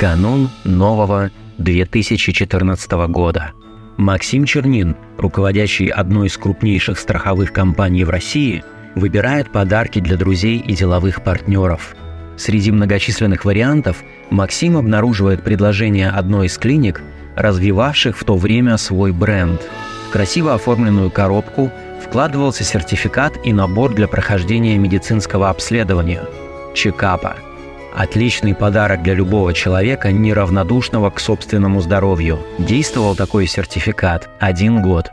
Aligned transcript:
Канун 0.00 0.48
нового 0.64 1.30
2014 1.58 2.90
года. 3.08 3.50
Максим 3.98 4.46
Чернин, 4.46 4.96
руководящий 5.18 5.88
одной 5.88 6.28
из 6.28 6.38
крупнейших 6.38 6.98
страховых 6.98 7.52
компаний 7.52 8.04
в 8.04 8.08
России, 8.08 8.64
выбирает 8.94 9.52
подарки 9.52 9.98
для 9.98 10.16
друзей 10.16 10.56
и 10.56 10.74
деловых 10.74 11.22
партнеров. 11.22 11.94
Среди 12.38 12.72
многочисленных 12.72 13.44
вариантов 13.44 14.02
Максим 14.30 14.78
обнаруживает 14.78 15.44
предложение 15.44 16.08
одной 16.08 16.46
из 16.46 16.56
клиник, 16.56 17.02
развивавших 17.36 18.16
в 18.16 18.24
то 18.24 18.38
время 18.38 18.78
свой 18.78 19.12
бренд. 19.12 19.60
В 20.08 20.12
красиво 20.12 20.54
оформленную 20.54 21.10
коробку 21.10 21.70
вкладывался 22.02 22.64
сертификат 22.64 23.34
и 23.44 23.52
набор 23.52 23.92
для 23.92 24.08
прохождения 24.08 24.78
медицинского 24.78 25.50
обследования– 25.50 26.22
чекапа– 26.74 27.36
Отличный 27.94 28.54
подарок 28.54 29.02
для 29.02 29.14
любого 29.14 29.52
человека, 29.52 30.12
неравнодушного 30.12 31.10
к 31.10 31.18
собственному 31.18 31.80
здоровью. 31.80 32.38
Действовал 32.58 33.16
такой 33.16 33.46
сертификат 33.46 34.28
один 34.38 34.80
год. 34.80 35.10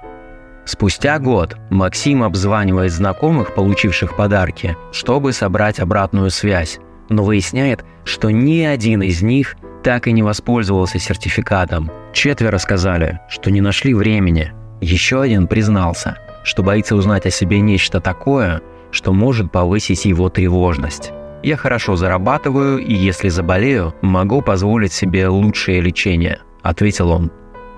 Спустя 0.66 1.18
год 1.18 1.58
Максим 1.70 2.24
обзванивает 2.24 2.92
знакомых, 2.92 3.56
получивших 3.56 4.16
подарки, 4.16 4.76
чтобы 4.92 5.34
собрать 5.34 5.80
обратную 5.80 6.30
связь, 6.30 6.80
но 7.10 7.24
выясняет, 7.24 7.84
что 8.04 8.30
ни 8.30 8.62
один 8.62 9.02
из 9.02 9.22
них 9.22 9.56
так 9.84 10.08
и 10.08 10.12
не 10.12 10.22
воспользовался 10.22 11.00
сертификатом. 11.00 11.90
Четверо 12.14 12.58
сказали, 12.58 13.22
что 13.30 13.50
не 13.50 13.62
нашли 13.62 13.94
времени. 13.94 14.52
Еще 14.82 15.22
один 15.22 15.48
признался, 15.48 16.18
что 16.44 16.64
боится 16.64 16.96
узнать 16.96 17.26
о 17.26 17.32
себе 17.32 17.60
нечто 17.62 18.02
такое, 18.02 18.62
что 18.92 19.14
может 19.14 19.52
повысить 19.52 20.06
его 20.06 20.30
тревожность. 20.30 21.12
Я 21.44 21.56
хорошо 21.56 21.96
зарабатываю, 21.96 22.80
и 22.80 22.94
если 22.94 23.30
заболею, 23.30 23.94
могу 24.02 24.42
позволить 24.42 24.94
себе 24.94 25.28
лучшее 25.28 25.82
лечение»,– 25.82 26.40
ответил 26.62 27.12
он. 27.12 27.32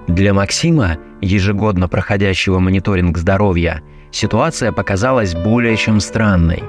Для 0.07 0.33
Максима, 0.33 0.97
ежегодно 1.21 1.87
проходящего 1.87 2.59
мониторинг 2.59 3.17
здоровья, 3.17 3.83
ситуация 4.11 4.71
показалась 4.71 5.35
более 5.35 5.75
чем 5.77 5.99
странной. 5.99 6.63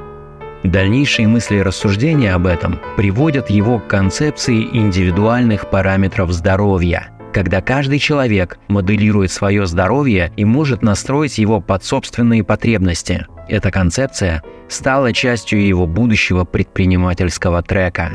Дальнейшие 0.62 1.26
мысли 1.26 1.56
и 1.56 1.62
рассуждения 1.62 2.34
об 2.34 2.46
этом 2.46 2.78
приводят 2.96 3.48
его 3.48 3.78
к 3.78 3.86
концепции 3.86 4.62
индивидуальных 4.62 5.70
параметров 5.70 6.32
здоровья, 6.32 7.08
когда 7.32 7.60
каждый 7.60 7.98
человек 7.98 8.58
моделирует 8.68 9.30
свое 9.30 9.66
здоровье 9.66 10.32
и 10.36 10.44
может 10.44 10.82
настроить 10.82 11.38
его 11.38 11.60
под 11.60 11.84
собственные 11.84 12.44
потребности– 12.44 13.26
эта 13.50 13.72
концепция 13.72 14.44
стала 14.68 15.12
частью 15.12 15.66
его 15.66 15.84
будущего 15.86 16.44
предпринимательского 16.44 17.62
трека. 17.62 18.12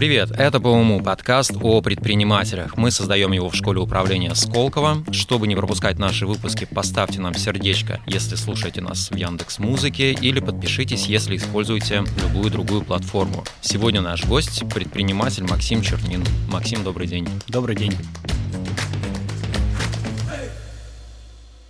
Привет, 0.00 0.30
это 0.30 0.60
по 0.60 0.68
уму 0.68 1.02
подкаст 1.02 1.52
о 1.60 1.82
предпринимателях. 1.82 2.78
Мы 2.78 2.90
создаем 2.90 3.32
его 3.32 3.50
в 3.50 3.54
школе 3.54 3.80
управления 3.80 4.34
Сколково. 4.34 5.04
Чтобы 5.12 5.46
не 5.46 5.54
пропускать 5.54 5.98
наши 5.98 6.26
выпуски, 6.26 6.64
поставьте 6.64 7.20
нам 7.20 7.34
сердечко, 7.34 8.00
если 8.06 8.36
слушаете 8.36 8.80
нас 8.80 9.10
в 9.10 9.14
Яндекс 9.14 9.58
Музыке, 9.58 10.12
или 10.12 10.40
подпишитесь, 10.40 11.04
если 11.04 11.36
используете 11.36 12.02
любую 12.22 12.50
другую 12.50 12.80
платформу. 12.80 13.44
Сегодня 13.60 14.00
наш 14.00 14.24
гость– 14.24 14.62
предприниматель 14.74 15.44
Максим 15.44 15.82
Чернин. 15.82 16.24
Максим, 16.48 16.82
добрый 16.82 17.06
день. 17.06 17.28
Добрый 17.48 17.76
день. 17.76 17.92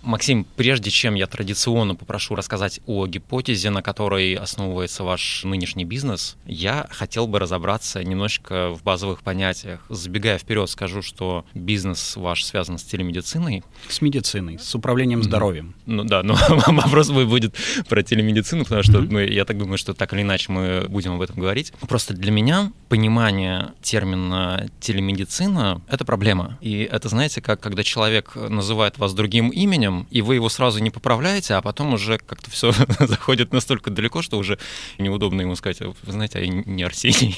Максим, 0.01 0.45
прежде 0.55 0.89
чем 0.89 1.15
я 1.15 1.27
традиционно 1.27 1.95
попрошу 1.95 2.35
рассказать 2.35 2.79
о 2.85 3.07
гипотезе, 3.07 3.69
на 3.69 3.81
которой 3.81 4.33
основывается 4.35 5.03
ваш 5.03 5.43
нынешний 5.43 5.85
бизнес, 5.85 6.37
я 6.45 6.87
хотел 6.89 7.27
бы 7.27 7.39
разобраться 7.39 8.03
немножечко 8.03 8.71
в 8.71 8.83
базовых 8.83 9.21
понятиях. 9.21 9.85
Забегая 9.89 10.37
вперед, 10.37 10.69
скажу, 10.69 11.01
что 11.01 11.45
бизнес 11.53 12.15
ваш 12.15 12.43
связан 12.43 12.77
с 12.77 12.83
телемедициной. 12.83 13.63
С 13.87 14.01
медициной, 14.01 14.59
с 14.59 14.73
управлением 14.75 15.23
здоровьем. 15.23 15.75
Ну 15.85 16.03
да, 16.03 16.23
но 16.23 16.35
вопрос 16.67 17.09
будет 17.09 17.55
про 17.87 18.03
телемедицину, 18.03 18.63
потому 18.63 18.83
что 18.83 19.01
ну, 19.01 19.19
я 19.19 19.45
так 19.45 19.57
думаю, 19.57 19.77
что 19.77 19.93
так 19.93 20.13
или 20.13 20.21
иначе 20.21 20.51
мы 20.51 20.85
будем 20.87 21.13
об 21.13 21.21
этом 21.21 21.37
говорить. 21.37 21.73
Просто 21.87 22.13
для 22.13 22.31
меня 22.31 22.71
понимание 22.89 23.71
термина 23.81 24.69
телемедицина— 24.79 25.81
это 25.89 26.05
проблема. 26.05 26.57
И 26.61 26.81
это, 26.91 27.09
знаете, 27.09 27.41
как 27.41 27.59
когда 27.59 27.83
человек 27.83 28.35
называет 28.35 28.97
вас 28.97 29.13
другим 29.13 29.49
именем, 29.49 29.90
именем, 29.91 30.07
и 30.09 30.21
вы 30.21 30.35
его 30.35 30.49
сразу 30.49 30.79
не 30.79 30.89
поправляете, 30.89 31.55
а 31.55 31.61
потом 31.61 31.93
уже 31.93 32.17
как-то 32.17 32.49
все 32.49 32.71
заходит 32.99 33.53
настолько 33.53 33.89
далеко, 33.89 34.21
что 34.21 34.37
уже 34.37 34.57
неудобно 34.97 35.41
ему 35.41 35.55
сказать, 35.55 35.81
вы 35.81 36.11
знаете, 36.11 36.39
а 36.39 36.41
я 36.41 36.47
не 36.47 36.83
Арсений. 36.83 37.37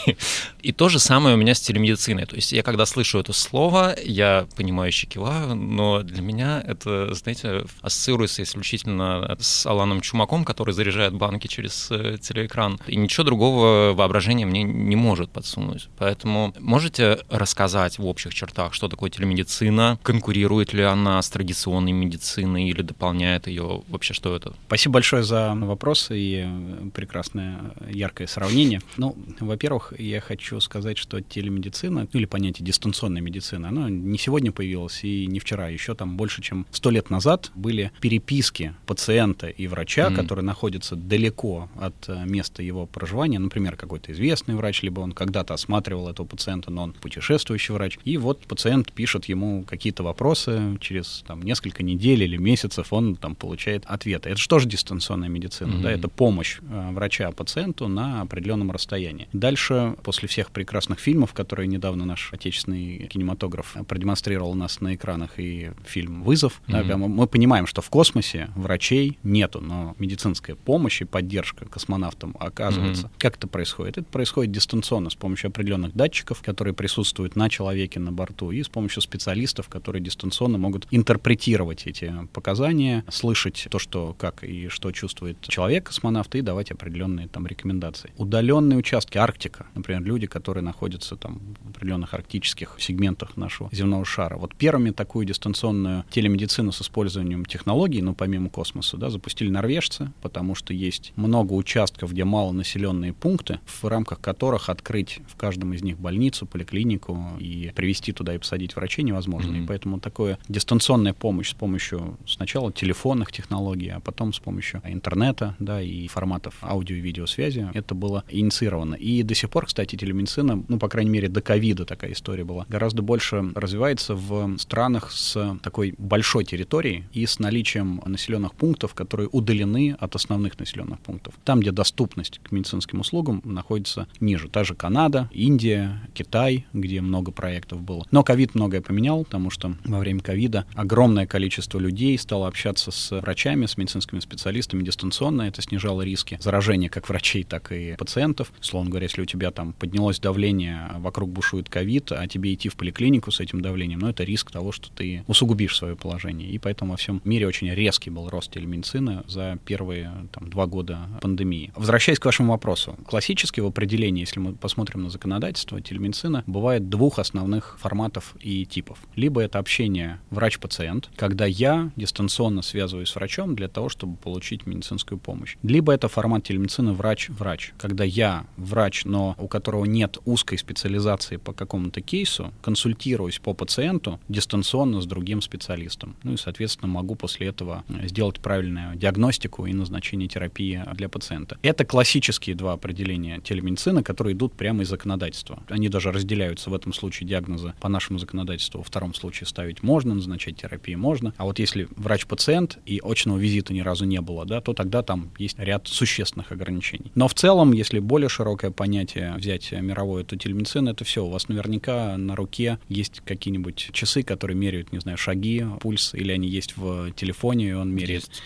И 0.62 0.72
то 0.72 0.90
же 0.90 1.00
самое 1.00 1.36
у 1.36 1.38
меня 1.38 1.56
с 1.56 1.62
телемедициной. 1.62 2.26
То 2.26 2.36
есть 2.36 2.52
я 2.52 2.64
когда 2.64 2.86
слышу 2.86 3.20
это 3.20 3.34
слово, 3.34 3.96
я 4.04 4.48
понимающе 4.56 5.08
киваю, 5.08 5.56
но 5.56 6.02
для 6.02 6.22
меня 6.22 6.64
это, 6.66 7.14
знаете, 7.14 7.66
ассоциируется 7.82 8.44
исключительно 8.44 9.36
с 9.40 9.66
Аланом 9.66 10.02
Чумаком, 10.02 10.46
который 10.46 10.74
заряжает 10.74 11.14
банки 11.14 11.48
через 11.48 11.88
э, 11.92 12.18
телеэкран. 12.22 12.80
И 12.88 12.96
ничего 12.96 13.24
другого 13.24 13.94
воображения 13.94 14.46
мне 14.46 14.64
не 14.64 14.96
может 14.96 15.32
подсунуть. 15.32 15.90
Поэтому 15.98 16.54
можете 16.60 17.20
рассказать 17.30 18.00
в 18.00 18.06
общих 18.06 18.34
чертах, 18.34 18.74
что 18.74 18.88
такое 18.88 19.10
телемедицина, 19.10 20.00
конкурирует 20.04 20.74
ли 20.74 20.84
она 20.84 21.22
с 21.22 21.30
традиционной 21.30 21.92
медициной, 22.04 22.43
медицины 22.44 22.70
или 22.70 22.82
дополняет 22.82 23.48
ее? 23.48 23.84
Вообще, 23.88 24.14
что 24.14 24.36
это? 24.36 24.54
Спасибо 24.68 24.94
большое 24.94 25.24
за 25.24 25.54
вопрос 25.56 26.08
и 26.12 26.46
прекрасное 26.94 27.74
яркое 27.90 28.28
сравнение. 28.28 28.82
Ну, 28.98 29.16
во-первых, 29.40 29.94
я 29.98 30.22
хочу 30.22 30.60
сказать, 30.60 30.98
что 30.98 31.22
телемедицина, 31.22 32.08
ну 32.12 32.20
или 32.20 32.26
понятие 32.26 32.66
дистанционной 32.66 33.22
медицины, 33.22 33.68
оно 33.68 33.90
не 33.90 34.18
сегодня 34.18 34.52
появилось 34.52 35.04
и 35.04 35.26
не 35.28 35.40
вчера. 35.40 35.70
Еще 35.70 35.96
там 35.96 36.18
больше, 36.18 36.42
чем 36.42 36.66
сто 36.72 36.90
лет 36.90 37.10
назад 37.10 37.52
были 37.56 37.92
переписки 38.02 38.74
пациента 38.86 39.48
и 39.48 39.68
врача, 39.68 40.08
mm-hmm. 40.08 40.16
которые 40.16 40.46
находятся 40.46 40.96
далеко 40.96 41.70
от 41.80 41.96
э, 42.08 42.26
места 42.26 42.64
его 42.64 42.86
проживания. 42.86 43.40
Например, 43.40 43.76
какой-то 43.76 44.12
известный 44.12 44.56
врач, 44.56 44.84
либо 44.84 45.02
он 45.02 45.12
когда-то 45.12 45.54
осматривал 45.54 46.10
этого 46.10 46.26
пациента, 46.26 46.72
но 46.72 46.84
он 46.84 46.94
путешествующий 46.94 47.74
врач. 47.74 47.98
И 48.06 48.18
вот 48.18 48.46
пациент 48.46 48.92
пишет 48.92 49.26
ему 49.26 49.64
какие-то 49.64 50.04
вопросы 50.04 50.78
через 50.82 51.24
там, 51.28 51.42
несколько 51.42 51.84
недель 51.84 52.24
или 52.24 52.33
месяцев 52.38 52.92
он 52.92 53.16
там 53.16 53.36
получает 53.36 53.86
ответы. 53.86 54.30
Это 54.30 54.40
что 54.40 54.60
же 54.60 54.68
дистанционная 54.68 55.30
медицина? 55.30 55.72
Mm-hmm. 55.74 55.82
Да, 55.82 55.92
это 55.92 56.08
помощь 56.08 56.60
э, 56.62 56.92
врача 56.92 57.32
пациенту 57.32 57.88
на 57.88 58.22
определенном 58.22 58.72
расстоянии. 58.72 59.28
Дальше, 59.34 59.96
после 60.04 60.28
всех 60.28 60.52
прекрасных 60.52 61.00
фильмов, 61.00 61.34
которые 61.34 61.68
недавно 61.68 62.06
наш 62.06 62.32
отечественный 62.34 63.08
кинематограф 63.08 63.76
продемонстрировал 63.88 64.52
у 64.52 64.56
нас 64.56 64.82
на 64.82 64.96
экранах, 64.96 65.40
и 65.40 65.72
фильм 65.86 66.24
«Вызов», 66.24 66.62
mm-hmm. 66.68 66.88
да, 66.88 66.98
мы, 66.98 67.08
мы 67.08 67.28
понимаем, 67.28 67.68
что 67.68 67.82
в 67.82 67.90
космосе 67.90 68.50
врачей 68.56 69.18
нету, 69.24 69.62
но 69.62 69.96
медицинская 70.00 70.56
помощь 70.56 71.02
и 71.02 71.06
поддержка 71.06 71.66
космонавтам 71.66 72.36
оказывается. 72.40 73.08
Mm-hmm. 73.08 73.20
Как 73.20 73.38
это 73.38 73.48
происходит? 73.48 73.98
Это 73.98 74.08
происходит 74.10 74.52
дистанционно 74.52 75.10
с 75.10 75.16
помощью 75.16 75.50
определенных 75.50 75.94
датчиков, 75.96 76.42
которые 76.42 76.74
присутствуют 76.74 77.36
на 77.36 77.50
человеке 77.50 78.00
на 78.00 78.12
борту, 78.12 78.52
и 78.52 78.64
с 78.64 78.70
помощью 78.70 79.02
специалистов, 79.02 79.70
которые 79.70 80.02
дистанционно 80.02 80.58
могут 80.58 80.88
интерпретировать 80.92 81.88
эти 81.88 82.14
показания, 82.32 83.04
слышать 83.10 83.68
то, 83.70 83.80
что 83.80 84.16
как 84.18 84.44
и 84.44 84.68
что 84.68 84.92
чувствует 84.92 85.40
человек, 85.42 85.88
космонавт, 85.88 86.34
и 86.36 86.42
давать 86.42 86.72
определенные 86.72 87.28
там 87.28 87.46
рекомендации. 87.48 88.12
Удаленные 88.18 88.78
участки, 88.78 89.18
Арктика, 89.18 89.68
например, 89.76 90.04
люди, 90.04 90.28
которые 90.28 90.64
находятся 90.64 91.16
там 91.16 91.42
в 91.64 91.70
определенных 91.70 92.14
арктических 92.14 92.76
сегментах 92.80 93.38
нашего 93.38 93.70
земного 93.72 94.06
шара. 94.06 94.38
Вот 94.38 94.56
первыми 94.56 94.92
такую 94.92 95.26
дистанционную 95.26 96.06
телемедицину 96.10 96.72
с 96.72 96.82
использованием 96.82 97.46
технологий, 97.46 98.02
ну, 98.02 98.14
помимо 98.14 98.50
космоса, 98.50 98.98
да, 98.98 99.10
запустили 99.10 99.50
норвежцы, 99.50 100.12
потому 100.22 100.56
что 100.56 100.74
есть 100.74 101.14
много 101.16 101.54
участков, 101.54 102.12
где 102.12 102.24
малонаселенные 102.24 103.14
пункты, 103.14 103.60
в 103.66 103.86
рамках 103.86 104.20
которых 104.20 104.70
открыть 104.70 105.20
в 105.28 105.36
каждом 105.36 105.74
из 105.74 105.84
них 105.84 105.98
больницу, 105.98 106.46
поликлинику 106.46 107.20
и 107.40 107.72
привести 107.76 108.12
туда 108.12 108.36
и 108.36 108.38
посадить 108.38 108.76
врачей 108.76 109.04
невозможно. 109.04 109.52
Mm-hmm. 109.52 109.64
И 109.64 109.68
поэтому 109.68 110.00
такое 110.00 110.40
дистанционная 110.48 111.14
помощь 111.14 111.52
с 111.52 111.54
помощью 111.54 112.13
сначала 112.26 112.72
телефонных 112.72 113.32
технологий, 113.32 113.90
а 113.90 114.00
потом 114.00 114.34
с 114.34 114.40
помощью 114.40 114.82
интернета, 114.86 115.56
да, 115.60 115.82
и 115.82 116.08
форматов 116.08 116.56
аудио 116.62 116.96
и 116.96 117.00
видеосвязи 117.00 117.70
это 117.74 117.96
было 117.96 118.24
инициировано. 118.30 118.96
И 118.96 119.24
до 119.24 119.36
сих 119.36 119.50
пор, 119.50 119.66
кстати, 119.66 119.96
телемедицина, 119.96 120.64
ну, 120.68 120.80
по 120.80 120.90
крайней 120.90 121.12
мере, 121.12 121.30
до 121.30 121.42
ковида 121.42 121.86
такая 121.86 122.14
история 122.14 122.44
была, 122.44 122.66
гораздо 122.70 123.02
больше 123.02 123.52
развивается 123.56 124.16
в 124.16 124.58
странах 124.58 125.12
с 125.12 125.58
такой 125.62 125.96
большой 125.98 126.46
территорией 126.46 127.06
и 127.14 127.26
с 127.26 127.40
наличием 127.40 128.02
населенных 128.06 128.54
пунктов, 128.54 128.94
которые 128.94 129.30
удалены 129.32 129.96
от 130.00 130.16
основных 130.16 130.60
населенных 130.60 131.00
пунктов. 131.00 131.34
Там, 131.44 131.60
где 131.60 131.72
доступность 131.72 132.40
к 132.44 132.52
медицинским 132.52 133.00
услугам 133.00 133.42
находится 133.44 134.08
ниже. 134.20 134.48
Та 134.50 134.64
же 134.64 134.76
Канада, 134.76 135.30
Индия, 135.32 136.02
Китай, 136.14 136.66
где 136.74 137.02
много 137.02 137.32
проектов 137.32 137.82
было. 137.82 138.06
Но 138.12 138.24
ковид 138.24 138.56
многое 138.56 138.82
поменял, 138.82 139.24
потому 139.24 139.50
что 139.50 139.76
во 139.86 140.00
время 140.00 140.20
ковида 140.20 140.66
огромное 140.76 141.26
количество 141.26 141.80
людей 141.80 142.03
людей, 142.04 142.18
стало 142.18 142.48
общаться 142.48 142.92
с 142.92 143.22
врачами, 143.22 143.66
с 143.66 143.78
медицинскими 143.78 144.20
специалистами 144.20 144.84
дистанционно. 144.84 145.44
Это 145.44 145.62
снижало 145.62 146.02
риски 146.02 146.38
заражения 146.42 146.90
как 146.90 147.08
врачей, 147.08 147.44
так 147.44 147.72
и 147.72 147.96
пациентов. 147.98 148.52
Словно 148.60 148.90
говоря, 148.90 149.06
если 149.06 149.22
у 149.22 149.26
тебя 149.26 149.52
там 149.52 149.74
поднялось 149.74 150.20
давление, 150.20 150.92
вокруг 150.98 151.30
бушует 151.30 151.70
ковид, 151.70 152.12
а 152.12 152.28
тебе 152.28 152.54
идти 152.54 152.68
в 152.70 152.76
поликлинику 152.76 153.32
с 153.32 153.40
этим 153.40 153.62
давлением, 153.62 154.00
ну, 154.00 154.10
это 154.10 154.24
риск 154.24 154.52
того, 154.52 154.72
что 154.72 154.90
ты 154.90 155.24
усугубишь 155.28 155.78
свое 155.78 155.96
положение. 155.96 156.50
И 156.50 156.58
поэтому 156.58 156.92
во 156.92 156.98
всем 156.98 157.22
мире 157.24 157.48
очень 157.48 157.70
резкий 157.70 158.10
был 158.10 158.30
рост 158.30 158.52
телемедицины 158.52 159.24
за 159.28 159.58
первые 159.66 160.12
там, 160.32 160.50
два 160.50 160.66
года 160.66 161.00
пандемии. 161.22 161.72
Возвращаясь 161.76 162.20
к 162.20 162.26
вашему 162.26 162.52
вопросу. 162.52 162.98
Классически 163.08 163.62
в 163.62 163.66
определении, 163.68 164.22
если 164.22 164.40
мы 164.40 164.54
посмотрим 164.54 165.04
на 165.04 165.10
законодательство, 165.10 165.80
телемедицина 165.80 166.44
бывает 166.48 166.90
двух 166.90 167.20
основных 167.20 167.78
форматов 167.80 168.36
и 168.42 168.66
типов. 168.66 169.00
Либо 169.16 169.42
это 169.42 169.60
общение 169.60 170.20
врач-пациент, 170.32 171.10
когда 171.16 171.46
я 171.46 171.93
дистанционно 171.96 172.62
связываюсь 172.62 173.10
с 173.10 173.16
врачом 173.16 173.56
для 173.56 173.68
того, 173.68 173.90
чтобы 173.90 174.16
получить 174.18 174.66
медицинскую 174.66 175.20
помощь. 175.20 175.58
Либо 175.64 175.94
это 175.94 176.08
формат 176.08 176.44
телемедицины 176.44 176.94
врач-врач, 176.94 177.74
когда 177.78 178.04
я 178.04 178.46
врач, 178.58 179.06
но 179.06 179.36
у 179.38 179.48
которого 179.48 179.86
нет 179.86 180.18
узкой 180.26 180.58
специализации 180.58 181.38
по 181.38 181.54
какому-то 181.54 182.02
кейсу, 182.02 182.54
консультируюсь 182.62 183.40
по 183.40 183.54
пациенту 183.54 184.20
дистанционно 184.30 185.02
с 185.02 185.06
другим 185.06 185.42
специалистом. 185.42 186.16
Ну 186.24 186.34
и, 186.34 186.38
соответственно, 186.38 186.92
могу 186.92 187.16
после 187.16 187.48
этого 187.48 187.84
сделать 188.04 188.40
правильную 188.40 188.96
диагностику 188.96 189.66
и 189.66 189.74
назначение 189.74 190.28
терапии 190.28 190.84
для 190.94 191.10
пациента. 191.10 191.58
Это 191.62 191.86
классические 191.86 192.56
два 192.56 192.74
определения 192.74 193.40
телемедицины, 193.40 194.04
которые 194.04 194.36
идут 194.36 194.54
прямо 194.54 194.84
из 194.84 194.90
законодательства. 194.90 195.64
Они 195.70 195.90
даже 195.90 196.12
разделяются 196.12 196.70
в 196.70 196.74
этом 196.74 196.94
случае 196.94 197.28
диагнозы 197.28 197.74
по 197.80 197.90
нашему 197.90 198.20
законодательству. 198.20 198.80
Во 198.80 198.84
втором 198.84 199.14
случае 199.14 199.48
ставить 199.48 199.84
можно, 199.84 200.14
назначать 200.14 200.58
терапию 200.58 201.00
можно. 201.00 201.34
А 201.38 201.46
вот 201.46 201.60
если 201.60 201.83
врач-пациент 201.96 202.80
и 202.86 203.02
очного 203.04 203.38
визита 203.38 203.74
ни 203.74 203.82
разу 203.82 204.06
не 204.06 204.22
было, 204.22 204.46
да, 204.46 204.62
то 204.62 204.74
тогда 204.74 205.04
там 205.04 205.32
есть 205.38 205.58
ряд 205.60 205.88
существенных 205.88 206.52
ограничений. 206.52 207.12
Но 207.16 207.28
в 207.28 207.34
целом, 207.34 207.72
если 207.74 208.00
более 208.00 208.30
широкое 208.30 208.72
понятие 208.72 209.34
взять 209.36 209.72
мировое, 209.72 210.24
то 210.24 210.38
телемедицина— 210.38 210.90
это 210.92 211.04
все. 211.04 211.26
У 211.26 211.30
вас 211.30 211.48
наверняка 211.48 212.18
на 212.18 212.36
руке 212.36 212.80
есть 212.90 213.22
какие-нибудь 213.26 213.90
часы, 213.92 214.24
которые 214.24 214.58
меряют, 214.58 214.92
не 214.92 215.00
знаю, 215.00 215.18
шаги, 215.18 215.66
пульс, 215.80 216.14
или 216.14 216.32
они 216.32 216.48
есть 216.48 216.78
в 216.78 217.12
телефоне, 217.12 217.70
и 217.70 217.74
он 217.74 217.94
меряет. 217.94 218.24
Есть 218.24 218.42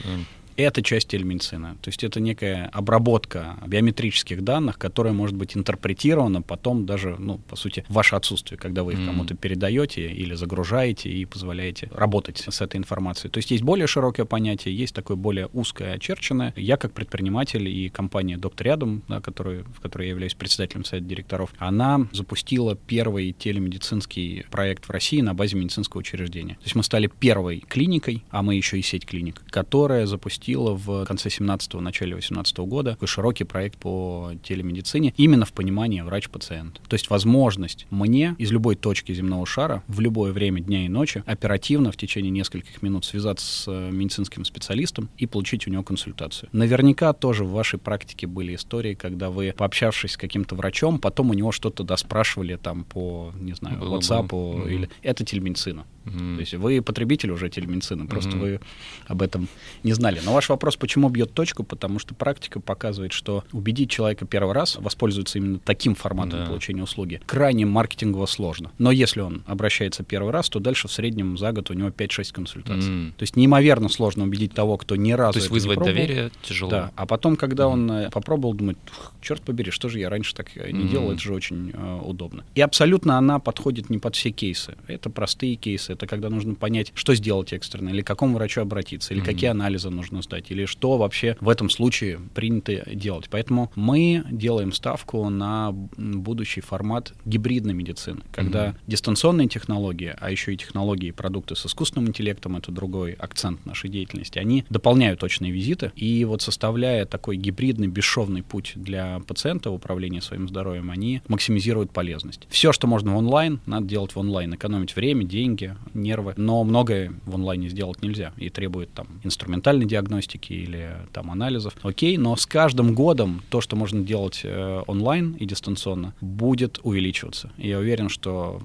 это 0.58 0.82
часть 0.82 1.08
телемедицины. 1.10 1.78
То 1.82 1.90
есть 1.90 2.04
это 2.04 2.20
некая 2.20 2.70
обработка 2.74 3.58
биометрических 3.66 4.44
данных, 4.44 4.78
которая 4.78 5.14
может 5.14 5.36
быть 5.36 5.56
интерпретирована 5.56 6.42
потом 6.42 6.86
даже, 6.86 7.16
ну, 7.20 7.38
по 7.38 7.56
сути, 7.56 7.86
в 7.88 7.94
ваше 7.94 8.16
отсутствие, 8.16 8.58
когда 8.58 8.84
вы 8.84 8.94
их 8.94 9.06
кому-то 9.06 9.36
передаете 9.36 10.12
или 10.12 10.34
загружаете 10.34 11.10
и 11.10 11.26
позволяете 11.26 11.90
работать 11.94 12.44
с 12.50 12.62
этой 12.62 12.78
информацией. 12.78 13.32
То 13.32 13.38
есть 13.38 13.52
есть 13.52 13.64
более 13.64 13.88
широкое 13.88 14.26
понятие, 14.26 14.76
есть 14.76 14.96
такое 14.96 15.16
более 15.16 15.48
узкое, 15.54 15.94
очерченное. 15.94 16.54
Я 16.56 16.78
как 16.78 16.94
предприниматель 16.94 17.68
и 17.68 17.90
компания 17.90 18.38
«Доктор 18.38 18.68
рядом», 18.68 19.04
да, 19.08 19.22
который, 19.22 19.64
в 19.64 19.80
которой 19.80 20.04
я 20.04 20.10
являюсь 20.10 20.34
председателем 20.34 20.84
совета 20.86 21.08
директоров, 21.08 21.54
она 21.60 22.08
запустила 22.12 22.76
первый 22.76 23.32
телемедицинский 23.32 24.46
проект 24.50 24.86
в 24.86 24.90
России 24.90 25.22
на 25.22 25.34
базе 25.34 25.56
медицинского 25.56 26.00
учреждения. 26.00 26.56
То 26.56 26.64
есть 26.64 26.76
мы 26.76 26.84
стали 26.84 27.08
первой 27.20 27.60
клиникой, 27.60 28.24
а 28.32 28.42
мы 28.42 28.56
еще 28.56 28.80
и 28.80 28.82
сеть 28.82 29.06
клиник, 29.06 29.44
которая 29.50 30.06
запустила 30.08 30.47
запустила 30.48 30.74
в 30.74 31.06
конце 31.06 31.30
17-го, 31.30 31.82
начале 31.82 32.16
18 32.16 32.58
-го 32.60 32.66
года 32.66 32.92
такой 32.92 33.08
широкий 33.08 33.44
проект 33.44 33.78
по 33.78 34.32
телемедицине 34.44 35.14
именно 35.18 35.46
в 35.46 35.52
понимании 35.52 36.02
врач-пациент. 36.02 36.82
То 36.88 36.96
есть 36.96 37.10
возможность 37.10 37.88
мне 37.90 38.36
из 38.38 38.52
любой 38.52 38.76
точки 38.76 39.14
земного 39.14 39.46
шара 39.46 39.84
в 39.88 40.00
любое 40.00 40.32
время 40.32 40.62
дня 40.62 40.86
и 40.86 40.90
ночи 40.90 41.24
оперативно 41.26 41.92
в 41.92 41.98
течение 41.98 42.32
нескольких 42.32 42.82
минут 42.82 43.06
связаться 43.06 43.46
с 43.46 43.68
э, 43.68 43.92
медицинским 43.92 44.46
специалистом 44.46 45.10
и 45.22 45.28
получить 45.28 45.68
у 45.68 45.72
него 45.72 45.84
консультацию. 45.84 46.50
Наверняка 46.54 47.14
тоже 47.14 47.44
в 47.44 47.52
вашей 47.52 47.80
практике 47.80 48.28
были 48.28 48.56
истории, 48.56 48.94
когда 48.94 49.30
вы, 49.30 49.54
пообщавшись 49.58 50.12
с 50.12 50.18
каким-то 50.18 50.56
врачом, 50.56 51.00
потом 51.00 51.30
у 51.30 51.34
него 51.34 51.52
что-то 51.52 51.84
доспрашивали 51.84 52.56
там 52.56 52.84
по, 52.84 53.34
не 53.40 53.54
знаю, 53.54 53.80
Было 53.80 54.00
WhatsApp 54.00 54.70
или... 54.70 54.90
Это 55.04 55.26
телемедицина. 55.26 55.86
Mm-hmm. 56.08 56.36
То 56.36 56.40
есть 56.40 56.54
вы 56.56 56.82
потребитель 56.82 57.32
уже 57.32 57.50
телемедицины, 57.50 58.08
просто 58.08 58.32
mm-hmm. 58.32 58.40
вы 58.40 58.60
об 59.08 59.22
этом 59.22 59.48
не 59.84 59.94
знали. 59.94 60.22
Но 60.24 60.34
ваш 60.34 60.50
вопрос, 60.50 60.76
почему 60.76 61.10
бьет 61.10 61.34
точку? 61.34 61.64
Потому 61.64 62.00
что 62.00 62.14
практика 62.16 62.60
показывает, 62.60 63.14
что 63.14 63.44
убедить 63.52 63.90
человека 63.90 64.26
первый 64.26 64.54
раз 64.54 64.76
воспользоваться 64.78 65.38
именно 65.38 65.60
таким 65.60 65.96
форматом 65.96 66.40
да. 66.40 66.46
получения 66.46 66.84
услуги 66.84 67.22
крайне 67.26 67.66
маркетингово 67.66 68.26
сложно. 68.26 68.72
Но 68.78 68.92
если 68.92 69.22
он 69.22 69.44
обращается 69.46 70.04
первый 70.04 70.32
раз, 70.32 70.50
то 70.50 70.60
дальше 70.60 70.88
в 70.88 70.92
среднем 70.92 71.38
за 71.38 71.52
год 71.52 71.70
у 71.70 71.74
него 71.74 71.90
5-6 71.90 72.34
консультаций. 72.34 72.90
Mm-hmm. 72.90 73.12
То 73.18 73.24
есть 73.24 73.36
неимоверно 73.36 73.90
сложно 73.90 74.24
убедить 74.24 74.54
того, 74.54 74.78
кто 74.78 74.96
ни 74.96 75.12
разу 75.12 75.34
То 75.34 75.40
есть 75.40 75.52
вызвать 75.52 75.80
доверие 75.80 76.32
тяжело. 76.42 76.72
Да. 76.72 76.92
А 76.96 77.06
потом, 77.06 77.36
когда 77.36 77.66
mm-hmm. 77.66 77.68
он 77.68 77.92
э, 77.92 78.10
попробовал, 78.10 78.54
думает, 78.54 78.78
черт 79.22 79.42
побери, 79.42 79.72
что 79.72 79.90
же 79.90 80.00
я 80.00 80.10
раньше 80.10 80.36
так 80.36 80.56
не 80.56 80.62
mm-hmm. 80.62 80.90
делал, 80.90 81.12
это 81.12 81.22
же 81.22 81.34
очень 81.34 81.72
э, 81.74 82.00
удобно. 82.04 82.44
И 82.56 82.62
абсолютно 82.62 83.18
она 83.18 83.40
подходит 83.40 83.90
не 83.90 84.00
под 84.00 84.16
все 84.16 84.32
кейсы. 84.32 84.76
Это 84.88 85.10
простые 85.10 85.56
кейсы, 85.56 85.94
это 85.98 86.08
когда 86.08 86.30
нужно 86.30 86.56
понять, 86.56 86.92
что 86.96 87.14
сделать 87.16 87.54
экстренно, 87.54 87.90
или 87.90 88.02
к 88.02 88.08
какому 88.08 88.36
врачу 88.36 88.62
обратиться, 88.62 89.14
или 89.14 89.22
mm-hmm. 89.22 89.26
какие 89.26 89.50
анализы 89.50 89.90
нужно 89.90 90.22
сдать, 90.22 90.52
или 90.52 90.66
что 90.66 90.98
вообще 90.98 91.36
в 91.40 91.50
этом 91.50 91.70
случае 91.70 92.20
принято 92.34 92.84
делать. 92.94 93.28
Поэтому 93.30 93.72
мы 93.76 94.24
делаем 94.30 94.72
ставку 94.72 95.30
на 95.30 95.72
будущий 95.98 96.62
формат 96.62 97.14
гибридной 97.26 97.74
медицины, 97.74 98.22
когда 98.32 98.68
mm-hmm. 98.68 98.76
дистанционные 98.88 99.48
технологии, 99.48 100.16
а 100.20 100.32
еще 100.32 100.54
и 100.54 100.58
технологии 100.58 101.08
и 101.08 101.12
продукты 101.12 101.56
с 101.56 101.66
искусственным 101.66 102.10
интеллектом, 102.10 102.56
это 102.56 102.72
другой 102.72 103.14
акцент 103.14 103.66
нашей 103.66 103.90
деятельности, 103.90 104.40
они 104.40 104.66
дополняют 104.70 105.20
точные 105.20 105.52
визиты, 105.52 105.92
и 105.96 106.24
вот 106.26 106.42
составляя 106.42 107.06
такой 107.06 107.38
гибридный, 107.38 107.88
бесшовный 107.88 108.44
путь 108.44 108.74
для 108.76 109.20
пациента 109.28 109.72
в 109.72 109.74
управлении 109.74 110.20
своим 110.20 110.48
здоровьем, 110.48 110.92
они 110.92 111.22
максимизируют 111.28 111.92
полезность. 111.92 112.48
Все, 112.50 112.72
что 112.72 112.88
можно 112.88 113.14
в 113.14 113.18
онлайн, 113.18 113.60
надо 113.66 113.88
делать 113.88 114.12
в 114.12 114.20
онлайн, 114.20 114.54
экономить 114.54 114.96
время, 114.96 115.24
деньги, 115.24 115.76
нервы. 115.94 116.34
Но 116.38 116.64
многое 116.64 117.14
в 117.26 117.36
онлайне 117.36 117.70
сделать 117.70 118.02
нельзя 118.02 118.34
и 118.38 118.50
требует 118.50 118.94
там 118.94 119.08
инструментальной 119.24 119.86
диагностики 119.86 120.54
или 120.54 120.98
там 121.14 121.32
анализов. 121.32 121.74
Окей, 121.84 122.18
но 122.18 122.36
с 122.36 122.46
каждым 122.46 122.94
годом 122.94 123.42
то, 123.50 123.62
что 123.62 123.76
можно 123.76 124.04
делать 124.04 124.42
э, 124.44 124.82
онлайн 124.88 125.34
и 125.34 125.46
дистанционно, 125.46 126.14
будет 126.22 126.80
увеличиваться. 126.84 127.52
И 127.58 127.70
я 127.70 127.80
уверен, 127.80 128.10
что 128.10 128.62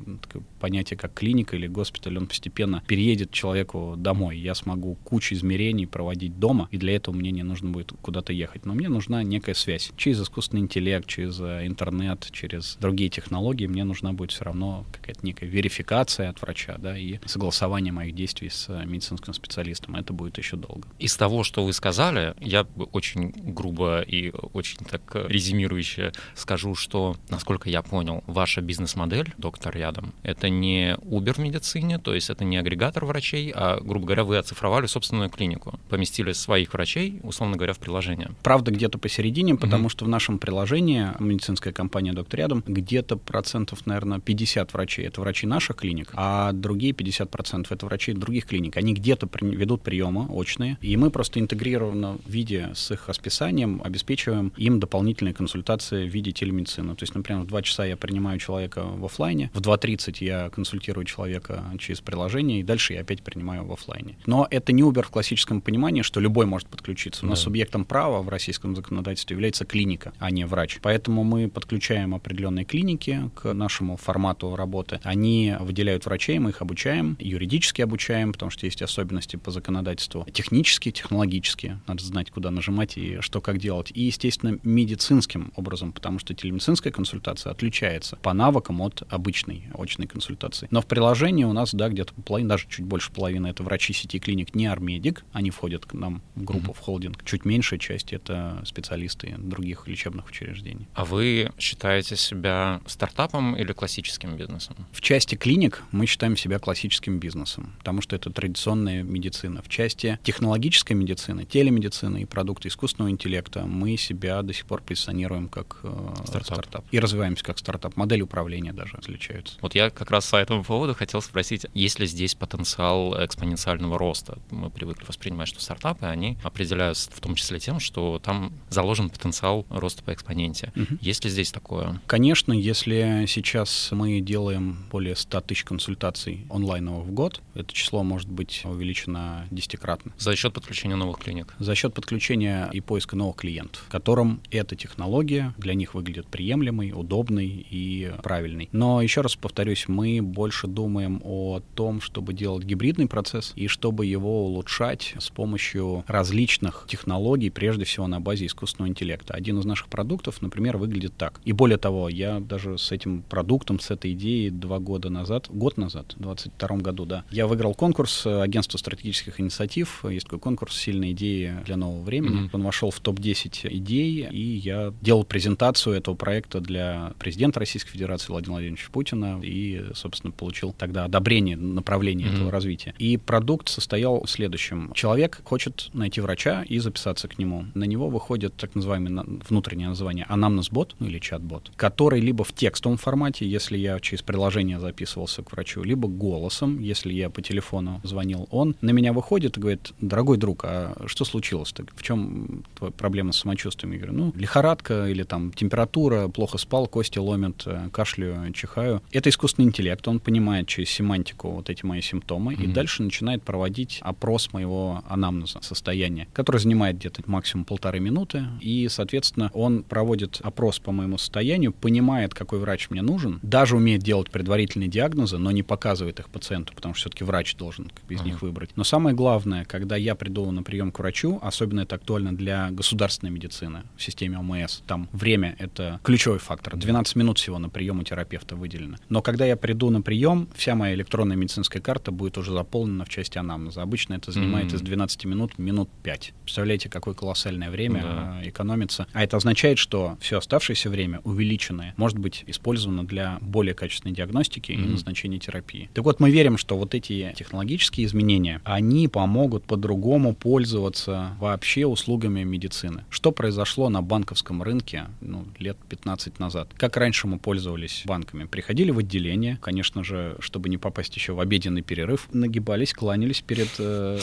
понятие 0.62 0.96
как 0.96 1.12
клиника 1.12 1.56
или 1.56 1.66
госпиталь, 1.66 2.16
он 2.16 2.28
постепенно 2.28 2.84
переедет 2.86 3.32
человеку 3.32 3.96
домой. 3.98 4.38
Я 4.38 4.54
смогу 4.54 4.94
кучу 5.02 5.34
измерений 5.34 5.88
проводить 5.88 6.38
дома, 6.38 6.68
и 6.70 6.76
для 6.76 6.94
этого 6.94 7.16
мне 7.16 7.32
не 7.32 7.42
нужно 7.42 7.70
будет 7.70 7.92
куда-то 8.00 8.32
ехать. 8.32 8.64
Но 8.64 8.72
мне 8.72 8.88
нужна 8.88 9.24
некая 9.24 9.54
связь. 9.54 9.90
Через 9.96 10.22
искусственный 10.22 10.62
интеллект, 10.62 11.08
через 11.08 11.40
э, 11.40 11.66
интернет, 11.66 12.28
через 12.30 12.76
другие 12.80 13.10
технологии 13.10 13.66
мне 13.66 13.82
нужна 13.82 14.12
будет 14.12 14.30
все 14.30 14.44
равно 14.44 14.86
какая-то 14.92 15.26
некая 15.26 15.46
верификация 15.46 16.30
от 16.30 16.40
врача, 16.40 16.76
да, 16.78 16.96
и 16.96 17.18
согласование 17.26 17.92
моих 17.92 18.14
действий 18.14 18.48
с 18.48 18.68
э, 18.68 18.84
медицинским 18.86 19.34
специалистом. 19.34 19.96
Это 19.96 20.12
будет 20.12 20.38
еще 20.38 20.56
долго. 20.56 20.86
Из 21.00 21.16
того, 21.16 21.42
что 21.42 21.64
вы 21.64 21.72
сказали, 21.72 22.34
я 22.38 22.68
очень 22.92 23.32
грубо 23.52 24.02
и 24.02 24.30
очень 24.52 24.78
так 24.78 25.16
резюмирующе 25.28 26.12
скажу, 26.36 26.76
что, 26.76 27.16
насколько 27.30 27.68
я 27.68 27.82
понял, 27.82 28.22
ваша 28.28 28.60
бизнес-модель, 28.60 29.34
доктор 29.38 29.74
рядом, 29.74 30.14
это 30.22 30.51
не 30.60 30.96
Uber 31.02 31.34
в 31.34 31.38
медицине, 31.38 31.98
то 31.98 32.14
есть 32.14 32.30
это 32.30 32.44
не 32.44 32.56
агрегатор 32.56 33.04
врачей, 33.04 33.52
а, 33.54 33.80
грубо 33.80 34.06
говоря, 34.06 34.24
вы 34.24 34.38
оцифровали 34.38 34.86
собственную 34.86 35.30
клинику, 35.30 35.78
поместили 35.88 36.32
своих 36.32 36.72
врачей, 36.72 37.20
условно 37.22 37.56
говоря, 37.56 37.72
в 37.72 37.78
приложение. 37.78 38.30
Правда, 38.42 38.70
где-то 38.70 38.98
посередине, 38.98 39.56
потому 39.56 39.86
mm-hmm. 39.86 39.90
что 39.90 40.04
в 40.04 40.08
нашем 40.08 40.38
приложении 40.38 41.08
медицинская 41.18 41.72
компания 41.72 42.12
«Доктор 42.12 42.40
рядом» 42.40 42.62
где-то 42.66 43.16
процентов, 43.16 43.86
наверное, 43.86 44.20
50 44.20 44.72
врачей— 44.72 45.06
это 45.06 45.20
врачи 45.20 45.46
наших 45.46 45.76
клиник, 45.76 46.10
а 46.14 46.52
другие 46.52 46.92
50 46.92 47.22
90% 47.22 47.66
это 47.70 47.86
врачи 47.86 48.12
других 48.12 48.46
клиник. 48.46 48.76
Они 48.76 48.94
где-то 48.94 49.26
при, 49.26 49.44
ведут 49.44 49.82
приемы 49.82 50.26
очные, 50.28 50.78
и 50.80 50.96
мы 50.96 51.10
просто 51.10 51.40
интегрированно 51.40 52.18
в 52.24 52.28
виде 52.28 52.70
с 52.74 52.90
их 52.90 53.08
расписанием 53.08 53.80
обеспечиваем 53.84 54.52
им 54.56 54.80
дополнительные 54.80 55.34
консультации 55.34 56.08
в 56.08 56.12
виде 56.12 56.32
телемедицины. 56.32 56.94
То 56.94 57.02
есть, 57.02 57.14
например, 57.14 57.42
в 57.42 57.46
2 57.46 57.62
часа 57.62 57.84
я 57.84 57.96
принимаю 57.96 58.38
человека 58.38 58.84
в 58.84 59.04
офлайне, 59.04 59.50
в 59.54 59.60
2.30 59.60 60.16
я 60.20 60.41
консультирую 60.50 61.04
человека 61.04 61.64
через 61.78 62.00
приложение, 62.00 62.60
и 62.60 62.62
дальше 62.62 62.94
я 62.94 63.00
опять 63.00 63.22
принимаю 63.22 63.64
в 63.64 63.72
офлайне. 63.72 64.16
Но 64.26 64.46
это 64.50 64.72
не 64.72 64.82
Uber 64.82 65.02
в 65.02 65.10
классическом 65.10 65.60
понимании, 65.60 66.02
что 66.02 66.20
любой 66.20 66.46
может 66.46 66.68
подключиться. 66.68 67.24
У 67.24 67.28
нас 67.28 67.38
да. 67.38 67.44
субъектом 67.44 67.84
права 67.84 68.22
в 68.22 68.28
российском 68.28 68.74
законодательстве 68.76 69.34
является 69.34 69.64
клиника, 69.64 70.12
а 70.18 70.30
не 70.30 70.44
врач. 70.44 70.78
Поэтому 70.82 71.24
мы 71.24 71.48
подключаем 71.48 72.14
определенные 72.14 72.64
клиники 72.64 73.30
к 73.34 73.52
нашему 73.52 73.96
формату 73.96 74.56
работы. 74.56 75.00
Они 75.02 75.54
выделяют 75.60 76.06
врачей, 76.06 76.38
мы 76.38 76.50
их 76.50 76.62
обучаем, 76.62 77.16
юридически 77.20 77.82
обучаем, 77.82 78.32
потому 78.32 78.50
что 78.50 78.66
есть 78.66 78.82
особенности 78.82 79.36
по 79.36 79.50
законодательству, 79.50 80.26
технические, 80.32 80.92
технологические, 80.92 81.80
надо 81.86 82.04
знать, 82.04 82.30
куда 82.30 82.50
нажимать 82.50 82.96
и 82.96 83.20
что 83.20 83.40
как 83.40 83.58
делать, 83.58 83.92
и, 83.94 84.02
естественно, 84.02 84.58
медицинским 84.62 85.52
образом, 85.56 85.92
потому 85.92 86.18
что 86.18 86.34
телемедицинская 86.34 86.92
консультация 86.92 87.52
отличается 87.52 88.16
по 88.16 88.32
навыкам 88.32 88.80
от 88.80 89.02
обычной 89.08 89.64
очной 89.74 90.06
консультации 90.06 90.31
консультаций. 90.32 90.68
Но 90.70 90.80
в 90.80 90.86
приложении 90.86 91.44
у 91.44 91.52
нас, 91.52 91.74
да, 91.74 91.88
где-то 91.88 92.14
половина, 92.14 92.50
даже 92.50 92.66
чуть 92.68 92.84
больше 92.84 93.10
половины 93.12 93.48
это 93.48 93.62
врачи 93.62 93.92
сети 93.92 94.18
клиник 94.18 94.54
не 94.54 94.66
Армедик, 94.66 95.24
они 95.32 95.50
входят 95.50 95.86
к 95.86 95.94
нам 95.94 96.22
в 96.34 96.44
группу, 96.44 96.72
mm-hmm. 96.72 96.76
в 96.76 96.78
холдинг. 96.78 97.24
Чуть 97.24 97.44
меньшая 97.44 97.78
часть 97.78 98.12
это 98.12 98.62
специалисты 98.64 99.34
других 99.38 99.86
лечебных 99.86 100.28
учреждений. 100.28 100.86
А 100.94 101.04
вы 101.04 101.50
считаете 101.58 102.16
себя 102.16 102.80
стартапом 102.86 103.56
или 103.56 103.72
классическим 103.72 104.36
бизнесом? 104.36 104.76
В 104.92 105.00
части 105.00 105.34
клиник 105.34 105.82
мы 105.92 106.06
считаем 106.06 106.36
себя 106.36 106.58
классическим 106.58 107.18
бизнесом, 107.18 107.74
потому 107.78 108.00
что 108.02 108.16
это 108.16 108.30
традиционная 108.30 109.02
медицина. 109.02 109.62
В 109.62 109.68
части 109.68 110.18
технологической 110.22 110.96
медицины, 110.96 111.44
телемедицины 111.44 112.22
и 112.22 112.24
продукты 112.24 112.68
искусственного 112.68 113.10
интеллекта 113.10 113.64
мы 113.66 113.96
себя 113.96 114.42
до 114.42 114.52
сих 114.52 114.66
пор 114.66 114.82
позиционируем 114.82 115.48
как 115.48 115.80
э, 115.82 116.14
стартап. 116.26 116.58
стартап. 116.58 116.84
И 116.90 116.98
развиваемся 116.98 117.44
как 117.44 117.58
стартап. 117.58 117.96
Модель 117.96 118.22
управления 118.22 118.72
даже 118.72 118.96
отличаются. 118.96 119.56
Вот 119.60 119.74
я 119.74 119.90
как 119.90 120.10
раз 120.10 120.21
по 120.30 120.36
этому 120.36 120.64
поводу 120.64 120.94
хотел 120.94 121.20
спросить, 121.22 121.66
есть 121.74 121.98
ли 121.98 122.06
здесь 122.06 122.34
потенциал 122.34 123.14
экспоненциального 123.24 123.98
роста? 123.98 124.38
Мы 124.50 124.70
привыкли 124.70 125.04
воспринимать, 125.06 125.48
что 125.48 125.60
стартапы, 125.60 126.06
они 126.06 126.38
определяются 126.42 127.10
в 127.10 127.20
том 127.20 127.34
числе 127.34 127.58
тем, 127.58 127.80
что 127.80 128.20
там 128.22 128.52
заложен 128.70 129.10
потенциал 129.10 129.66
роста 129.70 130.02
по 130.02 130.12
экспоненте. 130.12 130.72
Угу. 130.76 130.98
Есть 131.00 131.24
ли 131.24 131.30
здесь 131.30 131.52
такое? 131.52 132.00
Конечно, 132.06 132.52
если 132.52 133.24
сейчас 133.28 133.90
мы 133.92 134.20
делаем 134.20 134.84
более 134.90 135.16
100 135.16 135.40
тысяч 135.42 135.64
консультаций 135.64 136.46
онлайново 136.50 137.00
в 137.02 137.12
год, 137.12 137.40
это 137.54 137.72
число 137.72 138.02
может 138.02 138.28
быть 138.28 138.62
увеличено 138.64 139.46
десятикратно. 139.50 140.12
За 140.18 140.34
счет 140.36 140.52
подключения 140.52 140.96
новых 140.96 141.18
клиник? 141.18 141.54
За 141.58 141.74
счет 141.74 141.94
подключения 141.94 142.68
и 142.72 142.80
поиска 142.80 143.16
новых 143.16 143.36
клиентов, 143.36 143.84
которым 143.90 144.40
эта 144.50 144.76
технология 144.76 145.54
для 145.58 145.74
них 145.74 145.94
выглядит 145.94 146.26
приемлемой, 146.26 146.92
удобной 146.92 147.66
и 147.70 148.12
правильной. 148.22 148.68
Но 148.72 149.02
еще 149.02 149.20
раз 149.20 149.36
повторюсь, 149.36 149.88
мы 149.88 150.01
больше 150.20 150.66
думаем 150.66 151.20
о 151.24 151.60
том, 151.74 152.00
чтобы 152.00 152.34
делать 152.34 152.64
гибридный 152.64 153.06
процесс 153.06 153.52
и 153.56 153.68
чтобы 153.68 154.06
его 154.06 154.46
улучшать 154.46 155.14
с 155.18 155.30
помощью 155.30 156.04
различных 156.06 156.86
технологий, 156.88 157.50
прежде 157.50 157.84
всего 157.84 158.06
на 158.06 158.20
базе 158.20 158.46
искусственного 158.46 158.90
интеллекта. 158.90 159.34
Один 159.34 159.58
из 159.58 159.64
наших 159.64 159.88
продуктов, 159.88 160.42
например, 160.42 160.76
выглядит 160.76 161.16
так. 161.16 161.40
И 161.44 161.52
более 161.52 161.78
того, 161.78 162.08
я 162.08 162.40
даже 162.40 162.78
с 162.78 162.92
этим 162.92 163.22
продуктом, 163.22 163.80
с 163.80 163.90
этой 163.90 164.12
идеей 164.12 164.50
два 164.50 164.78
года 164.78 165.10
назад, 165.10 165.46
год 165.50 165.76
назад, 165.76 166.14
в 166.16 166.22
22 166.22 166.76
году, 166.78 167.04
да, 167.04 167.24
я 167.30 167.46
выиграл 167.46 167.74
конкурс 167.74 168.26
агентства 168.26 168.78
стратегических 168.78 169.40
инициатив. 169.40 170.04
Есть 170.04 170.26
такой 170.26 170.38
конкурс 170.38 170.76
«Сильные 170.76 171.12
идеи 171.12 171.56
для 171.64 171.76
нового 171.76 172.02
времени». 172.02 172.44
Mm-hmm. 172.44 172.50
Он 172.52 172.62
вошел 172.62 172.90
в 172.90 173.00
топ-10 173.00 173.68
идей, 173.68 174.28
и 174.30 174.40
я 174.40 174.92
делал 175.00 175.24
презентацию 175.24 175.96
этого 175.96 176.14
проекта 176.14 176.60
для 176.60 177.12
президента 177.18 177.60
Российской 177.60 177.90
Федерации 177.90 178.28
Владимира 178.28 178.54
Владимировича 178.54 178.88
Путина 178.90 179.40
и, 179.42 179.84
собственно, 179.94 180.32
получил 180.32 180.74
тогда 180.76 181.04
одобрение 181.04 181.56
направления 181.56 182.26
mm-hmm. 182.26 182.34
этого 182.34 182.50
развития. 182.50 182.94
И 182.98 183.16
продукт 183.16 183.68
состоял 183.68 184.22
в 184.22 184.30
следующем. 184.30 184.92
Человек 184.94 185.40
хочет 185.44 185.90
найти 185.92 186.20
врача 186.20 186.64
и 186.68 186.78
записаться 186.78 187.28
к 187.28 187.38
нему. 187.38 187.66
На 187.74 187.84
него 187.84 188.08
выходит 188.08 188.54
так 188.56 188.74
называемый 188.74 189.24
внутреннее 189.48 189.88
название 189.88 190.26
анамнез-бот, 190.28 190.96
ну 190.98 191.06
или 191.06 191.18
чат-бот, 191.18 191.70
который 191.76 192.20
либо 192.20 192.44
в 192.44 192.52
текстовом 192.52 192.98
формате, 192.98 193.46
если 193.46 193.76
я 193.76 193.98
через 194.00 194.22
приложение 194.22 194.80
записывался 194.80 195.42
к 195.42 195.52
врачу, 195.52 195.82
либо 195.82 196.08
голосом, 196.08 196.80
если 196.80 197.12
я 197.12 197.30
по 197.30 197.42
телефону 197.42 198.00
звонил, 198.04 198.48
он 198.50 198.76
на 198.80 198.90
меня 198.90 199.12
выходит 199.12 199.56
и 199.56 199.60
говорит, 199.60 199.92
дорогой 200.00 200.36
друг, 200.36 200.64
а 200.64 200.94
что 201.06 201.24
случилось? 201.24 201.72
-то? 201.72 201.88
В 201.94 202.02
чем 202.02 202.64
твоя 202.76 202.92
проблема 202.92 203.32
с 203.32 203.38
самочувствием? 203.38 203.92
Я 203.92 203.98
говорю, 203.98 204.14
ну, 204.14 204.32
лихорадка 204.36 205.08
или 205.08 205.22
там 205.22 205.52
температура, 205.52 206.28
плохо 206.28 206.58
спал, 206.58 206.86
кости 206.86 207.18
ломят, 207.18 207.62
э, 207.66 207.88
кашляю, 207.92 208.52
чихаю. 208.52 209.02
Это 209.12 209.28
искусственный 209.28 209.68
интеллект, 209.68 209.81
он 210.10 210.20
понимает 210.20 210.68
через 210.68 210.90
семантику 210.90 211.50
вот 211.50 211.70
эти 211.70 211.84
мои 211.84 212.00
симптомы 212.00 212.54
mm-hmm. 212.54 212.64
и 212.64 212.66
дальше 212.66 213.02
начинает 213.02 213.42
проводить 213.42 213.98
опрос 214.02 214.52
моего 214.52 215.02
анамнеза, 215.08 215.60
состояния, 215.62 216.28
который 216.32 216.58
занимает 216.58 216.96
где-то 216.96 217.22
максимум 217.26 217.64
полторы 217.64 218.00
минуты, 218.00 218.44
и, 218.60 218.88
соответственно, 218.88 219.50
он 219.54 219.82
проводит 219.82 220.40
опрос 220.42 220.78
по 220.78 220.92
моему 220.92 221.18
состоянию, 221.18 221.72
понимает, 221.72 222.34
какой 222.34 222.58
врач 222.58 222.90
мне 222.90 223.02
нужен, 223.02 223.38
даже 223.42 223.76
умеет 223.76 224.02
делать 224.02 224.30
предварительные 224.30 224.88
диагнозы, 224.88 225.38
но 225.38 225.50
не 225.50 225.62
показывает 225.62 226.20
их 226.20 226.28
пациенту, 226.28 226.74
потому 226.74 226.94
что 226.94 227.02
все-таки 227.02 227.24
врач 227.24 227.56
должен 227.56 227.90
из 228.08 228.20
uh-huh. 228.20 228.24
них 228.24 228.42
выбрать. 228.42 228.70
Но 228.76 228.84
самое 228.84 229.14
главное, 229.16 229.64
когда 229.64 229.96
я 229.96 230.14
приду 230.14 230.50
на 230.50 230.62
прием 230.62 230.92
к 230.92 230.98
врачу, 230.98 231.38
особенно 231.42 231.80
это 231.80 231.96
актуально 231.96 232.36
для 232.36 232.70
государственной 232.70 233.30
медицины 233.30 233.82
в 233.96 234.02
системе 234.02 234.38
ОМС, 234.38 234.80
там 234.86 235.08
время— 235.12 235.56
это 235.58 236.00
ключевой 236.02 236.38
фактор. 236.38 236.76
12 236.76 237.16
минут 237.16 237.38
всего 237.38 237.58
на 237.58 237.68
прием 237.68 238.00
у 238.00 238.02
терапевта 238.02 238.56
выделено. 238.56 238.96
Но 239.08 239.22
когда 239.22 239.44
я 239.46 239.56
приду 239.56 239.71
на 239.74 240.02
прием, 240.02 240.48
вся 240.54 240.74
моя 240.74 240.94
электронная 240.94 241.36
медицинская 241.36 241.82
карта 241.82 242.12
будет 242.12 242.38
уже 242.38 242.52
заполнена 242.52 243.04
в 243.04 243.08
части 243.08 243.38
анамнеза. 243.38 243.82
Обычно 243.82 244.14
это 244.14 244.30
занимает 244.32 244.72
mm-hmm. 244.72 244.76
из 244.76 244.80
12 244.82 245.24
минут 245.24 245.58
минут 245.58 245.88
5. 246.02 246.32
Представляете, 246.44 246.88
какое 246.88 247.14
колоссальное 247.14 247.70
время 247.70 248.02
да. 248.02 248.40
экономится. 248.48 249.06
А 249.12 249.22
это 249.22 249.36
означает, 249.36 249.78
что 249.78 250.16
все 250.20 250.38
оставшееся 250.38 250.90
время, 250.90 251.20
увеличенное, 251.24 251.94
может 251.96 252.18
быть 252.18 252.44
использовано 252.46 253.04
для 253.04 253.38
более 253.40 253.74
качественной 253.74 254.14
диагностики 254.14 254.72
mm-hmm. 254.72 254.84
и 254.84 254.88
назначения 254.88 255.38
терапии. 255.38 255.90
Так 255.94 256.04
вот, 256.04 256.20
мы 256.20 256.30
верим, 256.30 256.56
что 256.56 256.76
вот 256.76 256.94
эти 256.94 257.32
технологические 257.36 258.06
изменения, 258.06 258.60
они 258.64 259.08
помогут 259.08 259.64
по-другому 259.64 260.34
пользоваться 260.34 261.36
вообще 261.40 261.86
услугами 261.86 262.42
медицины. 262.42 263.04
Что 263.10 263.32
произошло 263.32 263.88
на 263.88 264.02
банковском 264.02 264.62
рынке 264.62 265.06
ну, 265.20 265.46
лет 265.58 265.76
15 265.88 266.38
назад? 266.38 266.68
Как 266.76 266.96
раньше 266.96 267.26
мы 267.26 267.38
пользовались 267.38 268.02
банками? 268.04 268.44
Приходили 268.44 268.90
в 268.90 268.98
отделение, 268.98 269.58
конечно 269.62 270.04
же, 270.04 270.36
чтобы 270.40 270.68
не 270.68 270.76
попасть 270.76 271.16
еще 271.16 271.32
в 271.32 271.40
обеденный 271.40 271.80
перерыв, 271.80 272.28
нагибались, 272.32 272.92
кланялись 272.92 273.40
перед 273.40 273.68
э, 273.78 274.18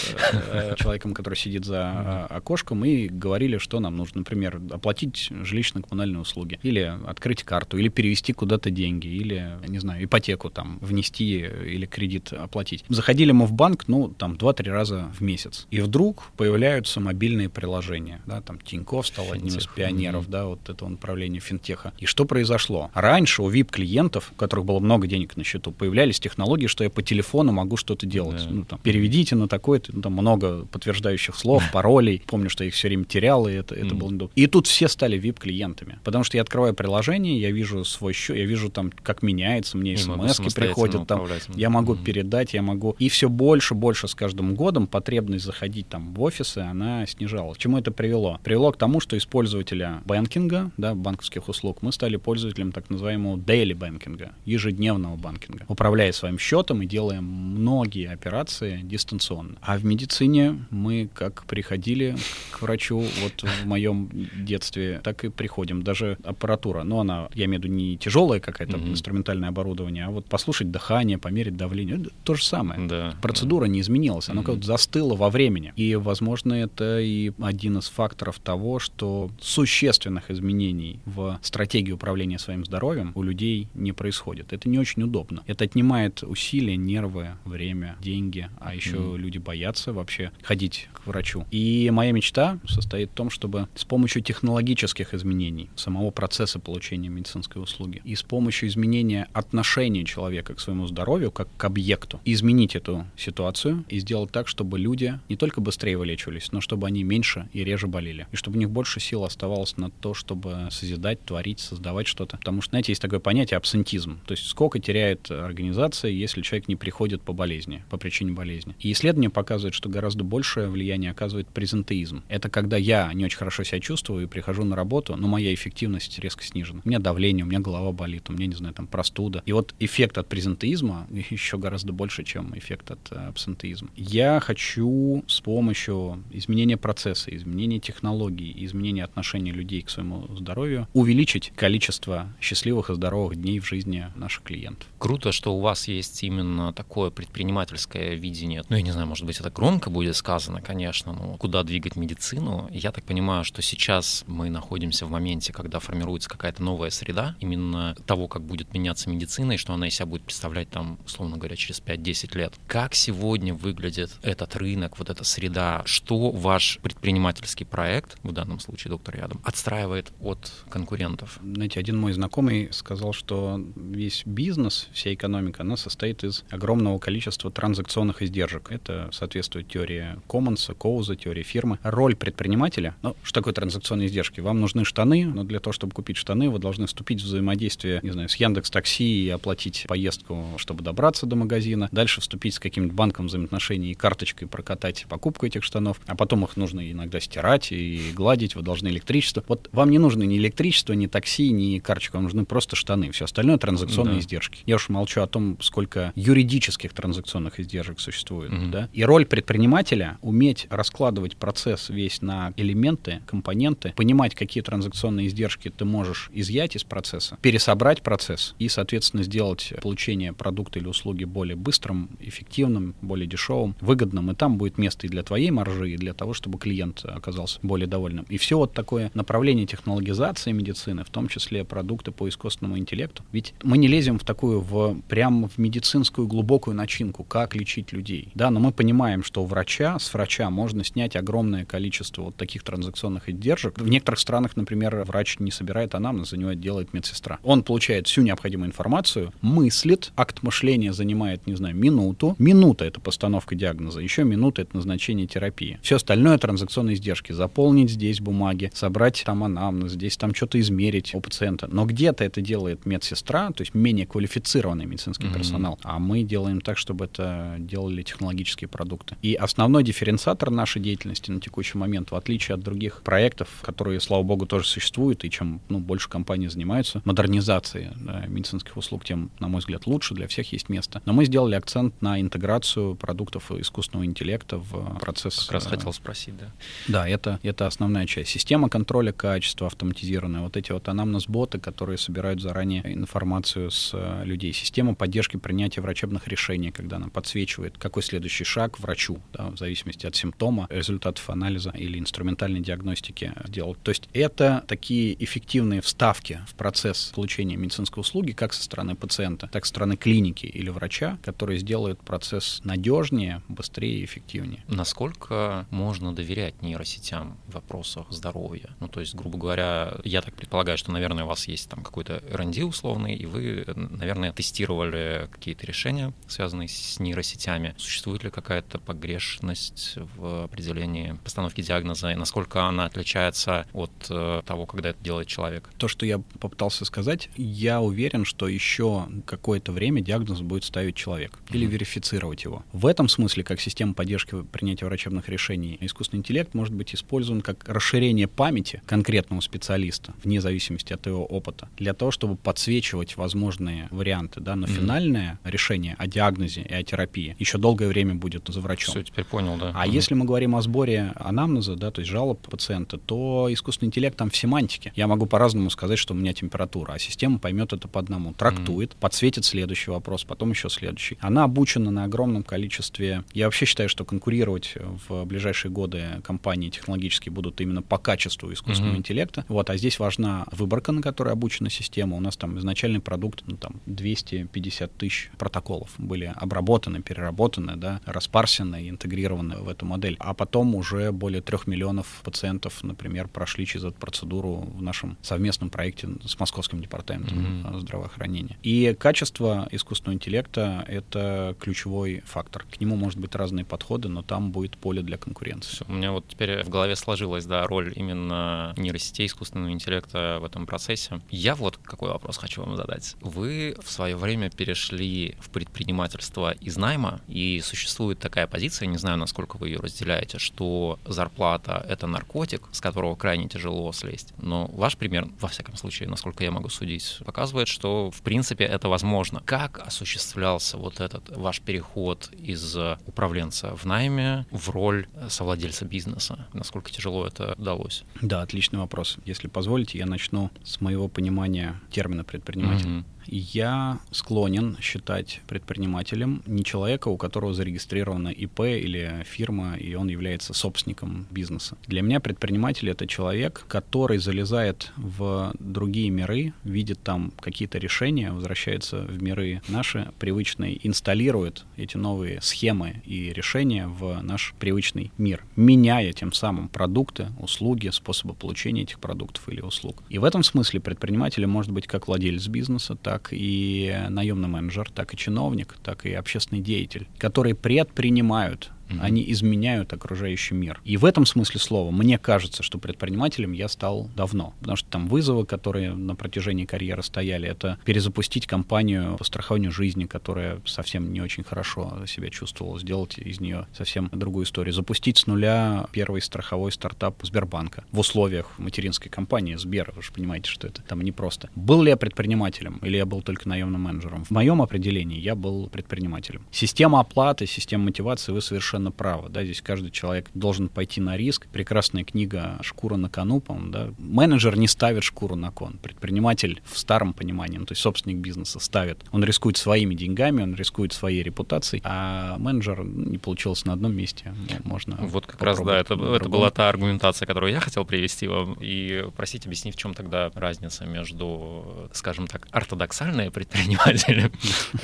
э, 0.52 0.76
человеком, 0.78 1.14
который 1.14 1.36
сидит 1.36 1.66
за 1.66 2.28
э, 2.30 2.36
окошком, 2.36 2.86
и 2.86 3.08
говорили, 3.08 3.58
что 3.58 3.80
нам 3.80 3.98
нужно, 3.98 4.20
например, 4.20 4.62
оплатить 4.70 5.30
жилищно-коммунальные 5.32 6.20
услуги, 6.20 6.60
или 6.62 6.94
открыть 7.08 7.44
карту, 7.44 7.78
или 7.78 7.88
перевести 7.88 8.34
куда-то 8.34 8.70
деньги, 8.70 9.08
или, 9.08 9.58
не 9.68 9.80
знаю, 9.80 10.04
ипотеку 10.04 10.50
там 10.50 10.78
внести 10.82 11.40
или 11.40 11.86
кредит 11.86 12.34
оплатить. 12.34 12.84
Заходили 12.90 13.32
мы 13.32 13.46
в 13.46 13.54
банк, 13.54 13.88
ну, 13.88 14.10
там, 14.10 14.34
2-3 14.34 14.70
раза 14.70 15.12
в 15.18 15.22
месяц. 15.22 15.66
И 15.72 15.80
вдруг 15.80 16.32
появляются 16.38 17.00
мобильные 17.00 17.50
приложения, 17.50 18.22
да, 18.26 18.42
там 18.42 18.60
Тинькофф 18.60 19.08
стал 19.08 19.32
одним 19.32 19.58
из 19.58 19.66
пионеров, 19.68 20.30
да, 20.30 20.46
вот 20.46 20.70
этого 20.70 20.90
направления 20.90 21.40
финтеха. 21.40 21.94
И 21.98 22.06
что 22.06 22.26
произошло? 22.26 22.92
Раньше 22.94 23.42
у 23.42 23.50
VIP-клиентов, 23.50 24.32
у 24.32 24.36
которых 24.36 24.66
было 24.66 24.80
много 24.80 25.08
денег 25.08 25.29
на 25.38 25.44
счету, 25.44 25.72
появлялись 25.72 26.20
технологии, 26.20 26.68
что 26.68 26.84
я 26.84 26.90
по 26.90 27.02
телефону 27.02 27.52
могу 27.52 27.78
что-то 27.78 28.06
делать. 28.06 28.44
Да. 28.46 28.52
Ну, 28.52 28.66
там, 28.66 28.80
переведите 28.84 29.36
на 29.36 29.48
такой-то, 29.48 29.96
ну, 29.96 30.02
там 30.02 30.14
много 30.14 30.66
подтверждающих 30.66 31.36
слов, 31.36 31.64
паролей. 31.74 32.24
Помню, 32.28 32.50
что 32.50 32.64
я 32.64 32.70
их 32.70 32.74
все 32.74 32.88
время 32.88 33.06
терял, 33.06 33.48
и 33.48 33.54
это, 33.54 33.76
это 33.76 33.88
mm-hmm. 33.88 33.96
было 33.96 34.10
неудобно. 34.10 34.34
И 34.36 34.48
тут 34.48 34.68
все 34.68 34.88
стали 34.88 35.20
VIP-клиентами. 35.20 36.00
Потому 36.04 36.24
что 36.24 36.38
я 36.38 36.42
открываю 36.42 36.74
приложение, 36.74 37.40
я 37.40 37.52
вижу 37.52 37.84
свой 37.86 38.14
счет, 38.14 38.38
я 38.38 38.46
вижу 38.46 38.70
там, 38.70 38.92
как 38.92 39.24
меняется, 39.24 39.78
мне 39.78 39.98
смс 39.98 40.54
приходят, 40.54 41.08
там, 41.08 41.26
я 41.56 41.70
могу 41.70 41.94
mm-hmm. 41.94 42.04
передать, 42.04 42.54
я 42.54 42.62
могу... 42.62 42.96
И 43.00 43.10
все 43.10 43.30
больше, 43.30 43.74
больше 43.74 44.08
с 44.08 44.16
каждым 44.16 44.56
годом 44.56 44.88
потребность 44.88 45.46
заходить 45.46 45.88
там 45.88 46.14
в 46.14 46.22
офисы, 46.22 46.60
она 46.60 47.06
снижалась. 47.06 47.58
К 47.58 47.62
чему 47.62 47.78
это 47.78 47.92
привело? 47.92 48.40
Привело 48.44 48.72
к 48.72 48.78
тому, 48.78 49.00
что 49.00 49.16
из 49.16 49.26
пользователя 49.26 50.02
банкинга, 50.06 50.72
да, 50.78 50.96
банковских 50.96 51.48
услуг, 51.50 51.80
мы 51.82 51.92
стали 51.92 52.18
пользователем 52.18 52.72
так 52.72 52.90
называемого 52.90 53.38
daily 53.38 53.74
банкинга, 53.74 54.34
ежедневного 54.46 55.16
банкинга, 55.20 55.66
управляя 55.68 56.12
своим 56.12 56.40
счетом 56.40 56.82
и 56.82 56.86
делая 56.86 57.22
многие 57.22 58.10
операции 58.10 58.82
дистанционно. 58.84 59.58
А 59.62 59.78
в 59.78 59.86
медицине 59.86 60.66
мы 60.70 61.10
как 61.14 61.46
приходили 61.46 62.16
к 62.52 62.62
врачу 62.62 63.04
вот 63.22 63.44
в 63.44 63.66
моем 63.66 64.10
детстве, 64.36 65.02
так 65.04 65.24
и 65.26 65.30
приходим. 65.30 65.84
Даже 65.84 66.18
аппаратура, 66.24 66.84
но 66.84 67.02
она, 67.02 67.30
я 67.34 67.46
имею 67.46 67.62
в 67.62 67.64
виду, 67.64 67.74
не 67.74 67.98
тяжелая 67.98 68.40
какая-то 68.40 68.78
mm-hmm. 68.78 68.92
инструментальное 68.92 69.50
оборудование, 69.50 70.06
а 70.06 70.10
вот 70.10 70.26
послушать 70.26 70.72
дыхание, 70.72 71.18
померить 71.18 71.58
давление, 71.58 72.04
то 72.24 72.36
же 72.36 72.44
самое. 72.44 72.88
Да, 72.88 73.16
Процедура 73.22 73.66
да. 73.66 73.72
не 73.72 73.82
изменилась, 73.82 74.30
она 74.30 74.42
mm-hmm. 74.42 74.46
как-то 74.46 74.66
застыла 74.66 75.16
во 75.16 75.30
времени. 75.30 75.74
И, 75.76 75.96
возможно, 75.96 76.54
это 76.54 77.00
и 77.00 77.32
один 77.42 77.78
из 77.78 77.88
факторов 77.90 78.40
того, 78.40 78.80
что 78.80 79.30
существенных 79.42 80.32
изменений 80.32 81.00
в 81.06 81.40
стратегии 81.42 81.92
управления 81.92 82.40
своим 82.40 82.66
здоровьем 82.66 83.12
у 83.16 83.24
людей 83.24 83.68
не 83.74 83.92
происходит. 83.92 84.54
Это 84.54 84.70
не 84.70 84.80
очень 84.80 85.04
удобно. 85.04 85.09
Это 85.48 85.64
отнимает 85.64 86.24
усилия, 86.24 86.78
нервы, 86.78 87.30
время, 87.46 87.98
деньги, 88.02 88.50
а 88.60 88.76
еще 88.76 89.16
люди 89.18 89.38
боятся 89.38 89.94
вообще 89.94 90.32
ходить 90.42 90.90
к 90.94 91.08
врачу. 91.08 91.46
И 91.52 91.90
моя 91.92 92.12
мечта 92.12 92.60
состоит 92.68 93.10
в 93.12 93.14
том, 93.14 93.30
чтобы 93.30 93.68
с 93.76 93.86
помощью 93.86 94.22
технологических 94.22 95.14
изменений 95.14 95.70
самого 95.76 96.12
процесса 96.12 96.60
получения 96.60 97.10
медицинской 97.10 97.62
услуги 97.62 98.02
и 98.04 98.16
с 98.16 98.24
помощью 98.24 98.70
изменения 98.70 99.28
отношения 99.34 100.06
человека 100.06 100.54
к 100.54 100.60
своему 100.60 100.88
здоровью 100.88 101.32
как 101.32 101.48
к 101.58 101.64
объекту 101.64 102.20
изменить 102.26 102.76
эту 102.76 103.06
ситуацию 103.18 103.86
и 103.90 104.00
сделать 104.00 104.32
так, 104.32 104.48
чтобы 104.48 104.80
люди 104.80 105.20
не 105.30 105.36
только 105.36 105.62
быстрее 105.62 105.98
вылечивались, 105.98 106.52
но 106.52 106.62
чтобы 106.62 106.88
они 106.88 107.04
меньше 107.04 107.50
и 107.54 107.64
реже 107.64 107.88
болели. 107.88 108.28
И 108.32 108.36
чтобы 108.36 108.58
у 108.58 108.60
них 108.60 108.70
больше 108.70 109.00
сил 109.00 109.24
оставалось 109.24 109.78
на 109.78 109.90
то, 109.90 110.14
чтобы 110.14 110.68
созидать, 110.72 111.24
творить, 111.24 111.60
создавать 111.60 112.08
что-то. 112.08 112.38
Потому 112.38 112.62
что, 112.62 112.72
знаете, 112.72 112.92
есть 112.92 113.02
такое 113.02 113.20
понятие 113.20 113.58
абсентизм. 113.58 114.20
То 114.26 114.34
есть 114.34 114.48
сколько 114.48 114.80
теряет 114.80 114.99
теряет 115.00 115.32
организация, 115.32 116.12
если 116.12 116.42
человек 116.42 116.68
не 116.68 116.76
приходит 116.76 117.22
по 117.22 117.32
болезни, 117.32 117.84
по 117.90 117.98
причине 117.98 118.34
болезни. 118.34 118.76
И 118.80 118.92
исследования 118.92 119.30
показывают, 119.30 119.74
что 119.74 119.88
гораздо 119.90 120.24
большее 120.24 120.70
влияние 120.70 121.12
оказывает 121.12 121.48
презентеизм. 121.48 122.24
Это 122.28 122.50
когда 122.50 122.76
я 122.76 123.12
не 123.14 123.26
очень 123.26 123.38
хорошо 123.38 123.64
себя 123.64 123.80
чувствую 123.80 124.24
и 124.24 124.28
прихожу 124.28 124.66
на 124.66 124.76
работу, 124.76 125.16
но 125.16 125.28
моя 125.28 125.54
эффективность 125.54 126.20
резко 126.20 126.44
снижена. 126.44 126.82
У 126.84 126.90
меня 126.90 127.00
давление, 127.00 127.46
у 127.46 127.48
меня 127.48 127.60
голова 127.60 127.92
болит, 127.92 128.30
у 128.30 128.34
меня, 128.34 128.48
не 128.48 128.56
знаю, 128.56 128.74
там 128.74 128.88
простуда. 128.88 129.42
И 129.46 129.54
вот 129.54 129.74
эффект 129.80 130.18
от 130.18 130.28
презентеизма 130.28 131.08
еще 131.30 131.58
гораздо 131.58 131.94
больше, 131.94 132.24
чем 132.24 132.58
эффект 132.58 132.92
от 132.92 133.12
э, 133.12 133.16
абсентеизма. 133.16 133.90
Я 133.96 134.40
хочу 134.40 135.24
с 135.28 135.40
помощью 135.40 136.24
изменения 136.32 136.78
процесса, 136.78 137.34
изменения 137.36 137.80
технологий, 137.80 138.54
изменения 138.66 139.06
отношения 139.06 139.52
людей 139.52 139.82
к 139.82 139.90
своему 139.90 140.28
здоровью 140.36 140.88
увеличить 140.94 141.54
количество 141.56 142.28
счастливых 142.42 142.90
и 142.90 142.96
здоровых 142.96 143.36
дней 143.36 143.60
в 143.60 143.66
жизни 143.66 144.08
наших 144.16 144.44
клиентов. 144.44 144.79
Круто, 144.98 145.32
что 145.32 145.56
у 145.56 145.62
вас 145.62 145.88
есть 145.88 146.24
именно 146.24 146.74
такое 146.74 147.10
предпринимательское 147.10 148.16
видение. 148.16 148.64
Ну, 148.70 148.76
я 148.76 148.82
не 148.82 148.92
знаю, 148.92 149.08
может 149.08 149.26
быть, 149.26 149.40
это 149.40 149.50
громко 149.50 149.90
будет 149.90 150.16
сказано, 150.16 150.62
конечно, 150.62 151.14
но 151.14 151.38
куда 151.38 151.64
двигать 151.64 151.96
медицину? 151.96 152.68
Я 152.72 152.92
так 152.92 153.06
понимаю, 153.06 153.44
что 153.44 153.62
сейчас 153.62 154.24
мы 154.28 154.50
находимся 154.50 155.06
в 155.06 155.12
моменте, 155.12 155.54
когда 155.54 155.80
формируется 155.80 156.30
какая-то 156.30 156.62
новая 156.62 156.90
среда, 156.90 157.36
именно 157.40 157.96
того, 158.06 158.28
как 158.28 158.44
будет 158.44 158.74
меняться 158.74 159.10
медицина, 159.10 159.54
и 159.54 159.58
что 159.58 159.74
она 159.74 159.88
из 159.88 159.96
себя 159.96 160.06
будет 160.06 160.24
представлять 160.24 160.70
там, 160.70 161.00
условно 161.06 161.38
говоря, 161.38 161.56
через 161.56 161.82
5-10 161.82 162.38
лет. 162.38 162.54
Как 162.68 162.94
сегодня 162.94 163.54
выглядит 163.54 164.12
этот 164.22 164.56
рынок, 164.56 165.00
вот 165.00 165.10
эта 165.10 165.24
среда? 165.24 165.82
Что 165.86 166.32
ваш 166.32 166.80
предпринимательский 166.82 167.66
проект, 167.66 168.18
в 168.24 168.32
данном 168.32 168.60
случае 168.60 168.92
доктор 168.92 169.18
Ядом, 169.18 169.42
отстраивает 169.44 170.12
от 170.20 170.52
конкурентов? 170.70 171.40
Знаете, 171.42 171.80
один 171.80 171.98
мой 171.98 172.14
знакомый 172.14 172.72
сказал, 172.72 173.14
что 173.14 173.60
весь 173.76 174.24
бизнес, 174.26 174.69
вся 174.92 175.14
экономика, 175.14 175.64
она 175.64 175.78
состоит 175.78 176.24
из 176.24 176.44
огромного 176.50 177.00
количества 177.00 177.52
транзакционных 177.52 178.22
издержек. 178.22 178.72
Это 178.72 179.10
соответствует 179.12 179.68
теории 179.68 180.16
Коммонса, 180.28 180.74
Коуза, 180.74 181.16
теории 181.16 181.44
фирмы. 181.44 181.80
Роль 181.84 182.16
предпринимателя, 182.16 182.96
ну, 183.02 183.16
что 183.24 183.42
такое 183.42 183.54
транзакционные 183.54 184.08
издержки? 184.08 184.40
Вам 184.40 184.60
нужны 184.60 184.86
штаны, 184.86 185.26
но 185.26 185.44
для 185.44 185.60
того, 185.60 185.74
чтобы 185.74 185.94
купить 185.94 186.18
штаны, 186.18 186.50
вы 186.50 186.60
должны 186.60 186.88
вступить 186.88 187.22
в 187.22 187.26
взаимодействие, 187.26 188.00
не 188.04 188.12
знаю, 188.12 188.30
с 188.30 188.36
Яндекс 188.36 188.70
Такси 188.70 189.26
и 189.26 189.30
оплатить 189.30 189.86
поездку, 189.88 190.46
чтобы 190.58 190.84
добраться 190.84 191.26
до 191.26 191.36
магазина. 191.36 191.90
Дальше 191.92 192.22
вступить 192.22 192.56
с 192.56 192.60
каким-нибудь 192.60 192.96
банком 192.96 193.28
взаимоотношений 193.28 193.92
и 193.92 193.94
карточкой 193.94 194.48
прокатать 194.48 195.06
покупку 195.10 195.46
этих 195.46 195.64
штанов. 195.64 196.00
А 196.06 196.16
потом 196.16 196.44
их 196.44 196.58
нужно 196.58 196.92
иногда 196.92 197.20
стирать 197.20 197.72
и 197.72 198.12
гладить. 198.14 198.56
Вы 198.56 198.62
должны 198.62 198.88
электричество. 198.90 199.44
Вот 199.48 199.70
вам 199.72 199.90
не 199.90 199.98
нужно 199.98 200.24
ни 200.24 200.38
электричество, 200.38 200.94
ни 200.94 201.08
такси, 201.08 201.52
ни 201.52 201.80
карточка. 201.80 202.16
Вам 202.16 202.24
нужны 202.24 202.46
просто 202.46 202.76
штаны. 202.76 203.12
Все 203.12 203.26
остальное 203.26 203.58
транзакционные 203.58 204.16
да. 204.16 204.20
издержки. 204.20 204.59
Я 204.66 204.76
уж 204.76 204.90
молчу 204.90 205.22
о 205.22 205.28
том, 205.28 205.58
сколько 205.62 206.12
юридических 206.16 206.94
транзакционных 206.94 207.60
издержек 207.60 208.00
существует. 208.00 208.52
Угу. 208.52 208.66
Да? 208.72 208.90
И 208.94 209.04
роль 209.04 209.26
предпринимателя 209.26 210.18
уметь 210.22 210.68
раскладывать 210.70 211.38
процесс 211.38 211.90
весь 211.90 212.22
на 212.22 212.54
элементы, 212.58 213.22
компоненты, 213.26 213.94
понимать, 213.96 214.36
какие 214.36 214.64
транзакционные 214.64 215.28
издержки 215.28 215.70
ты 215.70 215.86
можешь 215.86 216.30
изъять 216.34 216.76
из 216.76 216.84
процесса, 216.84 217.38
пересобрать 217.42 218.02
процесс 218.02 218.56
и, 218.60 218.70
соответственно, 218.70 219.24
сделать 219.24 219.74
получение 219.82 220.34
продукта 220.34 220.80
или 220.80 220.88
услуги 220.88 221.24
более 221.24 221.56
быстрым, 221.56 222.10
эффективным, 222.20 222.96
более 223.02 223.28
дешевым, 223.28 223.76
выгодным. 223.82 224.32
И 224.32 224.36
там 224.36 224.58
будет 224.58 224.78
место 224.78 225.08
и 225.08 225.10
для 225.10 225.24
твоей 225.24 225.52
маржи, 225.52 225.92
и 225.92 225.98
для 225.98 226.14
того, 226.14 226.34
чтобы 226.34 226.60
клиент 226.60 227.04
оказался 227.06 227.60
более 227.62 227.88
довольным. 227.88 228.26
И 228.30 228.38
все 228.38 228.58
вот 228.58 228.74
такое 228.74 229.12
направление 229.14 229.66
технологизации 229.66 230.52
медицины, 230.52 231.04
в 231.04 231.10
том 231.10 231.28
числе 231.28 231.64
продукты 231.64 232.12
по 232.12 232.28
искусственному 232.28 232.78
интеллекту. 232.78 233.24
Ведь 233.32 233.54
мы 233.64 233.78
не 233.78 233.88
лезем 233.88 234.20
в 234.20 234.24
такую, 234.24 234.49
в, 234.58 235.00
прям 235.08 235.48
в 235.48 235.58
медицинскую 235.58 236.28
глубокую 236.28 236.76
начинку, 236.76 237.24
как 237.24 237.56
лечить 237.56 237.92
людей. 237.92 238.32
Да, 238.36 238.50
но 238.50 238.60
мы 238.60 238.72
понимаем, 238.72 239.24
что 239.24 239.44
у 239.44 239.46
врача, 239.46 240.00
с 240.00 240.14
врача 240.14 240.50
можно 240.50 240.84
снять 240.84 241.16
огромное 241.16 241.66
количество 241.66 242.24
вот 242.24 242.36
таких 242.36 242.64
транзакционных 242.64 243.30
издержек. 243.30 243.78
В 243.78 243.88
некоторых 243.88 244.20
странах, 244.20 244.56
например, 244.56 245.04
врач 245.06 245.40
не 245.40 245.52
собирает 245.52 245.96
анамнез, 245.96 246.30
за 246.30 246.38
него 246.38 246.54
делает 246.54 246.94
медсестра. 246.94 247.40
Он 247.44 247.64
получает 247.64 248.08
всю 248.08 248.22
необходимую 248.22 248.70
информацию, 248.70 249.34
мыслит, 249.42 250.12
акт 250.16 250.44
мышления 250.44 250.94
занимает, 250.94 251.46
не 251.48 251.56
знаю, 251.56 251.76
минуту. 251.76 252.36
Минута— 252.40 252.86
это 252.86 253.00
постановка 253.00 253.56
диагноза, 253.56 254.00
еще 254.00 254.24
минута— 254.24 254.62
это 254.64 254.76
назначение 254.76 255.28
терапии. 255.28 255.80
Все 255.82 255.98
остальное— 255.98 256.38
транзакционные 256.40 256.96
издержки. 256.96 257.32
Заполнить 257.32 257.92
здесь 257.92 258.20
бумаги, 258.20 258.72
собрать 258.74 259.24
там 259.26 259.44
анамнез, 259.44 259.92
здесь 259.92 260.18
там 260.18 260.34
что-то 260.34 260.60
измерить 260.60 261.14
у 261.14 261.22
пациента. 261.22 261.68
Но 261.68 261.86
где-то 261.86 262.24
это 262.24 262.42
делает 262.42 262.86
медсестра, 262.86 263.52
то 263.52 263.62
есть 263.62 263.74
менее 263.74 264.06
квалифицированный 264.40 264.86
медицинский 264.86 265.28
mm-hmm. 265.28 265.34
персонал, 265.34 265.80
а 265.84 266.00
мы 266.00 266.24
делаем 266.24 266.62
так, 266.62 266.78
чтобы 266.78 267.06
это 267.06 267.56
делали 267.60 268.04
технологические 268.04 268.68
продукты. 268.68 269.18
И 269.22 269.34
основной 269.36 269.84
дифференциатор 269.84 270.50
нашей 270.50 270.82
деятельности 270.82 271.32
на 271.32 271.42
текущий 271.42 271.78
момент, 271.78 272.12
в 272.12 272.16
отличие 272.16 272.56
от 272.56 272.62
других 272.62 273.02
проектов, 273.04 273.50
которые, 273.62 274.00
слава 274.00 274.24
богу, 274.24 274.46
тоже 274.46 274.66
существуют, 274.66 275.26
и 275.26 275.30
чем 275.30 275.62
ну, 275.70 275.80
больше 275.80 276.10
компаний 276.10 276.48
занимаются 276.48 277.02
модернизацией 277.06 277.90
да, 277.96 278.26
медицинских 278.28 278.78
услуг, 278.78 279.04
тем, 279.04 279.30
на 279.40 279.48
мой 279.48 279.60
взгляд, 279.60 279.86
лучше, 279.88 280.14
для 280.14 280.28
всех 280.28 280.52
есть 280.54 280.70
место. 280.70 281.02
Но 281.06 281.14
мы 281.14 281.26
сделали 281.26 281.56
акцент 281.56 282.02
на 282.02 282.20
интеграцию 282.22 282.96
продуктов 282.96 283.52
искусственного 283.52 284.06
интеллекта 284.06 284.58
в 284.58 285.00
процесс. 285.00 285.46
Как 285.46 285.54
раз 285.54 285.68
э, 285.68 285.70
хотел 285.70 285.94
спросить, 285.94 286.38
да. 286.38 286.52
Да, 286.88 287.08
это, 287.08 287.40
это 287.44 287.68
основная 287.68 288.06
часть. 288.06 288.30
Система 288.30 288.70
контроля 288.70 289.12
качества 289.12 289.68
автоматизированная, 289.68 290.42
вот 290.42 290.58
эти 290.58 290.72
вот 290.72 290.88
анамнез-боты, 290.88 291.60
которые 291.60 291.98
собирают 291.98 292.42
заранее 292.42 292.82
информацию 292.94 293.72
с 293.72 293.92
э, 293.94 294.24
людей. 294.30 294.54
Система 294.54 294.96
поддержки 294.96 295.38
принятия 295.38 295.82
врачебных 295.82 296.28
решений, 296.28 296.72
когда 296.72 296.98
она 296.98 297.10
подсвечивает, 297.10 297.78
какой 297.78 298.04
следующий 298.04 298.44
шаг 298.44 298.80
врачу, 298.80 299.20
да, 299.34 299.50
в 299.50 299.58
зависимости 299.58 300.06
от 300.06 300.16
симптома, 300.16 300.68
результатов 300.70 301.30
анализа 301.30 301.72
или 301.72 302.00
инструментальной 302.00 302.62
диагностики 302.62 303.34
сделать. 303.46 303.82
То 303.84 303.90
есть 303.90 304.10
это 304.14 304.64
такие 304.68 305.22
эффективные 305.24 305.82
вставки 305.82 306.42
в 306.48 306.56
процесс 306.56 307.12
получения 307.16 307.58
медицинской 307.58 308.02
услуги 308.02 308.32
как 308.32 308.54
со 308.54 308.64
стороны 308.64 308.96
пациента, 308.96 309.50
так 309.52 309.64
и 309.64 309.66
со 309.66 309.70
стороны 309.70 309.98
клиники 309.98 310.46
или 310.46 310.70
врача, 310.70 311.18
которые 311.24 311.60
сделают 311.60 312.00
процесс 312.02 312.62
надежнее, 312.64 313.42
быстрее 313.48 314.02
и 314.02 314.06
эффективнее. 314.06 314.64
Насколько 314.68 315.66
можно 315.70 316.14
доверять 316.14 316.62
нейросетям 316.62 317.38
в 317.48 317.54
вопросах 317.54 318.08
здоровья? 318.10 318.70
Ну, 318.80 318.88
то 318.88 319.00
есть, 319.00 319.16
грубо 319.16 319.38
говоря, 319.38 319.98
я 320.04 320.22
так 320.22 320.34
предполагаю, 320.34 320.78
что, 320.78 320.92
наверное, 320.92 321.24
у 321.24 321.28
вас 321.28 321.48
есть 321.48 321.70
там 321.70 321.84
какой-то 321.84 322.22
R&D 322.30 322.64
условный, 322.64 323.16
и 323.16 323.26
вы, 323.26 323.64
наверное, 323.76 324.19
тестировали 324.36 325.30
какие-то 325.32 325.66
решения, 325.66 326.14
связанные 326.28 326.68
с 326.68 327.00
нейросетями. 327.00 327.76
Существует 327.78 328.24
ли 328.24 328.30
какая-то 328.30 328.80
погрешность 328.80 329.98
в 330.16 330.44
определении 330.44 331.18
постановки 331.24 331.62
диагноза, 331.62 332.12
и 332.12 332.16
насколько 332.16 332.64
она 332.64 332.86
отличается 332.86 333.66
от 333.74 333.92
э, 334.10 334.42
того, 334.46 334.66
когда 334.66 334.90
это 334.90 335.04
делает 335.04 335.28
человек? 335.28 335.70
То, 335.78 335.88
что 335.88 336.06
я 336.06 336.20
попытался 336.40 336.86
сказать, 336.86 337.30
я 337.36 337.82
уверен, 337.82 338.26
что 338.26 338.48
еще 338.48 339.08
какое-то 339.26 339.72
время 339.72 340.02
диагноз 340.02 340.42
будет 340.42 340.64
ставить 340.64 340.96
человек 340.96 341.40
или 341.50 341.66
mm-hmm. 341.66 341.72
верифицировать 341.72 342.44
его. 342.44 342.64
В 342.72 342.86
этом 342.86 343.08
смысле, 343.10 343.44
как 343.44 343.62
система 343.62 343.94
поддержки 343.94 344.42
принятия 344.44 344.86
врачебных 344.86 345.30
решений, 345.30 345.78
искусственный 345.82 346.20
интеллект 346.20 346.54
может 346.54 346.74
быть 346.74 346.94
использован 346.94 347.42
как 347.42 347.68
расширение 347.68 348.28
памяти 348.28 348.82
конкретного 348.86 349.42
специалиста, 349.42 350.14
вне 350.24 350.42
зависимости 350.42 350.94
от 350.94 351.06
его 351.06 351.26
опыта, 351.26 351.70
для 351.78 351.94
того, 351.94 352.12
чтобы 352.12 352.36
подсвечивать 352.36 353.18
возможные 353.18 353.88
варианты, 353.92 354.09
да, 354.40 354.56
но 354.56 354.66
mm-hmm. 354.66 354.72
финальное 354.72 355.40
решение 355.44 355.96
о 355.98 356.08
диагнозе 356.08 356.62
и 356.62 356.74
о 356.74 356.84
терапии 356.84 357.36
еще 357.40 357.58
долгое 357.58 357.88
время 357.88 358.16
будет 358.16 358.48
за 358.48 358.62
врачом. 358.62 358.94
Все, 358.94 359.04
теперь 359.04 359.26
понял, 359.26 359.58
да. 359.58 359.72
А 359.76 359.88
mm-hmm. 359.88 359.92
если 359.92 360.14
мы 360.16 360.26
говорим 360.26 360.56
о 360.56 360.62
сборе 360.62 361.14
анамнеза, 361.16 361.76
да, 361.76 361.92
то 361.92 362.02
есть 362.02 362.12
жалоб 362.12 362.40
пациента, 362.48 362.98
то 362.98 363.48
искусственный 363.52 363.88
интеллект 363.88 364.18
там 364.18 364.30
в 364.30 364.38
семантике. 364.38 364.92
Я 364.96 365.08
могу 365.08 365.26
по-разному 365.26 365.70
сказать, 365.70 366.00
что 366.00 366.14
у 366.14 366.18
меня 366.18 366.34
температура, 366.34 366.94
а 366.94 367.00
система 367.00 367.40
поймет 367.40 367.74
это 367.74 367.88
по 367.88 368.00
одному, 368.00 368.34
трактует, 368.34 368.92
mm-hmm. 368.92 369.00
подсветит 369.00 369.46
следующий 369.46 369.92
вопрос, 369.92 370.24
потом 370.24 370.52
еще 370.52 370.70
следующий. 370.70 371.18
Она 371.22 371.44
обучена 371.44 371.92
на 371.92 372.06
огромном 372.06 372.44
количестве. 372.44 373.24
Я 373.34 373.46
вообще 373.46 373.66
считаю, 373.66 373.90
что 373.90 374.06
конкурировать 374.06 374.76
в 375.08 375.26
ближайшие 375.26 375.72
годы 375.72 376.22
компании 376.24 376.70
технологические 376.70 377.32
будут 377.32 377.62
именно 377.62 377.82
по 377.82 377.98
качеству 377.98 378.52
искусственного 378.52 378.96
mm-hmm. 378.96 379.00
интеллекта. 379.00 379.46
Вот, 379.48 379.70
а 379.70 379.78
здесь 379.78 380.00
важна 380.00 380.46
выборка, 380.52 380.92
на 380.92 381.02
которой 381.02 381.34
обучена 381.34 381.70
система. 381.70 382.18
У 382.18 382.20
нас 382.20 382.38
там 382.38 382.58
изначальный 382.58 383.00
продукт, 383.00 383.44
ну 383.46 383.58
там 383.58 383.82
250 383.90 384.96
тысяч 384.98 385.32
протоколов 385.38 385.94
были 385.98 386.32
обработаны, 386.36 387.02
переработаны, 387.02 387.76
да, 387.76 388.02
распарсены 388.06 388.84
и 388.84 388.90
интегрированы 388.90 389.58
в 389.58 389.70
эту 389.70 389.86
модель. 389.86 390.16
А 390.20 390.34
потом 390.34 390.76
уже 390.76 391.12
более 391.12 391.42
трех 391.42 391.68
миллионов 391.68 392.22
пациентов, 392.24 392.84
например, 392.84 393.28
прошли 393.28 393.66
через 393.66 393.86
эту 393.86 393.96
процедуру 394.00 394.68
в 394.74 394.82
нашем 394.82 395.18
совместном 395.22 395.70
проекте 395.70 396.10
с 396.26 396.40
Московским 396.40 396.82
департаментом 396.82 397.38
mm-hmm. 397.38 397.80
здравоохранения. 397.80 398.58
И 398.64 398.96
качество 398.98 399.68
искусственного 399.72 400.16
интеллекта— 400.16 400.86
это 400.88 401.56
ключевой 401.60 402.22
фактор. 402.26 402.66
К 402.72 402.80
нему 402.80 402.96
может 402.96 403.20
быть 403.20 403.36
разные 403.36 403.66
подходы, 403.66 404.08
но 404.10 404.22
там 404.22 404.52
будет 404.52 404.78
поле 404.78 405.02
для 405.02 405.18
конкуренции. 405.18 405.72
Все, 405.72 405.86
у 405.88 405.94
меня 405.94 406.12
вот 406.12 406.28
теперь 406.28 406.64
в 406.64 406.70
голове 406.70 406.96
сложилась, 406.96 407.46
да, 407.46 407.66
роль 407.68 407.94
именно 407.96 408.74
нейросетей, 408.78 409.26
искусственного 409.26 409.72
интеллекта 409.72 410.40
в 410.42 410.46
этом 410.46 410.66
процессе. 410.66 411.22
Я 411.30 411.56
вот 411.56 411.78
какой 411.78 412.10
вопрос 412.10 412.38
хочу 412.38 412.62
вам 412.62 412.76
задать. 412.76 413.16
Вы 413.22 413.76
в 413.84 413.92
свое 413.92 414.16
время 414.16 414.50
перешли 414.50 415.36
в 415.40 415.50
предпринимательство 415.50 416.52
из 416.52 416.78
найма, 416.78 417.22
и 417.28 417.62
существует 417.64 418.20
такая 418.20 418.48
позиция, 418.48 418.88
не 418.88 418.98
знаю, 418.98 419.18
насколько 419.18 419.58
вы 419.58 419.70
ее 419.70 419.80
разделяете, 419.80 420.40
что 420.40 421.00
зарплата— 421.06 421.86
это 421.90 422.08
наркотик, 422.08 422.68
с 422.72 422.82
которого 422.82 423.16
крайне 423.16 423.48
тяжело 423.48 423.92
слезть. 423.92 424.34
Но 424.38 424.68
ваш 424.68 424.98
пример, 424.98 425.28
во 425.40 425.48
всяком 425.48 425.76
случае, 425.78 426.10
насколько 426.10 426.44
я 426.44 426.52
могу 426.52 426.70
судить, 426.70 427.20
показывает, 427.26 427.68
что, 427.68 428.12
в 428.12 428.22
принципе, 428.22 428.66
это 428.66 428.90
возможно. 428.90 429.42
Как 429.46 429.80
осуществлялся 429.80 430.78
вот 430.78 431.00
этот 431.00 431.36
ваш 431.36 431.62
переход 431.62 432.30
из 432.34 432.76
управленца 433.06 433.76
в 433.76 433.86
найме 433.86 434.46
в 434.52 434.70
роль 434.70 435.08
совладельца 435.30 435.86
бизнеса? 435.86 436.48
Насколько 436.54 436.92
тяжело 436.92 437.26
это 437.26 437.56
удалось? 437.58 438.04
Да, 438.22 438.42
отличный 438.42 438.80
вопрос. 438.80 439.18
Если 439.26 439.48
позволите, 439.48 439.98
я 439.98 440.06
начну 440.06 440.52
с 440.64 440.82
моего 440.82 441.08
понимания 441.08 441.80
термина 441.92 442.24
предприниматель. 442.24 442.88
Mm-hmm 442.88 443.04
я 443.38 444.00
склонен 444.12 444.78
считать 444.82 445.42
предпринимателем 445.48 446.42
не 446.46 446.64
человека, 446.64 447.10
у 447.10 447.18
которого 447.18 447.54
зарегистрирована 447.54 448.30
ИП 448.30 448.62
или 448.62 449.24
фирма, 449.26 449.76
и 449.76 449.94
он 449.96 450.08
является 450.08 450.54
собственником 450.54 451.28
бизнеса. 451.32 451.78
Для 451.88 452.02
меня 452.02 452.20
предприниматель— 452.20 452.90
это 452.92 453.08
человек, 453.08 453.66
который 453.68 454.18
залезает 454.18 454.92
в 454.98 455.54
другие 455.60 456.10
миры, 456.10 456.54
видит 456.64 457.02
там 457.04 457.32
какие-то 457.40 457.78
решения, 457.78 458.32
возвращается 458.32 459.02
в 459.02 459.22
миры 459.22 459.62
наши 459.68 460.12
привычные, 460.20 460.86
инсталирует 460.88 461.66
эти 461.78 461.98
новые 461.98 462.42
схемы 462.42 463.02
и 463.06 463.32
решения 463.34 463.88
в 463.88 464.22
наш 464.22 464.54
привычный 464.60 465.12
мир, 465.18 465.44
меняя 465.56 466.12
тем 466.14 466.34
самым 466.34 466.70
продукты, 466.70 467.28
услуги, 467.40 467.90
способы 467.90 468.34
получения 468.34 468.84
этих 468.84 469.00
продуктов 469.00 469.48
или 469.50 469.62
услуг. 469.62 470.04
И 470.10 470.18
в 470.18 470.24
этом 470.24 470.44
смысле 470.44 470.80
предпринимателем 470.80 471.50
может 471.50 471.72
быть 471.72 471.88
как 471.88 472.08
владелец 472.08 472.48
бизнеса, 472.48 472.96
так 472.96 473.19
как 473.20 473.34
и 473.34 473.96
наемный 474.10 474.48
менеджер, 474.48 474.90
так 474.90 475.14
и 475.14 475.18
чиновник, 475.18 475.76
так 475.84 476.06
и 476.06 476.14
общественный 476.14 476.62
деятель, 476.62 477.08
которые 477.18 477.56
предпринимают 477.56 478.72
Mm-hmm. 478.90 479.00
Они 479.02 479.32
изменяют 479.32 479.94
окружающий 479.94 480.56
мир. 480.56 480.82
И 480.84 480.98
в 480.98 481.06
этом 481.06 481.26
смысле 481.26 481.60
слова 481.60 481.92
мне 481.92 482.18
кажется, 482.18 482.64
что 482.64 482.78
предпринимателем 482.78 483.52
я 483.52 483.68
стал 483.68 484.10
давно. 484.16 484.54
Потому 484.60 484.78
что 484.78 484.90
там 484.90 485.08
вызовы, 485.08 485.46
которые 485.46 485.94
на 485.94 486.16
протяжении 486.16 486.66
карьеры 486.66 487.04
стояли, 487.04 487.48
это 487.48 487.78
перезапустить 487.86 488.48
компанию 488.48 489.18
по 489.18 489.24
страхованию 489.24 489.72
жизни, 489.72 490.06
которая 490.06 490.62
совсем 490.66 491.12
не 491.12 491.22
очень 491.22 491.44
хорошо 491.44 492.06
себя 492.08 492.30
чувствовала, 492.30 492.80
сделать 492.80 493.18
из 493.18 493.40
нее 493.40 493.68
совсем 493.74 494.10
другую 494.12 494.46
историю. 494.46 494.74
Запустить 494.74 495.18
с 495.18 495.28
нуля 495.28 495.88
первый 495.92 496.22
страховой 496.22 496.72
стартап 496.72 497.16
Сбербанка 497.24 497.84
в 497.92 498.00
условиях 498.00 498.58
материнской 498.58 499.12
компании 499.12 499.56
Сбер. 499.56 499.94
Вы 499.96 500.02
же 500.02 500.12
понимаете, 500.12 500.50
что 500.50 500.68
это 500.68 500.82
там 500.82 501.02
непросто. 501.02 501.50
Был 501.56 501.84
ли 501.84 501.90
я 501.90 501.98
предпринимателем 501.98 502.80
или 502.82 502.98
я 502.98 503.06
был 503.06 503.22
только 503.22 503.48
наемным 503.48 503.82
менеджером? 503.82 504.26
В 504.26 504.32
моем 504.32 504.62
определении 504.62 505.20
я 505.20 505.36
был 505.36 505.68
предпринимателем. 505.68 506.46
Система 506.52 507.00
оплаты, 507.00 507.46
система 507.46 507.86
мотивации 507.86 508.32
вы 508.32 508.42
совершенно 508.42 508.79
совершенно 508.80 508.92
правы. 508.92 509.30
Да, 509.30 509.44
здесь 509.44 509.62
каждый 509.62 509.92
человек 509.92 510.30
должен 510.34 510.70
пойти 510.70 511.02
на 511.02 511.18
риск. 511.18 511.48
Прекрасная 511.52 512.04
книга 512.04 512.58
«Шкура 512.62 512.96
на 512.96 513.10
кону», 513.10 513.42
по-моему, 513.42 513.72
да. 513.72 513.90
Менеджер 513.98 514.58
не 514.58 514.68
ставит 514.68 515.04
шкуру 515.04 515.36
на 515.36 515.52
кон. 515.52 515.78
Предприниматель 515.82 516.62
в 516.66 516.78
старом 516.78 517.14
понимании, 517.14 517.58
ну, 517.58 517.66
то 517.66 517.74
есть 517.74 517.82
собственник 517.82 518.18
бизнеса 518.18 518.60
ставит. 518.60 519.04
Он 519.12 519.24
рискует 519.24 519.58
своими 519.58 519.96
деньгами, 519.96 520.44
он 520.44 520.56
рискует 520.56 520.94
своей 520.94 521.24
репутацией, 521.24 521.82
а 521.86 522.38
менеджер 522.38 522.84
не 522.84 523.18
получился 523.18 523.68
на 523.68 523.74
одном 523.74 523.94
месте. 523.94 524.34
Можно 524.64 524.98
Вот 525.02 525.26
как 525.26 525.42
раз, 525.42 525.60
да, 525.60 525.80
это, 525.80 525.94
это 526.16 526.30
была 526.30 526.50
та 526.52 526.70
аргументация, 526.70 527.26
которую 527.26 527.52
я 527.52 527.60
хотел 527.60 527.86
привести 527.86 528.28
вам. 528.28 528.58
И 528.62 529.06
просить 529.16 529.46
объяснить, 529.46 529.76
в 529.76 529.78
чем 529.78 529.94
тогда 529.94 530.32
разница 530.36 530.86
между, 530.86 531.90
скажем 531.94 532.28
так, 532.28 532.48
ортодоксальные 532.52 533.32
предприниматели. 533.40 534.32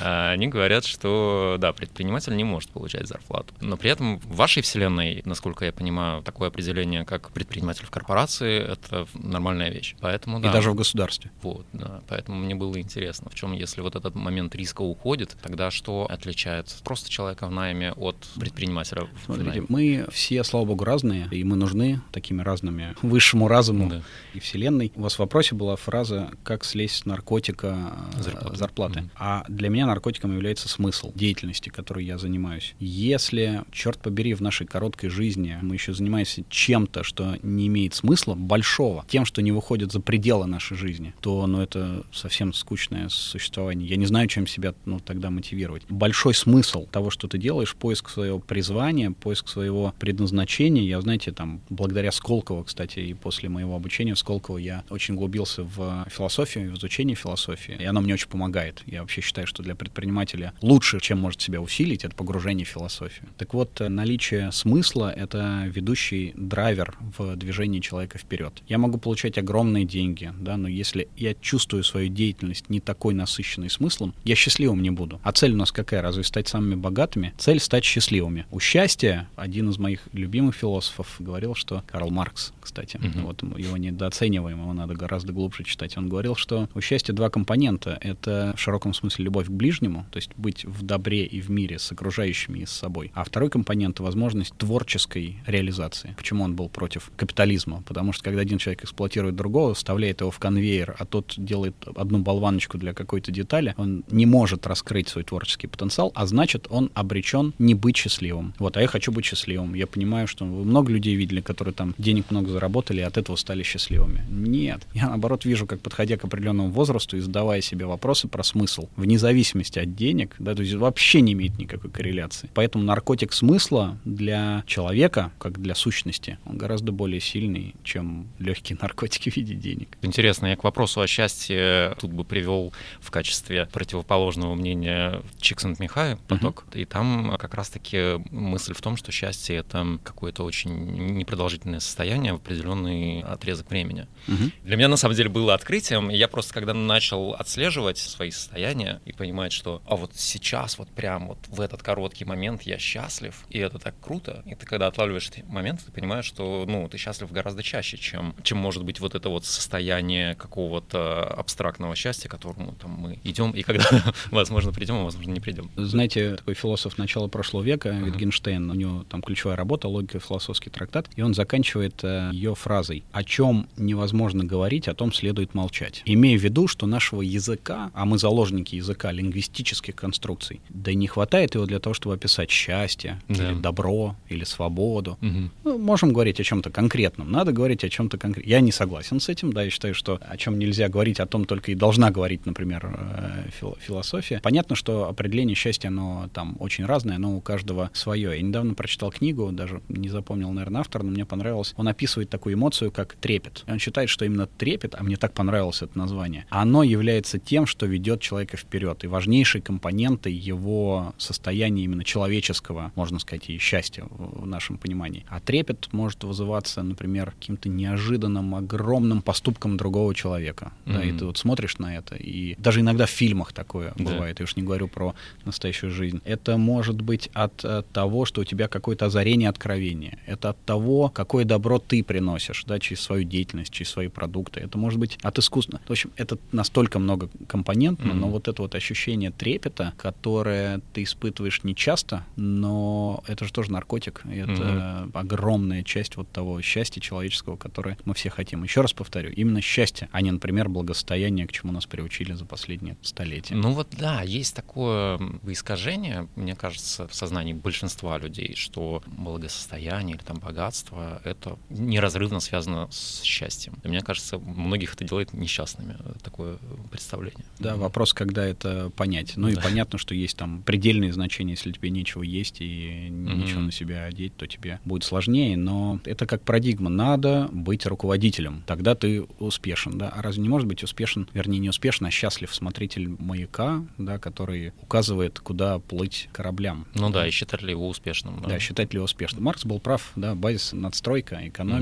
Они 0.00 0.48
говорят, 0.48 0.84
что, 0.84 1.56
да, 1.58 1.72
предприниматель 1.72 2.36
не 2.36 2.44
может 2.44 2.70
получать 2.70 3.06
зарплату. 3.06 3.54
Например, 3.60 3.85
при 3.86 3.92
этом 3.92 4.18
в 4.18 4.34
вашей 4.34 4.64
вселенной, 4.64 5.22
насколько 5.26 5.64
я 5.64 5.72
понимаю, 5.72 6.20
такое 6.24 6.48
определение, 6.48 7.04
как 7.04 7.30
предприниматель 7.30 7.86
в 7.86 7.90
корпорации, 7.90 8.58
это 8.58 9.06
нормальная 9.14 9.70
вещь. 9.70 9.94
Поэтому, 10.00 10.40
да. 10.40 10.50
И 10.50 10.52
даже 10.52 10.72
в 10.72 10.74
государстве. 10.74 11.30
Вот, 11.40 11.66
да. 11.72 12.00
Поэтому 12.08 12.36
мне 12.36 12.56
было 12.56 12.80
интересно, 12.80 13.30
в 13.30 13.36
чем, 13.36 13.52
если 13.52 13.82
вот 13.82 13.94
этот 13.94 14.16
момент 14.16 14.56
риска 14.56 14.82
уходит, 14.82 15.36
тогда 15.40 15.70
что 15.70 16.08
отличает 16.10 16.74
просто 16.82 17.08
человека 17.08 17.46
в 17.46 17.52
найме 17.52 17.92
от 17.92 18.16
предпринимателя 18.40 19.02
в 19.02 19.24
Смотрите, 19.24 19.62
мы 19.68 20.08
все, 20.10 20.42
слава 20.42 20.64
богу, 20.64 20.82
разные, 20.82 21.28
и 21.30 21.44
мы 21.44 21.54
нужны 21.54 22.00
такими 22.10 22.42
разными 22.42 22.96
высшему 23.02 23.46
разуму 23.46 23.88
да. 23.88 24.02
и 24.34 24.40
вселенной. 24.40 24.90
У 24.96 25.02
вас 25.02 25.14
в 25.14 25.20
вопросе 25.20 25.54
была 25.54 25.76
фраза 25.76 26.32
«как 26.42 26.64
слезть 26.64 26.96
с 26.96 27.04
наркотика 27.04 27.92
э, 28.16 28.22
зарплаты». 28.22 28.56
зарплаты. 28.56 28.98
Mm-hmm. 28.98 29.10
А 29.14 29.44
для 29.46 29.68
меня 29.68 29.86
наркотиком 29.86 30.32
является 30.32 30.68
смысл 30.68 31.12
деятельности, 31.14 31.68
которой 31.68 32.04
я 32.04 32.18
занимаюсь. 32.18 32.74
Если 32.80 33.62
черт 33.76 34.00
побери, 34.00 34.34
в 34.34 34.40
нашей 34.40 34.66
короткой 34.66 35.10
жизни 35.10 35.58
мы 35.62 35.74
еще 35.74 35.92
занимаемся 35.92 36.42
чем-то, 36.48 37.04
что 37.04 37.36
не 37.42 37.68
имеет 37.68 37.94
смысла 37.94 38.34
большого, 38.34 39.04
тем, 39.08 39.24
что 39.24 39.42
не 39.42 39.52
выходит 39.52 39.92
за 39.92 40.00
пределы 40.00 40.46
нашей 40.46 40.76
жизни, 40.76 41.14
то, 41.20 41.46
ну, 41.46 41.60
это 41.60 42.04
совсем 42.12 42.52
скучное 42.52 43.08
существование. 43.08 43.88
Я 43.88 43.96
не 43.96 44.06
знаю, 44.06 44.28
чем 44.28 44.46
себя, 44.46 44.74
ну, 44.84 44.98
тогда 44.98 45.30
мотивировать. 45.30 45.84
Большой 45.88 46.34
смысл 46.34 46.86
того, 46.86 47.10
что 47.10 47.28
ты 47.28 47.38
делаешь, 47.38 47.76
поиск 47.76 48.08
своего 48.08 48.38
призвания, 48.38 49.10
поиск 49.10 49.48
своего 49.48 49.94
предназначения. 49.98 50.82
Я, 50.82 51.00
знаете, 51.00 51.32
там, 51.32 51.60
благодаря 51.68 52.12
Сколково, 52.12 52.64
кстати, 52.64 53.00
и 53.00 53.14
после 53.14 53.48
моего 53.48 53.76
обучения 53.76 54.14
в 54.14 54.18
Сколково 54.18 54.58
я 54.58 54.84
очень 54.88 55.14
углубился 55.14 55.62
в 55.62 56.06
философию, 56.10 56.72
в 56.72 56.78
изучение 56.78 57.14
философии, 57.14 57.76
и 57.78 57.84
оно 57.84 58.00
мне 58.00 58.14
очень 58.14 58.28
помогает. 58.28 58.82
Я 58.86 59.02
вообще 59.02 59.20
считаю, 59.20 59.46
что 59.46 59.62
для 59.62 59.74
предпринимателя 59.74 60.54
лучше, 60.62 61.00
чем 61.00 61.18
может 61.18 61.40
себя 61.40 61.60
усилить, 61.60 62.04
это 62.04 62.16
погружение 62.16 62.64
в 62.64 62.68
философию. 62.68 63.28
Так 63.36 63.52
вот, 63.54 63.65
вот 63.66 63.88
наличие 63.88 64.52
смысла— 64.52 65.12
это 65.16 65.64
ведущий 65.66 66.32
драйвер 66.36 66.96
в 67.18 67.36
движении 67.36 67.80
человека 67.80 68.18
вперед. 68.18 68.62
Я 68.68 68.78
могу 68.78 68.98
получать 68.98 69.38
огромные 69.38 69.84
деньги, 69.84 70.32
да, 70.38 70.56
но 70.56 70.68
если 70.68 71.08
я 71.16 71.34
чувствую 71.34 71.82
свою 71.82 72.08
деятельность 72.08 72.68
не 72.68 72.80
такой 72.80 73.14
насыщенной 73.14 73.70
смыслом, 73.70 74.14
я 74.24 74.34
счастливым 74.34 74.82
не 74.82 74.90
буду. 74.90 75.20
А 75.22 75.32
цель 75.32 75.52
у 75.52 75.56
нас 75.56 75.72
какая? 75.72 76.02
Разве 76.02 76.22
стать 76.22 76.48
самыми 76.48 76.76
богатыми? 76.76 77.34
Цель— 77.38 77.60
стать 77.60 77.84
счастливыми. 77.84 78.46
У 78.50 78.60
счастья, 78.60 79.28
один 79.36 79.70
из 79.70 79.78
моих 79.78 80.00
любимых 80.12 80.54
философов 80.54 81.16
говорил, 81.18 81.54
что 81.54 81.82
Карл 81.86 82.10
Маркс, 82.10 82.52
кстати, 82.66 82.96
mm-hmm. 82.96 83.22
вот 83.22 83.42
его 83.58 83.76
недооцениваем, 83.76 84.60
его 84.60 84.72
надо 84.72 84.94
гораздо 84.94 85.32
глубже 85.32 85.62
читать. 85.62 85.96
Он 85.96 86.08
говорил, 86.08 86.34
что 86.34 86.68
у 86.74 86.80
счастья 86.80 87.12
два 87.12 87.30
компонента. 87.30 87.96
Это 88.00 88.54
в 88.56 88.60
широком 88.60 88.92
смысле 88.92 89.26
любовь 89.26 89.46
к 89.46 89.50
ближнему, 89.50 90.04
то 90.10 90.16
есть 90.16 90.30
быть 90.36 90.64
в 90.64 90.82
добре 90.82 91.24
и 91.24 91.40
в 91.40 91.48
мире 91.48 91.78
с 91.78 91.92
окружающими 91.92 92.58
и 92.58 92.66
с 92.66 92.70
собой. 92.70 93.12
А 93.14 93.22
второй 93.22 93.50
компонент— 93.50 94.00
возможность 94.00 94.52
творческой 94.58 95.36
реализации. 95.46 96.14
Почему 96.16 96.42
он 96.42 96.56
был 96.56 96.68
против 96.68 97.12
капитализма? 97.16 97.82
Потому 97.86 98.12
что 98.12 98.24
когда 98.24 98.40
один 98.40 98.58
человек 98.58 98.82
эксплуатирует 98.82 99.36
другого, 99.36 99.74
вставляет 99.74 100.20
его 100.20 100.32
в 100.32 100.38
конвейер, 100.40 100.96
а 100.98 101.04
тот 101.04 101.34
делает 101.36 101.76
одну 101.94 102.18
болваночку 102.18 102.78
для 102.78 102.94
какой-то 102.94 103.30
детали, 103.30 103.74
он 103.76 104.02
не 104.10 104.26
может 104.26 104.66
раскрыть 104.66 105.08
свой 105.08 105.22
творческий 105.22 105.68
потенциал, 105.68 106.10
а 106.16 106.26
значит, 106.26 106.66
он 106.68 106.90
обречен 106.94 107.54
не 107.60 107.74
быть 107.74 107.96
счастливым. 107.96 108.54
Вот, 108.58 108.76
а 108.76 108.80
я 108.80 108.88
хочу 108.88 109.12
быть 109.12 109.24
счастливым. 109.24 109.74
Я 109.74 109.86
понимаю, 109.86 110.26
что 110.26 110.44
вы 110.44 110.64
много 110.64 110.90
людей 110.90 111.14
видели, 111.14 111.40
которые 111.40 111.72
там 111.72 111.94
денег 111.96 112.30
много 112.32 112.55
заработали 112.56 113.00
и 113.00 113.04
от 113.04 113.18
этого 113.18 113.36
стали 113.36 113.62
счастливыми. 113.62 114.24
Нет. 114.30 114.86
Я, 114.94 115.08
наоборот, 115.08 115.44
вижу, 115.44 115.66
как, 115.66 115.80
подходя 115.80 116.16
к 116.16 116.24
определенному 116.24 116.70
возрасту 116.70 117.16
и 117.18 117.20
задавая 117.20 117.60
себе 117.60 117.84
вопросы 117.84 118.28
про 118.28 118.42
смысл, 118.42 118.88
вне 118.96 119.18
зависимости 119.18 119.78
от 119.78 119.94
денег, 119.94 120.34
да, 120.38 120.54
то 120.54 120.62
есть 120.62 120.74
вообще 120.74 121.20
не 121.20 121.34
имеет 121.34 121.58
никакой 121.58 121.90
корреляции. 121.90 122.48
Поэтому 122.54 122.84
наркотик 122.84 123.34
смысла 123.34 123.98
для 124.04 124.64
человека, 124.66 125.32
как 125.38 125.60
для 125.60 125.74
сущности, 125.74 126.38
он 126.46 126.56
гораздо 126.56 126.92
более 126.92 127.20
сильный, 127.20 127.74
чем 127.84 128.28
легкие 128.38 128.78
наркотики 128.82 129.28
в 129.28 129.36
виде 129.36 129.54
денег. 129.54 129.98
Интересно, 130.00 130.46
я 130.46 130.56
к 130.56 130.64
вопросу 130.64 131.02
о 131.02 131.06
счастье 131.06 131.94
тут 132.00 132.12
бы 132.12 132.24
привел 132.24 132.72
в 133.00 133.10
качестве 133.10 133.68
противоположного 133.70 134.54
мнения 134.54 135.20
Чиксент-Михай 135.38 136.16
поток. 136.28 136.64
Uh-huh. 136.70 136.80
И 136.80 136.84
там 136.86 137.36
как 137.38 137.54
раз-таки 137.54 138.22
мысль 138.30 138.72
в 138.72 138.80
том, 138.80 138.96
что 138.96 139.12
счастье— 139.12 139.56
это 139.58 139.98
какое-то 140.02 140.44
очень 140.44 140.72
непродолжительное 141.18 141.80
состояние 141.80 142.34
определенный 142.46 143.22
отрезок 143.22 143.68
времени. 143.70 144.06
Uh-huh. 144.28 144.52
Для 144.62 144.76
меня, 144.76 144.88
на 144.88 144.96
самом 144.96 145.16
деле, 145.16 145.28
было 145.28 145.54
открытием. 145.54 146.08
Я 146.08 146.28
просто, 146.28 146.54
когда 146.54 146.74
начал 146.74 147.34
отслеживать 147.34 147.98
свои 147.98 148.30
состояния 148.30 149.00
и 149.04 149.12
понимать, 149.12 149.52
что 149.52 149.82
а 149.86 149.96
вот 149.96 150.12
сейчас, 150.14 150.78
вот 150.78 150.88
прям 150.88 151.28
вот 151.28 151.38
в 151.48 151.60
этот 151.60 151.82
короткий 151.82 152.24
момент 152.24 152.62
я 152.62 152.78
счастлив, 152.78 153.44
и 153.50 153.58
это 153.58 153.78
так 153.78 153.94
круто. 154.00 154.42
И 154.46 154.54
ты 154.54 154.64
когда 154.64 154.86
отлавливаешь 154.86 155.28
эти 155.28 155.44
моменты, 155.48 155.84
ты 155.86 155.92
понимаешь, 155.92 156.24
что, 156.24 156.64
ну, 156.68 156.88
ты 156.88 156.98
счастлив 156.98 157.30
гораздо 157.32 157.62
чаще, 157.62 157.96
чем, 157.96 158.34
чем 158.42 158.58
может 158.58 158.84
быть 158.84 159.00
вот 159.00 159.14
это 159.14 159.28
вот 159.28 159.44
состояние 159.44 160.34
какого-то 160.36 161.24
абстрактного 161.24 161.96
счастья, 161.96 162.28
к 162.28 162.32
которому 162.32 162.72
там 162.72 162.92
мы 162.92 163.18
идем, 163.24 163.50
и 163.50 163.62
когда, 163.62 163.84
возможно, 164.30 164.72
придем, 164.72 164.96
а 164.96 165.04
возможно, 165.04 165.32
не 165.32 165.40
придем. 165.40 165.70
Знаете, 165.76 166.36
такой 166.36 166.54
философ 166.54 166.98
начала 166.98 167.28
прошлого 167.28 167.62
века, 167.62 167.88
uh-huh. 167.88 168.04
Витгенштейн, 168.04 168.70
у 168.70 168.74
него 168.74 169.04
там 169.04 169.22
ключевая 169.22 169.56
работа, 169.56 169.88
логика 169.88 170.20
философский 170.20 170.70
трактат, 170.70 171.08
и 171.16 171.22
он 171.22 171.34
заканчивает 171.34 172.04
э, 172.04 172.30
ее 172.36 172.54
фразой 172.54 173.04
«О 173.12 173.24
чем 173.24 173.68
невозможно 173.76 174.44
говорить, 174.44 174.88
о 174.88 174.94
том 174.94 175.12
следует 175.12 175.54
молчать». 175.54 176.02
Имея 176.04 176.38
в 176.38 176.42
виду, 176.42 176.68
что 176.68 176.86
нашего 176.86 177.22
языка, 177.22 177.90
а 177.94 178.04
мы 178.04 178.18
заложники 178.18 178.76
языка, 178.76 179.12
лингвистических 179.12 179.94
конструкций, 179.94 180.60
да 180.68 180.90
и 180.90 180.94
не 180.94 181.06
хватает 181.06 181.54
его 181.54 181.66
для 181.66 181.78
того, 181.78 181.94
чтобы 181.94 182.14
описать 182.14 182.50
счастье, 182.50 183.20
да. 183.28 183.34
или 183.52 183.60
добро, 183.60 184.16
или 184.28 184.44
свободу. 184.44 185.18
Угу. 185.22 185.50
Ну, 185.64 185.78
можем 185.78 186.12
говорить 186.12 186.40
о 186.40 186.44
чем-то 186.44 186.70
конкретном, 186.70 187.30
надо 187.30 187.52
говорить 187.52 187.84
о 187.84 187.88
чем-то 187.88 188.18
конкретном. 188.18 188.50
Я 188.50 188.60
не 188.60 188.72
согласен 188.72 189.20
с 189.20 189.28
этим, 189.28 189.52
да, 189.52 189.62
я 189.62 189.70
считаю, 189.70 189.94
что 189.94 190.20
о 190.20 190.36
чем 190.36 190.58
нельзя 190.58 190.88
говорить, 190.88 191.20
о 191.20 191.26
том 191.26 191.44
только 191.44 191.72
и 191.72 191.74
должна 191.74 192.10
говорить, 192.10 192.46
например, 192.46 192.94
э, 192.98 193.50
философия. 193.80 194.40
Понятно, 194.42 194.76
что 194.76 195.08
определение 195.08 195.54
счастья, 195.54 195.88
оно 195.88 196.28
там 196.32 196.56
очень 196.58 196.84
разное, 196.84 197.18
но 197.18 197.36
у 197.36 197.40
каждого 197.40 197.90
свое. 197.92 198.36
Я 198.36 198.42
недавно 198.42 198.74
прочитал 198.74 199.10
книгу, 199.10 199.50
даже 199.52 199.80
не 199.88 200.08
запомнил, 200.08 200.50
наверное, 200.52 200.80
автор, 200.80 201.02
но 201.02 201.10
мне 201.10 201.24
понравилось. 201.24 201.72
Он 201.76 201.88
описывает 201.88 202.25
такую 202.30 202.54
эмоцию, 202.54 202.90
как 202.90 203.14
трепет. 203.14 203.64
Он 203.66 203.78
считает, 203.78 204.08
что 204.08 204.24
именно 204.24 204.46
трепет, 204.46 204.94
а 204.94 205.02
мне 205.02 205.16
так 205.16 205.32
понравилось 205.32 205.82
это 205.82 205.96
название, 205.98 206.46
оно 206.50 206.82
является 206.82 207.38
тем, 207.38 207.66
что 207.66 207.86
ведет 207.86 208.20
человека 208.20 208.56
вперед. 208.56 209.04
И 209.04 209.06
важнейшей 209.06 209.60
компонентой 209.60 210.32
его 210.32 211.14
состояния 211.18 211.84
именно 211.84 212.04
человеческого, 212.04 212.92
можно 212.94 213.18
сказать, 213.18 213.48
и 213.48 213.58
счастья 213.58 214.04
в 214.10 214.46
нашем 214.46 214.78
понимании. 214.78 215.24
А 215.28 215.40
трепет 215.40 215.88
может 215.92 216.24
вызываться, 216.24 216.82
например, 216.82 217.32
каким-то 217.32 217.68
неожиданным, 217.68 218.54
огромным 218.54 219.22
поступком 219.22 219.76
другого 219.76 220.14
человека. 220.14 220.72
Mm-hmm. 220.84 220.92
Да, 220.92 221.04
и 221.04 221.12
ты 221.12 221.24
вот 221.24 221.38
смотришь 221.38 221.78
на 221.78 221.96
это, 221.96 222.14
и 222.14 222.54
даже 222.58 222.80
иногда 222.80 223.06
в 223.06 223.10
фильмах 223.10 223.52
такое 223.52 223.92
да. 223.96 224.04
бывает, 224.04 224.40
я 224.40 224.44
уж 224.44 224.56
не 224.56 224.62
говорю 224.62 224.88
про 224.88 225.14
настоящую 225.44 225.90
жизнь. 225.90 226.20
Это 226.24 226.56
может 226.56 227.00
быть 227.00 227.30
от, 227.32 227.64
от 227.64 227.88
того, 227.90 228.24
что 228.24 228.40
у 228.40 228.44
тебя 228.44 228.68
какое-то 228.68 229.06
озарение, 229.06 229.48
откровение. 229.48 230.18
Это 230.26 230.50
от 230.50 230.64
того, 230.64 231.08
какое 231.08 231.44
добро 231.44 231.78
ты 231.78 232.02
приносишь, 232.16 232.64
да, 232.64 232.78
через 232.78 233.02
свою 233.02 233.24
деятельность, 233.24 233.70
через 233.70 233.90
свои 233.90 234.08
продукты. 234.08 234.60
Это 234.60 234.78
может 234.78 234.98
быть 234.98 235.18
от 235.22 235.38
искусства. 235.38 235.82
В 235.86 235.90
общем, 235.90 236.10
это 236.16 236.38
настолько 236.50 236.98
много 236.98 237.28
компонентно, 237.46 238.12
mm-hmm. 238.12 238.14
но 238.14 238.28
вот 238.30 238.48
это 238.48 238.62
вот 238.62 238.74
ощущение 238.74 239.30
трепета, 239.32 239.92
которое 239.98 240.80
ты 240.94 241.02
испытываешь 241.02 241.62
не 241.62 241.74
часто, 241.74 242.24
но 242.36 243.22
это 243.26 243.44
же 243.44 243.52
тоже 243.52 243.70
наркотик. 243.70 244.22
И 244.24 244.38
это 244.38 244.50
mm-hmm. 244.50 245.10
огромная 245.12 245.82
часть 245.82 246.16
вот 246.16 246.26
того 246.30 246.62
счастья 246.62 247.02
человеческого, 247.02 247.56
которое 247.56 247.98
мы 248.06 248.14
все 248.14 248.30
хотим. 248.30 248.62
Еще 248.62 248.80
раз 248.80 248.94
повторю, 248.94 249.30
именно 249.30 249.60
счастье, 249.60 250.08
а 250.10 250.22
не, 250.22 250.30
например, 250.30 250.70
благосостояние, 250.70 251.46
к 251.46 251.52
чему 251.52 251.70
нас 251.70 251.84
приучили 251.84 252.32
за 252.32 252.46
последние 252.46 252.96
столетия. 253.02 253.54
Ну 253.54 253.72
вот 253.72 253.88
да, 253.90 254.22
есть 254.22 254.56
такое 254.56 255.20
искажение, 255.46 256.28
мне 256.34 256.54
кажется, 256.56 257.06
в 257.08 257.14
сознании 257.14 257.52
большинства 257.52 258.16
людей, 258.16 258.54
что 258.56 259.02
благосостояние 259.06 260.16
или 260.16 260.24
там 260.24 260.38
богатство— 260.38 261.20
это 261.24 261.58
неразрывно 261.96 262.40
связано 262.40 262.88
с 262.90 263.22
счастьем. 263.22 263.74
И 263.82 263.88
мне 263.88 264.00
кажется, 264.00 264.38
многих 264.38 264.94
это 264.94 265.04
делает 265.04 265.32
несчастными, 265.32 265.96
такое 266.22 266.58
представление. 266.90 267.44
Да, 267.58 267.76
вопрос, 267.76 268.12
когда 268.12 268.44
это 268.44 268.90
понять. 268.90 269.32
Ну 269.36 269.48
да. 269.48 269.54
и 269.54 269.56
понятно, 269.62 269.98
что 269.98 270.14
есть 270.14 270.36
там 270.36 270.62
предельные 270.62 271.12
значения, 271.12 271.52
если 271.52 271.72
тебе 271.72 271.88
нечего 271.88 272.22
есть 272.22 272.60
и 272.60 273.08
mm-hmm. 273.08 273.34
ничего 273.36 273.60
на 273.60 273.72
себя 273.72 274.04
одеть, 274.04 274.36
то 274.36 274.46
тебе 274.46 274.78
будет 274.84 275.04
сложнее, 275.04 275.56
но 275.56 275.98
это 276.04 276.26
как 276.26 276.42
парадигма. 276.42 276.90
Надо 276.90 277.48
быть 277.50 277.86
руководителем, 277.86 278.62
тогда 278.66 278.94
ты 278.94 279.22
успешен, 279.38 279.96
да. 279.96 280.10
А 280.10 280.20
разве 280.20 280.42
не 280.42 280.50
может 280.50 280.68
быть 280.68 280.82
успешен, 280.82 281.26
вернее, 281.32 281.60
не 281.60 281.70
успешно, 281.70 282.08
а 282.08 282.10
счастлив 282.10 282.54
смотритель 282.54 283.08
маяка, 283.18 283.84
да, 283.96 284.18
который 284.18 284.74
указывает, 284.82 285.40
куда 285.40 285.78
плыть 285.78 286.28
кораблям. 286.32 286.86
Ну 286.94 287.08
да, 287.08 287.26
и 287.26 287.30
считать 287.30 287.62
ли 287.62 287.70
его 287.70 287.88
успешным. 287.88 288.42
Да, 288.42 288.48
да 288.48 288.58
считать 288.58 288.92
ли 288.92 288.98
его 288.98 289.04
успешным. 289.04 289.44
Маркс 289.44 289.64
был 289.64 289.80
прав, 289.80 290.12
да, 290.14 290.34
базис, 290.34 290.74
надстройка, 290.74 291.36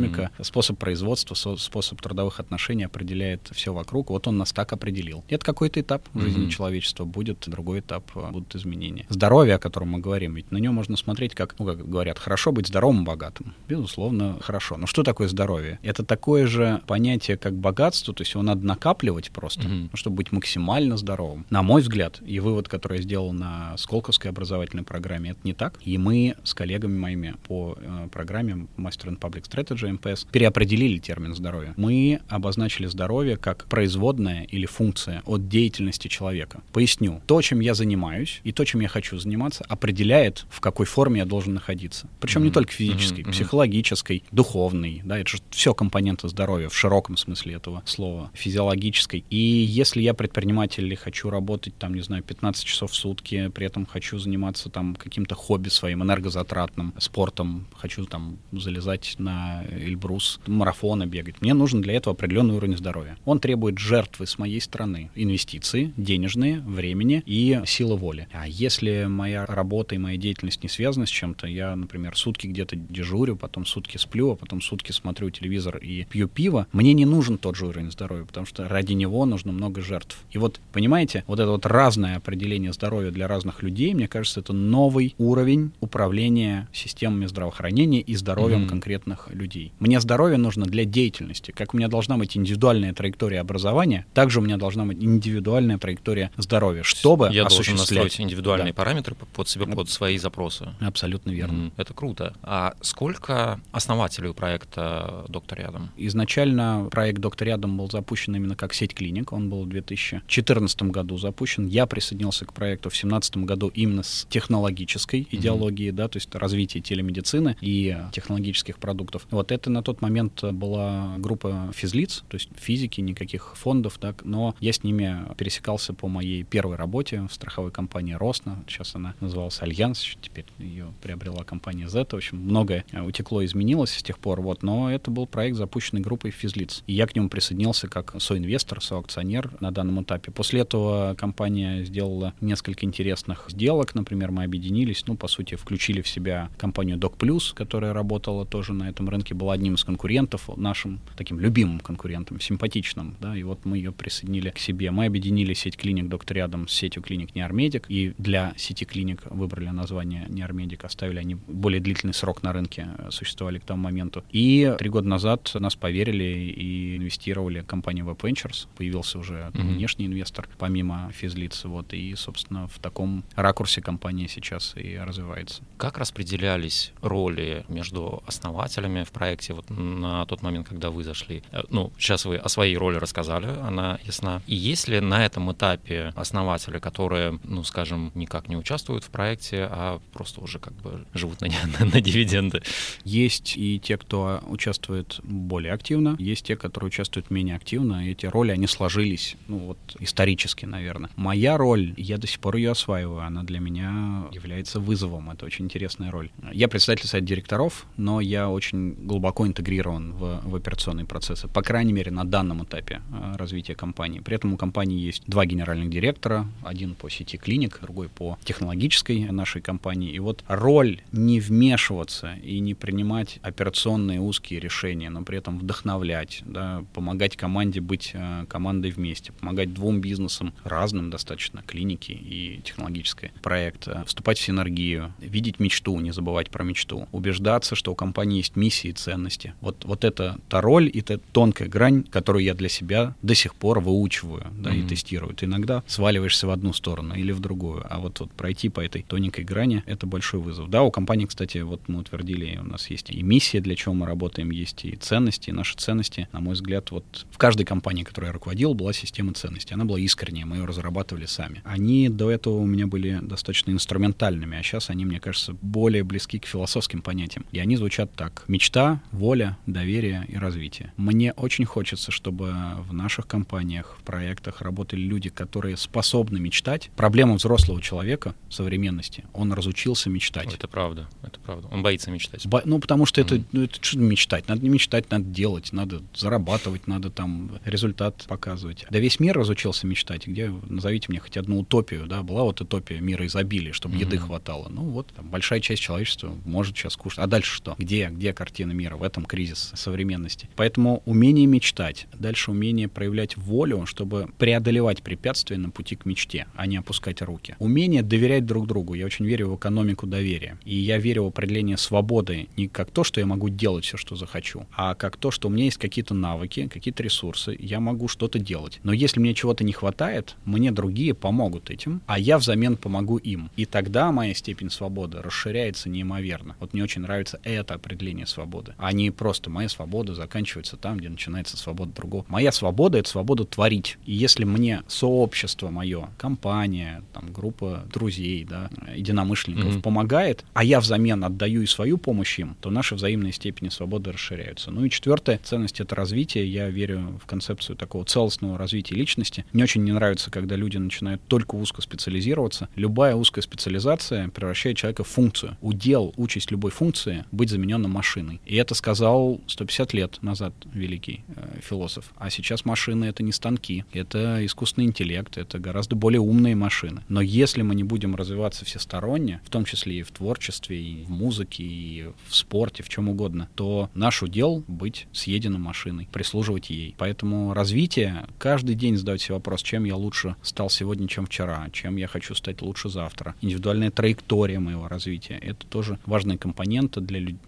экономика, 0.05 0.31
mm-hmm. 0.38 0.45
способ 0.45 0.79
производства, 0.79 1.35
способ 1.35 2.01
трудовых 2.01 2.40
отношений 2.40 2.85
определяет 2.85 3.51
все 3.53 3.73
вокруг. 3.73 4.11
Вот 4.11 4.27
он 4.27 4.38
нас 4.38 4.53
так 4.53 4.73
определил. 4.73 5.25
Это 5.29 5.45
какой-то 5.45 5.81
этап 5.81 6.07
в 6.12 6.21
жизни 6.21 6.47
mm-hmm. 6.47 6.51
человечества 6.51 7.05
будет, 7.05 7.45
другой 7.47 7.81
этап 7.81 8.11
а, 8.14 8.31
будут 8.31 8.55
изменения. 8.55 9.07
Здоровье, 9.09 9.55
о 9.55 9.59
котором 9.59 9.90
мы 9.90 9.99
говорим, 9.99 10.35
ведь 10.35 10.51
на 10.51 10.59
нем 10.59 10.75
можно 10.75 10.97
смотреть 10.97 11.35
как, 11.35 11.59
ну, 11.59 11.67
как 11.67 11.88
говорят, 11.88 12.19
хорошо 12.19 12.53
быть 12.53 12.69
здоровым 12.69 13.05
богатым. 13.05 13.55
Безусловно, 13.69 14.38
хорошо. 14.40 14.77
Но 14.77 14.87
что 14.87 15.03
такое 15.03 15.29
здоровье? 15.29 15.79
Это 15.83 16.05
такое 16.05 16.47
же 16.47 16.83
понятие, 16.87 17.37
как 17.37 17.55
богатство, 17.55 18.14
то 18.14 18.23
есть 18.23 18.33
его 18.33 18.43
надо 18.43 18.67
накапливать 18.67 19.31
просто, 19.31 19.62
mm-hmm. 19.62 19.90
чтобы 19.95 20.17
быть 20.17 20.33
максимально 20.33 20.97
здоровым. 20.97 21.47
На 21.51 21.62
мой 21.62 21.83
взгляд, 21.83 22.21
и 22.25 22.40
вывод, 22.40 22.69
который 22.69 22.99
я 22.99 23.03
сделал 23.03 23.33
на 23.33 23.77
Сколковской 23.77 24.31
образовательной 24.31 24.85
программе, 24.85 25.31
это 25.31 25.40
не 25.45 25.53
так. 25.53 25.79
И 25.85 25.99
мы 25.99 26.37
с 26.45 26.55
коллегами 26.55 26.99
моими 26.99 27.35
по 27.47 27.77
э, 27.79 28.09
программе 28.11 28.67
Master 28.77 29.09
in 29.09 29.19
Public 29.19 29.45
Strategy, 29.49 29.93
МПС, 29.94 30.24
переопределили 30.30 30.98
термин 30.98 31.35
здоровье. 31.35 31.74
Мы 31.76 32.20
обозначили 32.28 32.87
здоровье 32.87 33.37
как 33.37 33.66
производная 33.66 34.44
или 34.44 34.66
функция 34.66 35.22
от 35.26 35.48
деятельности 35.48 36.09
человека. 36.09 36.62
Поясню. 36.72 37.22
То, 37.26 37.40
чем 37.42 37.61
я 37.61 37.74
занимаюсь, 37.74 38.40
и 38.44 38.52
то, 38.52 38.64
чем 38.64 38.80
я 38.80 38.88
хочу 38.88 39.18
заниматься, 39.18 39.64
определяет, 39.68 40.46
в 40.50 40.61
какой 40.61 40.87
форме 40.87 41.20
я 41.20 41.24
должен 41.26 41.54
находиться. 41.54 42.09
Причем 42.20 42.42
mm-hmm. 42.42 42.44
не 42.44 42.50
только 42.50 42.72
физической, 42.72 43.20
mm-hmm. 43.20 43.33
психологической, 43.33 44.24
духовной. 44.30 45.02
Да, 45.04 45.18
это 45.18 45.30
же 45.30 45.38
все 45.50 45.74
компоненты 45.74 46.28
здоровья 46.28 46.68
в 46.68 46.76
широком 46.76 47.16
смысле 47.16 47.54
этого 47.54 47.83
слова, 47.87 48.30
физиологической. 48.35 49.24
И 49.30 49.37
если 49.37 50.02
я 50.02 50.14
предприниматель 50.14 50.85
или 50.85 50.94
хочу 50.94 51.30
работать, 51.30 51.76
там, 51.78 51.94
не 51.94 52.02
знаю, 52.02 52.22
15 52.22 52.64
часов 52.64 52.92
в 52.92 52.94
сутки, 52.94 53.48
при 53.48 53.66
этом 53.66 53.87
хочу 53.87 54.18
заниматься 54.18 54.68
там 54.70 54.96
каким-то 54.96 55.35
хобби 55.35 55.68
своим, 55.68 56.02
энергозатратным, 56.02 56.94
спортом, 56.98 57.66
хочу 57.76 58.04
там 58.07 58.38
залезать 58.52 59.16
на 59.18 59.64
Эльбрус, 59.85 60.40
марафоны 60.47 61.05
бегать, 61.05 61.40
мне 61.40 61.55
нужен 61.55 61.81
для 61.81 61.94
этого 61.94 62.14
определенный 62.14 62.55
уровень 62.55 62.77
здоровья. 62.77 63.16
Он 63.25 63.38
требует 63.38 63.79
жертвы 63.79 64.27
с 64.27 64.38
моей 64.38 64.61
стороны, 64.61 65.11
инвестиции, 65.14 65.92
денежные, 65.97 66.61
времени 66.61 67.23
и 67.27 67.61
силы 67.66 67.97
воли. 67.97 68.29
А 68.33 68.49
если 68.49 69.07
моя 69.07 69.47
работа 69.47 69.94
и 69.94 69.99
моя 69.99 70.16
деятельность 70.16 70.62
не 70.62 70.68
связаны 70.68 71.07
с 71.07 71.11
чем-то, 71.11 71.47
я, 71.47 71.75
например, 71.77 72.16
сутки 72.16 72.47
где-то 72.47 72.77
дежурю, 72.77 73.37
потом 73.37 73.66
сутки 73.66 73.97
сплю, 73.97 74.33
а 74.33 74.37
потом 74.37 74.61
сутки 74.61 74.92
смотрю 74.92 75.31
телевизор 75.31 75.77
и 75.77 76.05
пью 76.05 76.29
пиво, 76.29 76.66
мне 76.73 76.92
не 76.94 77.05
нужен 77.05 77.38
тот 77.38 77.57
же 77.57 77.66
уровень 77.66 77.90
здоровья, 77.90 78.25
потому 78.25 78.47
что 78.47 78.68
ради 78.68 78.92
него 78.92 79.25
нужно 79.27 79.53
много 79.53 79.83
жертв. 79.83 80.18
И 80.31 80.38
вот, 80.38 80.61
понимаете, 80.73 81.25
вот 81.27 81.38
это 81.40 81.51
вот 81.51 81.66
разное 81.66 82.16
определение 82.16 82.73
здоровья 82.73 83.11
для 83.11 83.29
разных 83.29 83.62
людей, 83.62 83.94
мне 83.94 84.09
кажется, 84.09 84.40
это 84.40 84.53
новый 84.53 85.14
уровень 85.18 85.73
управления 85.81 86.68
системами 86.73 87.27
здравоохранения 87.27 88.01
и 88.01 88.14
здоровьем 88.14 88.64
mm-hmm. 88.64 88.68
конкретных 88.68 89.29
людей. 89.33 89.73
Мне 89.79 90.01
здоровье 90.01 90.39
нужно 90.39 90.67
для 90.67 90.85
деятельности. 90.85 91.51
Как 91.51 91.75
у 91.75 91.77
меня 91.77 91.89
должна 91.89 92.17
быть 92.17 92.37
индивидуальная 92.37 92.93
траектория 92.93 93.41
образования, 93.41 94.07
также 94.15 94.41
у 94.41 94.43
меня 94.43 94.57
должна 94.57 94.85
быть 94.85 95.03
индивидуальная 95.03 95.79
траектория 95.79 96.31
здоровья, 96.37 96.83
чтобы 96.83 97.31
Я 97.33 97.47
осуществлять... 97.47 97.77
должен 97.77 97.97
настроить 97.97 98.21
индивидуальные 98.21 98.73
да. 98.73 98.77
параметры 98.77 99.15
под 99.15 99.49
себя, 99.49 99.67
под 99.67 99.89
свои 99.89 100.19
запросы. 100.19 100.69
Абсолютно 100.81 101.31
верно. 101.31 101.55
Mm-hmm. 101.55 101.73
Это 101.77 101.95
круто. 101.95 102.35
А 102.43 102.75
сколько 102.81 103.61
основателей 103.73 104.29
у 104.29 104.35
проекта 104.35 105.25
«Доктор 105.29 105.59
рядом»? 105.59 105.91
Изначально 105.97 106.89
проект 106.91 107.21
«Доктор 107.21 107.49
рядом» 107.49 107.77
был 107.77 107.91
запущен 107.91 108.37
именно 108.37 108.57
как 108.57 108.75
сеть 108.75 108.95
клиник. 108.95 109.33
Он 109.33 109.51
был 109.51 109.65
в 109.65 109.69
2014 109.69 110.83
году 110.85 111.19
запущен. 111.19 111.67
Я 111.67 111.87
присоединился 111.87 112.45
к 112.45 112.53
проекту 112.53 112.91
в 112.91 112.93
2017 112.93 113.37
году 113.39 113.69
именно 113.75 114.03
с 114.03 114.27
технологической 114.31 115.21
mm-hmm. 115.21 115.37
идеологией, 115.37 115.91
да, 115.93 116.09
то 116.09 116.17
есть 116.17 116.35
развитие 116.35 116.83
телемедицины 116.83 117.57
и 117.61 117.97
технологических 118.13 118.79
продуктов. 118.79 119.27
Вот 119.31 119.53
это 119.53 119.63
на 119.70 119.83
тот 119.83 120.03
момент 120.03 120.42
была 120.42 121.14
группа 121.18 121.70
физлиц, 121.74 122.24
то 122.29 122.37
есть 122.37 122.48
физики, 122.57 123.00
никаких 123.00 123.57
фондов, 123.57 123.98
так, 123.98 124.24
но 124.24 124.55
я 124.61 124.72
с 124.72 124.83
ними 124.83 125.24
пересекался 125.37 125.94
по 125.94 126.09
моей 126.09 126.42
первой 126.42 126.77
работе 126.77 127.27
в 127.29 127.33
страховой 127.33 127.70
компании 127.70 128.14
«РОСНО», 128.14 128.62
сейчас 128.68 128.94
она 128.94 129.14
называлась 129.20 129.61
«Allianz», 129.61 130.16
теперь 130.20 130.46
ее 130.59 130.92
приобрела 131.03 131.44
компания 131.44 131.88
Zetta, 131.88 132.07
в 132.11 132.14
общем, 132.14 132.38
многое 132.38 132.85
утекло, 133.07 133.44
изменилось 133.44 133.94
с 133.94 134.03
тех 134.03 134.18
пор, 134.18 134.40
вот, 134.40 134.62
но 134.62 134.90
это 134.90 135.11
был 135.11 135.27
проект, 135.27 135.57
запущенный 135.57 136.03
группой 136.03 136.31
физлиц, 136.31 136.83
и 136.87 136.92
я 136.92 137.07
к 137.07 137.14
нему 137.14 137.29
присоединился 137.29 137.88
как 137.88 138.14
соинвестор, 138.20 138.83
соакционер 138.83 139.50
на 139.61 139.70
данном 139.70 140.03
этапе. 140.03 140.31
После 140.31 140.61
этого 140.61 141.14
компания 141.16 141.85
сделала 141.85 142.35
несколько 142.40 142.85
интересных 142.85 143.46
сделок, 143.48 143.94
например, 143.94 144.31
мы 144.31 144.44
объединились, 144.44 145.05
ну, 145.07 145.16
по 145.16 145.29
сути, 145.29 145.55
включили 145.55 146.03
в 146.03 146.09
себя 146.09 146.50
компанию 146.59 146.98
Doc 146.98 147.16
Plus, 147.16 147.55
которая 147.55 147.92
работала 147.92 148.44
тоже 148.44 148.72
на 148.72 148.88
этом 148.88 149.09
рынке, 149.09 149.35
была 149.35 149.54
одним 149.55 149.75
из 149.75 149.85
конкурентов, 149.85 150.49
нашим 150.57 151.01
таким 151.17 151.40
любимым 151.40 151.81
конкурентом, 151.81 152.40
симпатичным, 152.40 153.17
да, 153.21 153.37
и 153.37 153.43
вот 153.43 153.64
мы 153.64 153.79
ее 153.79 153.93
присоединили 153.93 154.51
к 154.51 154.59
себе. 154.59 154.90
Мы 154.90 155.07
объединили 155.07 155.55
сеть 155.55 155.77
клиник 155.77 156.09
Доктор 156.09 156.37
рядом 156.37 156.69
с 156.69 156.73
сетью 156.73 157.03
клиник 157.03 157.35
Неармедик, 157.35 157.87
и 157.88 158.14
для 158.19 158.53
сети 158.57 158.85
клиник 158.85 159.23
выбрали 159.27 159.69
название 159.69 160.27
не 160.29 160.43
Армедик, 160.43 160.85
оставили 160.85 161.19
они 161.19 161.35
более 161.35 161.81
длительный 161.81 162.14
срок 162.14 162.43
на 162.43 162.53
рынке, 162.53 162.88
э, 162.99 163.11
существовали 163.11 163.59
к 163.59 163.64
тому 163.64 163.83
моменту. 163.83 164.25
И 164.31 164.75
три 164.79 164.90
года 164.90 165.09
назад 165.09 165.51
нас 165.55 165.77
поверили 165.77 166.25
и 166.25 166.97
инвестировали 166.97 167.61
в 167.61 167.67
компанию 167.67 168.07
Web 168.07 168.19
Ventures. 168.21 168.67
Появился 168.77 169.19
уже 169.19 169.35
mm-hmm. 169.35 169.75
внешний 169.75 170.07
инвестор, 170.07 170.49
помимо 170.59 171.11
физлиц. 171.12 171.64
Вот, 171.64 171.93
и, 171.93 172.14
собственно, 172.14 172.67
в 172.69 172.79
таком 172.79 173.25
ракурсе 173.35 173.81
компания 173.81 174.29
сейчас 174.29 174.75
и 174.77 174.97
развивается. 174.97 175.62
Как 175.77 175.99
распределялись 175.99 176.93
роли 177.01 177.64
между 177.69 178.23
основателями 178.27 179.05
в 179.05 179.12
проекте 179.12 179.43
вот 179.52 179.70
на 179.70 180.24
тот 180.26 180.42
момент, 180.42 180.68
когда 180.68 180.90
вы 180.90 181.04
зашли? 181.04 181.42
Э, 181.52 181.62
ну, 181.70 181.92
сейчас 181.98 182.24
вы 182.24 182.37
о 182.37 182.48
своей 182.48 182.76
роли 182.76 182.96
рассказали, 182.96 183.46
она 183.46 183.98
ясна. 184.04 184.42
И 184.46 184.54
есть 184.54 184.88
ли 184.88 185.00
на 185.00 185.24
этом 185.24 185.52
этапе 185.52 186.12
основатели, 186.16 186.78
которые, 186.78 187.38
ну, 187.44 187.64
скажем, 187.64 188.12
никак 188.14 188.48
не 188.48 188.57
участвуют 188.57 189.04
в 189.04 189.11
проекте, 189.11 189.68
а 189.70 190.00
просто 190.12 190.40
уже 190.40 190.59
как 190.59 190.74
бы 190.74 191.04
живут 191.14 191.40
на, 191.40 191.48
на, 191.78 191.87
на 191.87 192.00
дивиденды? 192.00 192.62
Есть 193.04 193.57
и 193.57 193.78
те, 193.78 193.96
кто 193.96 194.40
участвует 194.46 195.20
более 195.22 195.72
активно, 195.72 196.16
есть 196.18 196.46
те, 196.46 196.57
которые 196.57 196.88
участвуют 196.88 197.30
менее 197.30 197.57
активно. 197.57 198.09
Эти 198.09 198.26
роли, 198.26 198.52
они 198.52 198.66
сложились, 198.66 199.37
ну, 199.48 199.59
вот, 199.59 199.78
исторически, 200.00 200.64
наверное. 200.64 201.11
Моя 201.16 201.57
роль, 201.57 201.94
я 201.96 202.18
до 202.18 202.26
сих 202.26 202.40
пор 202.40 202.57
ее 202.57 202.70
осваиваю, 202.70 203.20
она 203.20 203.42
для 203.42 203.61
меня 203.61 204.28
является 204.33 204.80
вызовом. 204.80 205.30
Это 205.30 205.46
очень 205.46 205.64
интересная 205.64 206.11
роль. 206.11 206.30
Я 206.52 206.68
председатель 206.68 207.07
совета 207.07 207.26
директоров, 207.26 207.87
но 207.96 208.20
я 208.20 208.48
очень 208.48 208.92
глубоко 208.94 209.24
интегрирован 209.47 210.13
в, 210.13 210.41
в 210.45 210.57
операционные 210.57 211.07
процессы, 211.07 211.49
по 211.49 211.63
крайней 211.63 211.93
мере, 211.93 212.11
на 212.11 212.25
данном 212.25 212.65
этапе 212.65 213.03
э, 213.11 213.37
развития 213.37 213.75
компании. 213.75 214.21
При 214.21 214.37
этом 214.37 214.53
у 214.53 214.57
компании 214.57 214.99
есть 214.99 215.23
два 215.27 215.47
генеральных 215.47 215.91
директора, 215.91 216.47
один 216.63 216.95
по 216.95 217.09
сети 217.09 217.37
клиник, 217.37 217.79
другой 217.81 218.09
по 218.09 218.39
технологической 218.45 219.31
нашей 219.31 219.63
компании. 219.63 220.13
И 220.13 220.19
вот 220.19 220.45
роль 220.49 221.01
не 221.13 221.41
вмешиваться 221.41 222.35
и 222.43 222.61
не 222.61 222.75
принимать 222.75 223.39
операционные 223.43 224.21
узкие 224.21 224.61
решения, 224.61 225.11
но 225.11 225.23
при 225.23 225.39
этом 225.39 225.59
вдохновлять, 225.59 226.43
да, 226.45 226.85
помогать 226.93 227.37
команде 227.37 227.81
быть 227.81 228.11
э, 228.15 228.47
командой 228.49 228.91
вместе, 228.91 229.33
помогать 229.33 229.73
двум 229.73 230.01
бизнесам 230.01 230.55
разным 230.65 231.11
достаточно, 231.11 231.63
клиники 231.63 232.13
и 232.13 232.61
технологической 232.65 233.33
проект, 233.43 233.89
э, 233.89 234.05
вступать 234.07 234.39
в 234.39 234.43
синергию, 234.43 235.13
видеть 235.19 235.61
мечту, 235.61 235.99
не 236.01 236.13
забывать 236.13 236.51
про 236.51 236.65
мечту, 236.65 237.09
убеждаться, 237.13 237.75
что 237.75 237.93
у 237.93 237.95
компании 237.95 238.39
есть 238.39 238.57
миссии 238.57 238.89
и 238.89 238.93
ценности. 239.14 239.55
Вот, 239.61 239.85
вот 239.85 240.05
это 240.05 240.38
та 240.48 240.61
роль 240.61 240.90
и 240.92 241.00
та 241.00 241.18
тонкая 241.33 241.68
грань, 241.68 242.05
которую 242.05 242.44
я 242.44 242.55
для 242.55 242.68
себя 242.68 243.14
до 243.22 243.35
сих 243.35 243.55
пор 243.55 243.81
выучиваю 243.81 244.46
да, 244.59 244.70
mm-hmm. 244.70 244.79
и 244.79 244.88
тестирую. 244.88 245.35
Ты 245.35 245.46
иногда 245.46 245.83
сваливаешься 245.87 246.46
в 246.46 246.50
одну 246.50 246.72
сторону 246.72 247.14
или 247.14 247.33
в 247.33 247.40
другую, 247.40 247.85
а 247.88 247.98
вот, 247.98 248.20
вот 248.20 248.31
пройти 248.33 248.68
по 248.68 248.81
этой 248.81 249.03
тоненькой 249.03 249.44
грани— 249.44 249.83
это 249.87 250.07
большой 250.07 250.40
вызов. 250.40 250.68
Да, 250.68 250.83
у 250.83 250.90
компании, 250.90 251.27
кстати, 251.27 251.59
вот 251.59 251.81
мы 251.88 252.00
утвердили, 252.00 252.59
у 252.59 252.64
нас 252.64 252.90
есть 252.90 253.11
и 253.11 253.22
миссия, 253.22 253.61
для 253.61 253.77
чего 253.77 253.94
мы 253.94 254.07
работаем, 254.07 254.50
есть 254.50 254.85
и 254.85 254.96
ценности, 254.96 255.50
и 255.50 255.53
наши 255.53 255.77
ценности. 255.77 256.29
На 256.33 256.40
мой 256.40 256.55
взгляд, 256.55 256.90
вот 256.90 257.05
в 257.31 257.38
каждой 257.38 257.64
компании, 257.64 258.03
которой 258.03 258.27
я 258.27 258.33
руководил, 258.33 258.74
была 258.74 258.92
система 258.92 259.33
ценностей. 259.33 259.74
Она 259.74 259.85
была 259.85 260.00
искренняя, 260.00 260.46
мы 260.46 260.57
ее 260.57 260.64
разрабатывали 260.64 261.27
сами. 261.27 261.62
Они 261.64 262.09
до 262.09 262.31
этого 262.31 262.59
у 262.59 262.66
меня 262.66 262.87
были 262.87 263.20
достаточно 263.22 263.70
инструментальными, 263.70 264.59
а 264.59 264.62
сейчас 264.62 264.90
они, 264.90 265.05
мне 265.05 265.20
кажется, 265.20 265.55
более 265.62 266.03
близки 266.03 266.38
к 266.38 266.46
философским 266.46 267.00
понятиям. 267.03 267.46
И 267.53 267.59
они 267.61 267.77
звучат 267.77 268.11
так. 268.14 268.44
Мечта, 268.48 269.00
воля, 269.12 269.57
доверие 269.67 270.25
и 270.29 270.37
развитие. 270.37 270.93
Мне 270.97 271.33
очень 271.33 271.64
хочется, 271.64 272.11
чтобы 272.11 272.55
в 272.88 272.93
наших 272.93 273.27
компаниях, 273.27 273.97
в 273.99 274.03
проектах 274.03 274.61
работали 274.62 275.01
люди, 275.01 275.31
которые 275.31 275.77
способны 275.77 276.40
мечтать. 276.40 276.90
Проблема 276.97 277.35
взрослого 277.35 277.81
человека 277.81 278.35
современности, 278.49 279.25
он 279.33 279.53
разучился 279.53 280.11
мечтать. 280.11 280.53
Это 280.55 280.69
правда, 280.69 281.09
это 281.23 281.38
правда. 281.40 281.69
Он 281.69 281.83
боится 281.83 282.11
мечтать. 282.11 282.47
Бо- 282.47 282.62
ну, 282.64 282.79
потому 282.79 283.07
что 283.07 283.21
mm-hmm. 283.21 283.37
это, 283.37 283.45
ну, 283.53 283.62
это 283.64 283.79
что 283.81 283.99
мечтать? 283.99 284.49
Надо 284.49 284.62
не 284.62 284.69
мечтать, 284.69 285.11
надо 285.11 285.25
делать, 285.25 285.73
надо 285.73 286.03
зарабатывать, 286.14 286.87
надо 286.87 287.11
там 287.11 287.59
результат 287.64 288.25
показывать. 288.29 288.87
Да 288.90 288.99
весь 288.99 289.21
мир 289.21 289.37
разучился 289.37 289.87
мечтать. 289.87 290.27
Где, 290.27 290.49
назовите 290.69 291.07
мне 291.09 291.21
хоть 291.21 291.37
одну 291.37 291.61
утопию, 291.61 292.07
да, 292.07 292.23
была 292.23 292.45
вот 292.45 292.61
утопия 292.61 293.01
мира 293.01 293.27
изобилия, 293.27 293.73
чтобы 293.73 293.97
mm-hmm. 293.97 294.01
еды 294.01 294.19
хватало. 294.19 294.69
Ну 294.69 294.83
вот, 294.83 295.09
там, 295.14 295.29
большая 295.29 295.61
часть 295.61 295.83
человечества 295.83 296.35
может 296.45 296.77
сейчас 296.77 296.97
кушать. 296.97 297.19
А 297.19 297.27
дальше 297.27 297.55
что? 297.55 297.75
Где, 297.79 298.09
где 298.09 298.33
картина 298.33 298.73
мира? 298.73 298.93
В 298.96 299.02
этом 299.02 299.24
кризис 299.24 299.72
современности. 299.74 300.48
Поэтому 300.57 301.02
умение 301.04 301.46
мечтать, 301.46 302.07
дальше 302.12 302.50
умение 302.50 302.88
проявлять 302.88 303.37
волю, 303.37 303.87
чтобы 303.87 304.28
преодолевать 304.38 305.02
препятствия 305.02 305.59
на 305.59 305.70
пути 305.70 305.96
к 305.96 306.07
мечте, 306.07 306.46
а 306.54 306.66
не 306.66 306.76
опускать 306.76 307.22
руки. 307.22 307.57
Умение 307.59 308.02
доверять 308.02 308.46
друг 308.46 308.66
другу. 308.66 308.94
Я 308.94 309.07
очень 309.07 309.26
верю 309.26 309.50
в 309.50 309.57
экономику 309.57 310.07
доверия. 310.07 310.59
И 310.64 310.76
я 310.76 310.98
верю 310.98 311.24
в 311.24 311.28
определение 311.28 311.76
свободы 311.76 312.48
не 312.57 312.68
как 312.68 312.90
то, 312.90 313.04
что 313.04 313.20
я 313.20 313.26
могу 313.26 313.48
делать 313.48 313.85
все, 313.85 313.96
что 313.96 314.16
захочу, 314.16 314.66
а 314.76 314.94
как 314.94 315.16
то, 315.16 315.30
что 315.30 315.48
у 315.48 315.50
меня 315.50 315.64
есть 315.64 315.78
какие-то 315.78 316.14
навыки, 316.14 316.68
какие-то 316.72 317.02
ресурсы, 317.02 317.57
я 317.59 317.80
могу 317.80 318.09
что-то 318.09 318.38
делать. 318.38 318.80
Но 318.83 318.92
если 318.92 319.20
мне 319.20 319.35
чего-то 319.35 319.64
не 319.64 319.72
хватает, 319.72 320.37
мне 320.44 320.70
другие 320.72 321.14
помогут 321.14 321.70
этим, 321.70 322.02
а 322.07 322.18
я 322.18 322.38
взамен 322.38 322.76
помогу 322.76 323.16
им. 323.18 323.50
И 323.57 323.64
тогда 323.64 324.12
моя 324.12 324.35
степень 324.35 324.70
свободы 324.70 325.22
расширяется 325.22 325.88
неимоверно. 325.88 326.57
Вот 326.61 326.72
мне 326.72 326.83
очень 326.83 327.02
нравится 327.02 327.40
это 327.44 327.74
определение 327.74 328.26
свободы, 328.26 328.74
а 328.85 328.92
не 328.92 329.11
просто 329.11 329.49
моя 329.49 329.70
свобода 329.70 330.14
заканчивается 330.14 330.77
там, 330.77 330.99
где 330.99 331.09
начинается 331.09 331.57
свобода 331.57 331.92
другого. 331.94 332.27
Моя 332.29 332.53
свобода— 332.53 332.99
это 332.99 333.09
свобода 333.09 333.44
творить. 333.44 333.97
И 334.05 334.12
если 334.12 334.44
мне 334.44 334.83
сообщество 334.88 335.70
мое, 335.70 336.11
компания, 336.18 337.03
там, 337.14 337.33
группа 337.33 337.85
друзей, 337.90 338.44
да, 338.44 338.68
единомышленников 338.94 339.77
mm-hmm. 339.77 339.81
помогает, 339.81 340.44
а 340.53 340.64
я 340.64 340.81
взамен 340.81 341.25
отдаю 341.25 341.62
и 341.62 341.66
свою 341.66 341.97
помощь 341.97 342.38
им, 342.38 342.57
то 342.61 342.68
наши 342.68 342.94
взаимные 342.94 343.33
степени 343.33 343.70
свободы 343.70 344.12
расширяются. 344.12 344.70
Ну 344.70 344.85
и 344.85 344.90
четвертая 344.90 345.40
ценность— 345.42 345.81
это 345.81 345.94
развитие. 345.94 346.47
Я 346.47 346.68
верю 346.68 347.18
в 347.23 347.27
концепцию 347.27 347.77
такого 347.77 348.05
целостного 348.05 348.59
развития 348.59 348.97
личности. 348.97 349.47
Мне 349.55 349.64
очень 349.64 349.83
не 349.85 349.92
нравится, 349.92 350.31
когда 350.31 350.57
люди 350.57 350.77
начинают 350.77 351.23
только 351.27 351.55
узко 351.55 351.81
специализироваться. 351.81 352.68
Любая 352.77 353.14
узкая 353.14 353.42
специализация 353.42 354.29
превращает 354.29 354.77
человека 354.77 355.05
в 355.05 355.09
функцию. 355.09 355.57
Удел, 355.62 356.12
участь 356.18 356.51
любой 356.51 356.70
функции— 356.70 357.25
быть 357.33 357.49
замененным 357.49 357.90
машиной. 357.90 358.42
И 358.44 358.57
это 358.57 358.74
сказал 358.75 359.41
150 359.47 359.93
лет 359.95 360.23
назад 360.23 360.55
великий 360.73 361.25
э, 361.29 361.61
философ. 361.63 362.13
А 362.17 362.31
сейчас 362.31 362.65
машины— 362.65 363.05
это 363.07 363.23
не 363.23 363.33
станки, 363.33 363.85
это 363.93 364.45
искусственный 364.45 364.87
интеллект, 364.87 365.37
это 365.37 365.59
гораздо 365.59 365.97
более 365.97 366.21
умные 366.21 366.55
машины. 366.55 367.03
Но 367.09 367.21
если 367.21 367.63
мы 367.63 367.75
не 367.75 367.85
будем 367.85 368.15
развиваться 368.15 368.65
всесторонне, 368.65 369.41
в 369.45 369.51
том 369.51 369.65
числе 369.65 370.01
и 370.01 370.03
в 370.03 370.11
творчестве, 370.11 370.81
и 370.81 371.05
в 371.05 371.11
музыке, 371.11 371.63
и 371.65 372.07
в 372.29 372.35
спорте, 372.35 372.83
в 372.83 372.89
чем 372.89 373.09
угодно, 373.09 373.49
то 373.55 373.91
наш 373.95 374.23
удел— 374.23 374.65
быть 374.69 375.07
съеденным 375.13 375.63
машиной, 375.63 376.09
прислуживать 376.13 376.71
ей. 376.71 376.95
Поэтому 376.99 377.55
развитие, 377.55 378.27
каждый 378.39 378.75
день 378.75 378.97
задать 378.97 379.23
себе 379.23 379.35
вопрос, 379.35 379.63
чем 379.63 379.85
я 379.85 379.97
лучше 379.97 380.37
стал 380.43 380.71
сегодня, 380.71 381.09
чем 381.09 381.27
вчера, 381.27 381.69
чем 381.73 381.97
я 381.97 382.07
хочу 382.07 382.35
стать 382.35 382.63
лучше 382.63 382.89
завтра. 382.89 383.35
Индивидуальная 383.41 383.91
траектория 383.91 384.59
моего 384.59 384.89
развития— 384.89 385.39
это 385.43 385.67
тоже 385.67 385.99
важные 386.07 386.39
компоненты 386.39 387.01
для 387.01 387.21
людей 387.21 387.39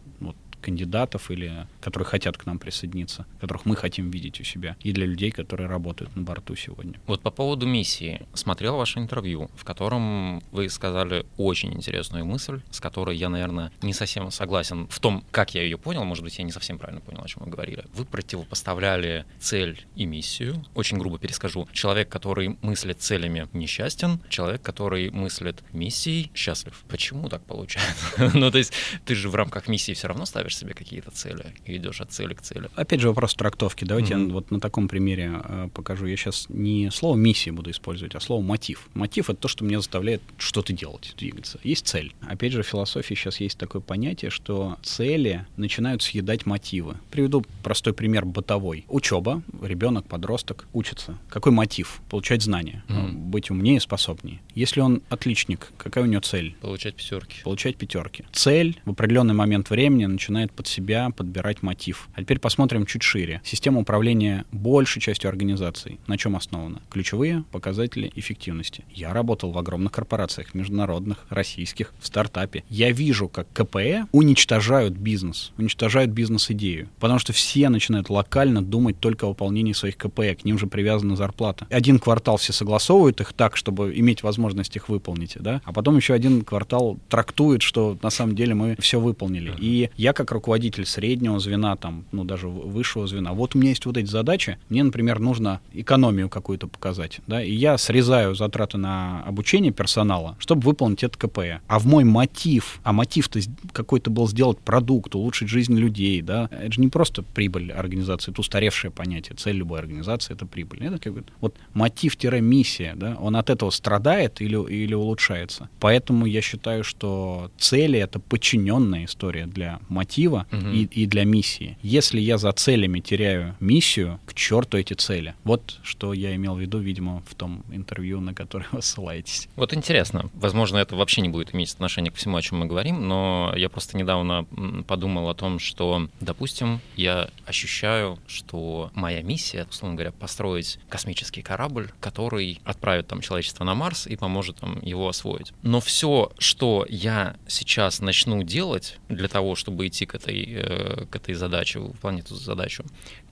кандидатов 0.61 1.31
или 1.31 1.67
которые 1.81 2.07
хотят 2.07 2.37
к 2.37 2.47
нам 2.47 2.59
присоединиться, 2.59 3.27
которых 3.41 3.67
мы 3.67 3.77
хотим 3.77 4.11
видеть 4.11 4.41
у 4.41 4.45
себя, 4.45 4.77
и 4.81 4.93
для 4.93 5.07
людей, 5.07 5.31
которые 5.31 5.69
работают 5.69 6.15
на 6.17 6.23
борту 6.23 6.57
сегодня. 6.57 7.01
Вот 7.07 7.21
по 7.21 7.31
поводу 7.31 7.67
миссии. 7.67 8.27
Смотрел 8.35 8.77
ваше 8.77 8.99
интервью, 8.99 9.51
в 9.57 9.65
котором 9.65 10.43
вы 10.53 10.69
сказали 10.69 11.27
очень 11.37 11.73
интересную 11.75 12.25
мысль, 12.25 12.61
с 12.71 12.81
которой 12.81 13.17
я, 13.17 13.29
наверное, 13.29 13.71
не 13.83 13.93
совсем 13.93 14.31
согласен 14.31 14.87
в 14.89 15.01
том, 15.01 15.25
как 15.31 15.55
я 15.55 15.63
ее 15.63 15.79
понял, 15.79 16.05
может 16.05 16.25
быть, 16.25 16.39
я 16.39 16.45
не 16.45 16.53
совсем 16.53 16.79
правильно 16.79 17.01
понял, 17.01 17.23
о 17.23 17.29
чем 17.29 17.45
вы 17.45 17.51
говорили. 17.51 17.85
Вы 17.95 18.05
противопоставляли 18.05 19.25
цель 19.39 19.87
и 19.95 20.07
миссию. 20.07 20.65
Очень 20.75 20.99
грубо 20.99 21.19
перескажу. 21.19 21.69
Человек, 21.73 22.09
который 22.09 22.57
мыслит 22.63 23.01
целями, 23.01 23.49
несчастен. 23.53 24.21
Человек, 24.29 24.63
который 24.63 25.11
мыслит 25.11 25.63
миссией, 25.73 26.31
счастлив. 26.35 26.85
Почему 26.89 27.29
так 27.29 27.43
получается? 27.45 28.31
ну, 28.35 28.51
то 28.51 28.59
есть 28.59 28.73
ты 29.05 29.15
же 29.15 29.29
в 29.29 29.35
рамках 29.35 29.69
миссии 29.69 29.93
все 29.93 30.09
равно 30.09 30.27
ставишь 30.27 30.46
ставишь 30.47 30.57
себе 30.57 30.75
какие-то 30.75 31.11
цели 31.11 31.45
и 31.65 31.77
идешь 31.77 32.01
от 32.01 32.13
цели 32.13 32.35
к 32.35 32.43
цели. 32.43 32.69
Опять 32.75 33.01
же 33.01 33.09
вопрос 33.09 33.35
трактовки. 33.35 33.85
Давайте 33.85 34.15
mm-hmm. 34.15 34.27
я 34.29 34.33
вот 34.33 34.51
на 34.51 34.61
таком 34.61 34.89
примере 34.89 35.41
э, 35.43 35.69
покажу. 35.75 36.07
Я 36.07 36.17
сейчас 36.17 36.47
не 36.49 36.91
слово 36.91 37.17
миссия 37.17 37.53
буду 37.53 37.71
использовать, 37.71 38.15
а 38.15 38.21
слово 38.21 38.43
мотив. 38.43 38.89
Мотив 38.95 39.31
это 39.31 39.41
то, 39.41 39.49
что 39.49 39.65
меня 39.65 39.79
заставляет 39.79 40.23
что-то 40.39 40.73
делать, 40.73 41.15
двигаться. 41.19 41.59
Есть 41.65 41.87
цель. 41.87 42.15
Опять 42.21 42.53
же, 42.53 42.63
в 42.63 42.67
философии 42.67 43.15
сейчас 43.15 43.41
есть 43.41 43.59
такое 43.59 43.83
понятие, 43.83 44.31
что 44.31 44.79
цели 44.83 45.47
начинают 45.57 46.03
съедать 46.03 46.47
мотивы. 46.47 46.97
Приведу 47.11 47.45
простой 47.63 47.93
пример 47.93 48.25
бытовой. 48.25 48.85
Учеба, 48.89 49.43
ребенок, 49.63 50.07
подросток 50.07 50.67
учится. 50.73 51.19
Какой 51.29 51.53
мотив? 51.53 52.01
Получать 52.09 52.43
знания, 52.43 52.85
mm-hmm. 52.89 53.13
быть 53.13 53.51
умнее, 53.51 53.81
способнее. 53.81 54.41
Если 54.55 54.81
он 54.81 55.03
отличник, 55.09 55.73
какая 55.77 56.05
у 56.05 56.07
него 56.07 56.21
цель? 56.21 56.55
Получать 56.61 56.95
пятерки. 56.95 57.43
Получать 57.43 57.77
пятерки. 57.77 58.25
Цель 58.33 58.81
в 58.85 58.91
определенный 58.91 59.35
момент 59.35 59.71
времени 59.71 60.07
начинает 60.07 60.36
начинает 60.37 60.53
под 60.53 60.67
себя 60.67 61.11
подбирать 61.11 61.63
мотив. 61.63 62.09
А 62.15 62.21
теперь 62.21 62.39
посмотрим 62.39 62.85
чуть 62.85 63.03
шире. 63.03 63.41
Система 63.43 63.81
управления 63.81 64.45
большей 64.53 65.01
частью 65.01 65.31
организаций. 65.31 65.99
На 66.07 66.19
чем 66.19 66.37
основана? 66.37 66.83
Ключевые 66.91 67.45
показатели 67.53 68.13
эффективности. 68.15 68.85
Я 68.91 69.15
работал 69.15 69.51
в 69.51 69.59
огромных 69.59 69.93
корпорациях, 69.93 70.55
международных, 70.55 71.25
российских, 71.31 71.95
в 72.01 72.07
стартапе. 72.07 72.65
Я 72.69 72.91
вижу, 72.91 73.29
как 73.29 73.47
КПЭ 73.55 74.07
уничтожают 74.13 74.95
бизнес, 74.95 75.53
уничтожают 75.57 76.11
бизнес-идею. 76.11 76.89
Потому 77.01 77.19
что 77.19 77.33
все 77.33 77.71
начинают 77.71 78.11
локально 78.11 78.63
думать 78.63 79.01
только 79.01 79.25
о 79.25 79.29
выполнении 79.29 79.73
своих 79.73 79.97
КПЭ. 79.97 80.35
К 80.35 80.45
ним 80.45 80.59
же 80.59 80.67
привязана 80.67 81.17
зарплата. 81.17 81.67
Один 81.71 81.99
квартал 81.99 82.37
все 82.37 82.53
согласовывают 82.53 83.23
их 83.23 83.33
так, 83.33 83.57
чтобы 83.57 83.99
иметь 83.99 84.23
возможность 84.23 84.77
их 84.77 84.91
выполнить, 84.91 85.37
да? 85.41 85.63
А 85.65 85.73
потом 85.73 85.97
еще 85.97 86.13
один 86.13 86.43
квартал 86.43 86.99
трактует, 87.09 87.63
что 87.63 87.97
на 88.03 88.11
самом 88.11 88.37
деле 88.37 88.55
мы 88.55 88.77
все 88.79 89.01
выполнили. 89.01 89.55
И 89.59 89.89
я 89.97 90.13
как 90.13 90.26
руководитель 90.33 90.87
среднего 90.87 91.39
звена, 91.39 91.77
там, 91.77 92.05
ну 92.13 92.25
даже 92.25 92.49
высшего 92.49 93.07
звена, 93.07 93.33
вот 93.33 93.55
у 93.55 93.59
меня 93.59 93.71
есть 93.71 93.87
вот 93.87 93.97
эти 93.97 94.07
задачи, 94.07 94.59
мне, 94.69 94.83
например, 94.83 95.19
нужно 95.19 95.61
экономию 95.73 96.29
какую-то 96.29 96.67
показать, 96.69 97.21
да, 97.27 97.43
и 97.43 97.53
я 97.53 97.79
срезаю 97.79 98.35
затраты 98.35 98.79
на 98.79 99.23
обучение 99.23 99.73
персонала, 99.73 100.37
чтобы 100.39 100.63
выполнить 100.63 101.03
это 101.03 101.19
КПЭ. 101.19 101.61
А 101.67 101.79
в 101.79 101.87
мой 101.87 102.05
мотив, 102.05 102.81
а 102.83 102.93
мотив-то 102.93 103.41
какой-то 103.73 104.11
был 104.11 104.29
сделать 104.29 104.59
продукт, 104.59 105.15
улучшить 105.15 105.49
жизнь 105.49 105.77
людей, 105.77 106.23
да, 106.23 106.49
это 106.51 106.73
же 106.73 106.81
не 106.81 106.89
просто 106.89 107.23
прибыль 107.23 107.73
организации, 107.73 108.33
это 108.33 108.41
устаревшее 108.41 108.91
понятие, 108.91 109.37
цель 109.37 109.57
любой 109.57 109.81
организации— 109.81 110.33
это 110.35 110.47
прибыль. 110.47 110.85
Это 110.85 110.99
как 110.99 111.13
бы, 111.13 111.25
вот 111.41 111.57
мотив-миссия, 111.75 112.95
да, 112.97 113.17
он 113.21 113.37
от 113.37 113.51
этого 113.51 113.71
страдает 113.71 114.41
или, 114.41 114.57
или 114.71 114.95
улучшается. 114.95 115.69
Поэтому 115.81 116.27
я 116.27 116.41
считаю, 116.41 116.85
что 116.85 117.51
цели— 117.59 117.99
это 118.01 118.19
подчиненная 118.19 119.05
история 119.05 119.47
для 119.47 119.81
мотива 119.89 120.16
угу. 120.25 120.69
и, 120.71 120.85
и 120.85 121.07
для 121.07 121.25
миссии. 121.25 121.79
Если 121.83 122.21
я 122.21 122.39
за 122.39 122.53
целями 122.53 123.01
теряю 123.01 123.57
миссию, 123.61 124.21
к 124.27 124.35
черту 124.35 124.79
эти 124.79 124.95
цели. 124.95 125.35
Вот 125.45 125.79
что 125.83 126.13
я 126.13 126.35
имел 126.35 126.55
в 126.55 126.61
виду, 126.61 126.79
видимо, 126.79 127.23
в 127.27 127.35
том 127.35 127.65
интервью, 127.71 128.21
на 128.21 128.35
которое 128.35 128.67
вы 128.73 128.83
ссылаетесь. 128.83 129.49
Вот 129.57 129.75
интересно. 129.75 130.31
Возможно, 130.35 130.79
это 130.79 130.97
вообще 130.97 131.21
не 131.21 131.29
будет 131.29 131.55
иметь 131.55 131.73
отношения 131.73 132.11
к 132.11 132.15
всему, 132.15 132.37
о 132.37 132.43
чем 132.43 132.59
мы 132.59 132.67
говорим, 132.67 133.07
но 133.07 133.53
я 133.57 133.69
просто 133.69 133.97
недавно 133.97 134.47
подумал 134.87 135.29
о 135.29 135.35
том, 135.35 135.59
что, 135.59 136.09
допустим, 136.21 136.81
я 136.97 137.31
ощущаю, 137.45 138.19
что 138.27 138.91
моя 138.95 139.23
миссия, 139.23 139.67
условно 139.69 139.97
говоря, 139.97 140.13
построить 140.13 140.79
космический 140.89 141.43
корабль, 141.43 141.91
который 142.01 142.61
отправит 142.65 143.09
там 143.09 143.21
человечество 143.21 143.65
на 143.65 143.75
Марс 143.75 144.07
и 144.07 144.17
поможет 144.17 144.57
там 144.57 144.81
его 144.83 145.09
освоить. 145.09 145.53
Но 145.63 145.81
все, 145.81 146.33
что 146.39 146.87
я 146.89 147.37
сейчас 147.47 148.01
начну 148.01 148.43
делать 148.43 148.99
для 149.09 149.29
того, 149.29 149.55
чтобы 149.55 149.87
идти 149.87 150.06
к 150.07 150.15
этой, 150.15 150.45
э, 150.45 151.07
к 151.07 151.17
этой 151.17 151.35
задаче, 151.35 151.81
выполнять 151.81 152.27
эту 152.27 152.37
задачу, 152.37 152.85